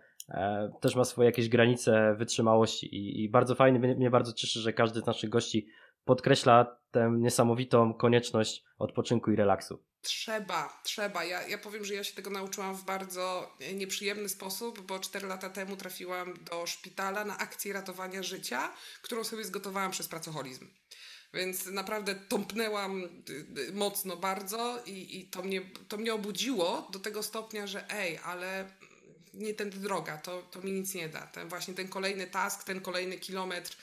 [0.82, 4.74] też ma swoje jakieś granice wytrzymałości i, i bardzo fajnie, mnie, mnie bardzo cieszy, że
[4.74, 5.68] każdy z naszych gości
[6.06, 9.84] podkreśla tę niesamowitą konieczność odpoczynku i relaksu.
[10.02, 11.24] Trzeba, trzeba.
[11.24, 15.50] Ja, ja powiem, że ja się tego nauczyłam w bardzo nieprzyjemny sposób, bo 4 lata
[15.50, 20.68] temu trafiłam do szpitala na akcję ratowania życia, którą sobie zgotowałam przez pracoholizm.
[21.34, 23.08] Więc naprawdę tąpnęłam y,
[23.70, 28.20] y, mocno bardzo i, i to, mnie, to mnie obudziło do tego stopnia, że ej,
[28.24, 28.72] ale
[29.40, 31.22] nie tędy droga, to, to mi nic nie da.
[31.22, 33.78] Ten właśnie ten kolejny task, ten kolejny kilometr,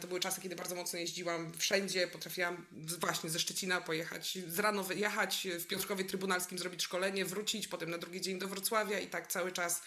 [0.00, 2.66] to były czasy, kiedy bardzo mocno jeździłam wszędzie, potrafiłam
[3.00, 7.98] właśnie ze Szczecina pojechać, z rano wyjechać, w Piotrkowie Trybunalskim zrobić szkolenie, wrócić, potem na
[7.98, 9.82] drugi dzień do Wrocławia i tak cały czas.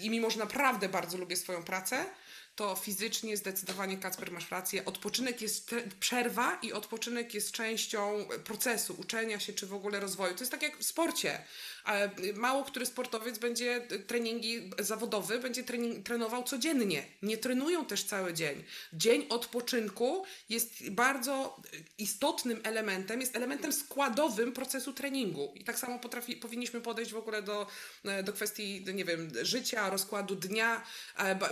[0.00, 2.06] I mimo, że naprawdę bardzo lubię swoją pracę,
[2.56, 9.40] to fizycznie zdecydowanie, Kacper, masz rację, odpoczynek jest przerwa i odpoczynek jest częścią procesu uczenia
[9.40, 10.34] się czy w ogóle rozwoju.
[10.34, 11.44] To jest tak jak w sporcie.
[12.34, 17.06] Mało który sportowiec będzie treningi zawodowy, będzie trening, trenował codziennie.
[17.22, 18.64] Nie trenują też cały dzień.
[18.92, 21.56] Dzień odpoczynku jest bardzo
[21.98, 25.52] istotnym elementem, jest elementem składowym procesu treningu.
[25.54, 27.66] I tak samo potrafi, powinniśmy podejść w ogóle do,
[28.24, 30.82] do kwestii, nie wiem, życia, rozkładu dnia.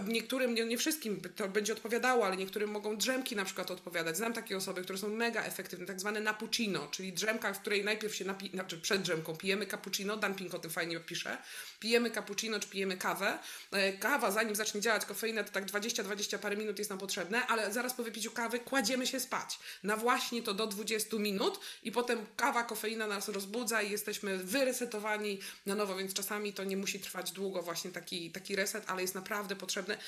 [0.07, 4.17] Niektórym, nie, nie wszystkim to będzie odpowiadało, ale niektórym mogą drzemki na przykład odpowiadać.
[4.17, 8.15] Znam takie osoby, które są mega efektywne, tak zwane napuccino, czyli drzemka, w której najpierw
[8.15, 11.39] się napi- znaczy przed drzemką pijemy cappuccino, Dan Pink o tym fajnie pisze,
[11.81, 13.39] pijemy cappuccino czy pijemy kawę.
[13.71, 17.73] E, kawa, zanim zacznie działać kofeina, to tak 20-20 parę minut jest nam potrzebne, ale
[17.73, 19.59] zaraz po wypiciu kawy kładziemy się spać.
[19.83, 25.39] Na właśnie to do 20 minut i potem kawa, kofeina nas rozbudza i jesteśmy wyresetowani
[25.67, 29.15] na nowo, więc czasami to nie musi trwać długo właśnie taki, taki reset, ale jest
[29.15, 29.99] naprawdę potrzebne.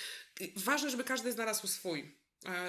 [0.57, 2.24] Ważne, żeby każdy znalazł swój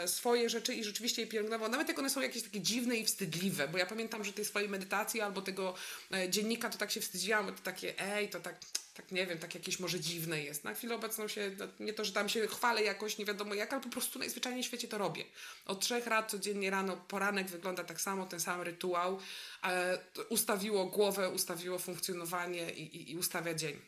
[0.06, 3.68] swoje rzeczy i rzeczywiście je pielęgnował, nawet jak one są jakieś takie dziwne i wstydliwe,
[3.68, 5.73] bo ja pamiętam, że tej swojej medytacji albo tego
[6.14, 8.60] e, dziennika to tak się wstydziłam, to takie ej, to tak,
[8.93, 10.64] tak nie wiem, tak jakieś może dziwne jest.
[10.64, 13.73] Na chwilę obecną się, no, nie to, że tam się chwalę jakoś, nie wiadomo jak,
[13.73, 15.23] ale po prostu najzwyczajniej w świecie to robię.
[15.65, 19.19] Od trzech lat codziennie rano, poranek wygląda tak samo, ten sam rytuał,
[19.64, 19.97] e,
[20.30, 23.81] ustawiło głowę, ustawiło funkcjonowanie i, i, i ustawia dzień.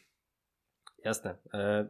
[1.03, 1.37] Jasne.
[1.53, 1.89] E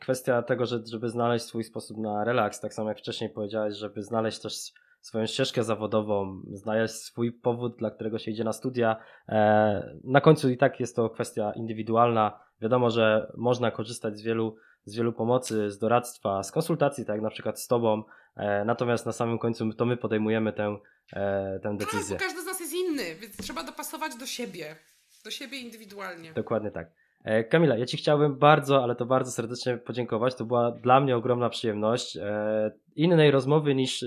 [0.00, 4.02] kwestia tego, że, żeby znaleźć swój sposób na relaks, tak samo jak wcześniej powiedziałeś, żeby
[4.02, 8.96] znaleźć też swoją ścieżkę zawodową, znaleźć swój powód, dla którego się idzie na studia.
[9.28, 12.40] E, na końcu i tak jest to kwestia indywidualna.
[12.60, 17.22] Wiadomo, że można korzystać z wielu, z wielu pomocy, z doradztwa, z konsultacji, tak jak
[17.22, 18.02] na przykład z Tobą.
[18.36, 20.76] E, natomiast na samym końcu to my podejmujemy tę,
[21.12, 22.16] e, tę Tak, decyzję.
[22.16, 24.76] bo każdy z nas jest inny, więc trzeba dopasować do siebie.
[25.24, 26.32] Do siebie indywidualnie.
[26.32, 26.90] Dokładnie tak.
[27.24, 30.34] E, Kamila, ja Ci chciałbym bardzo, ale to bardzo serdecznie podziękować.
[30.34, 32.16] To była dla mnie ogromna przyjemność.
[32.16, 34.06] E, Innej rozmowy niż, e,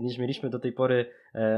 [0.00, 1.10] niż mieliśmy do tej pory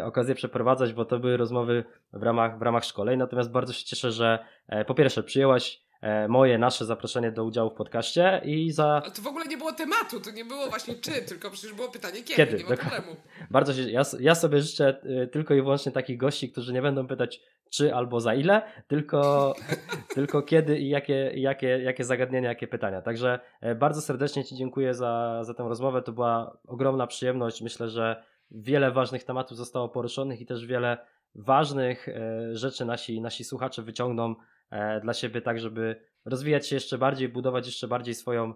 [0.04, 3.18] okazję przeprowadzać, bo to były rozmowy w ramach, w ramach szkoleń.
[3.18, 4.38] Natomiast bardzo się cieszę, że
[4.86, 5.82] po pierwsze przyjęłaś
[6.28, 9.72] moje, nasze zaproszenie do udziału w podcaście i za Ale to w ogóle nie było
[9.72, 13.16] tematu, to nie było właśnie czy, tylko przecież było pytanie kiedy, Kiedy, nie ma problemu.
[13.50, 15.00] bardzo się, ja, ja sobie życzę
[15.32, 17.40] tylko i wyłącznie takich gości, którzy nie będą pytać
[17.70, 19.54] czy albo za ile, tylko,
[20.14, 23.02] tylko kiedy i jakie, jakie, jakie zagadnienia, jakie pytania.
[23.02, 26.02] Także e, bardzo serdecznie Ci dziękuję za, za tę rozmowę.
[26.02, 27.62] To była ogromna przyjemność.
[27.62, 30.98] Myślę, że wiele ważnych tematów zostało poruszonych i też wiele
[31.34, 34.34] ważnych e, rzeczy nasi, nasi słuchacze wyciągną
[34.70, 38.54] e, dla siebie, tak żeby rozwijać się jeszcze bardziej, budować jeszcze bardziej swoją,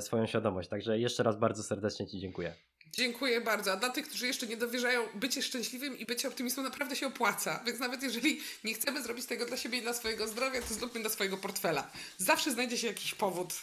[0.00, 0.68] swoją świadomość.
[0.68, 2.54] Także jeszcze raz bardzo serdecznie Ci dziękuję.
[2.92, 3.72] Dziękuję bardzo.
[3.72, 7.60] A dla tych, którzy jeszcze nie dowierzają, bycie szczęśliwym i bycie optymistą naprawdę się opłaca.
[7.66, 11.00] Więc nawet jeżeli nie chcemy zrobić tego dla siebie i dla swojego zdrowia, to zróbmy
[11.00, 11.90] dla swojego portfela.
[12.18, 13.54] Zawsze znajdzie się jakiś powód.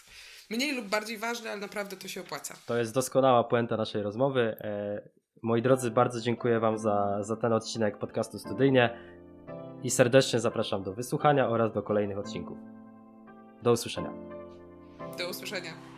[0.49, 2.55] Mniej lub bardziej ważny, ale naprawdę to się opłaca.
[2.65, 4.41] To jest doskonała puenta naszej rozmowy.
[4.41, 5.01] E,
[5.41, 8.97] Moi drodzy, bardzo dziękuję Wam za, za ten odcinek podcastu Studyjnie
[9.83, 12.57] i serdecznie zapraszam do wysłuchania oraz do kolejnych odcinków.
[13.63, 14.13] Do usłyszenia.
[15.17, 15.92] Do usłyszenia.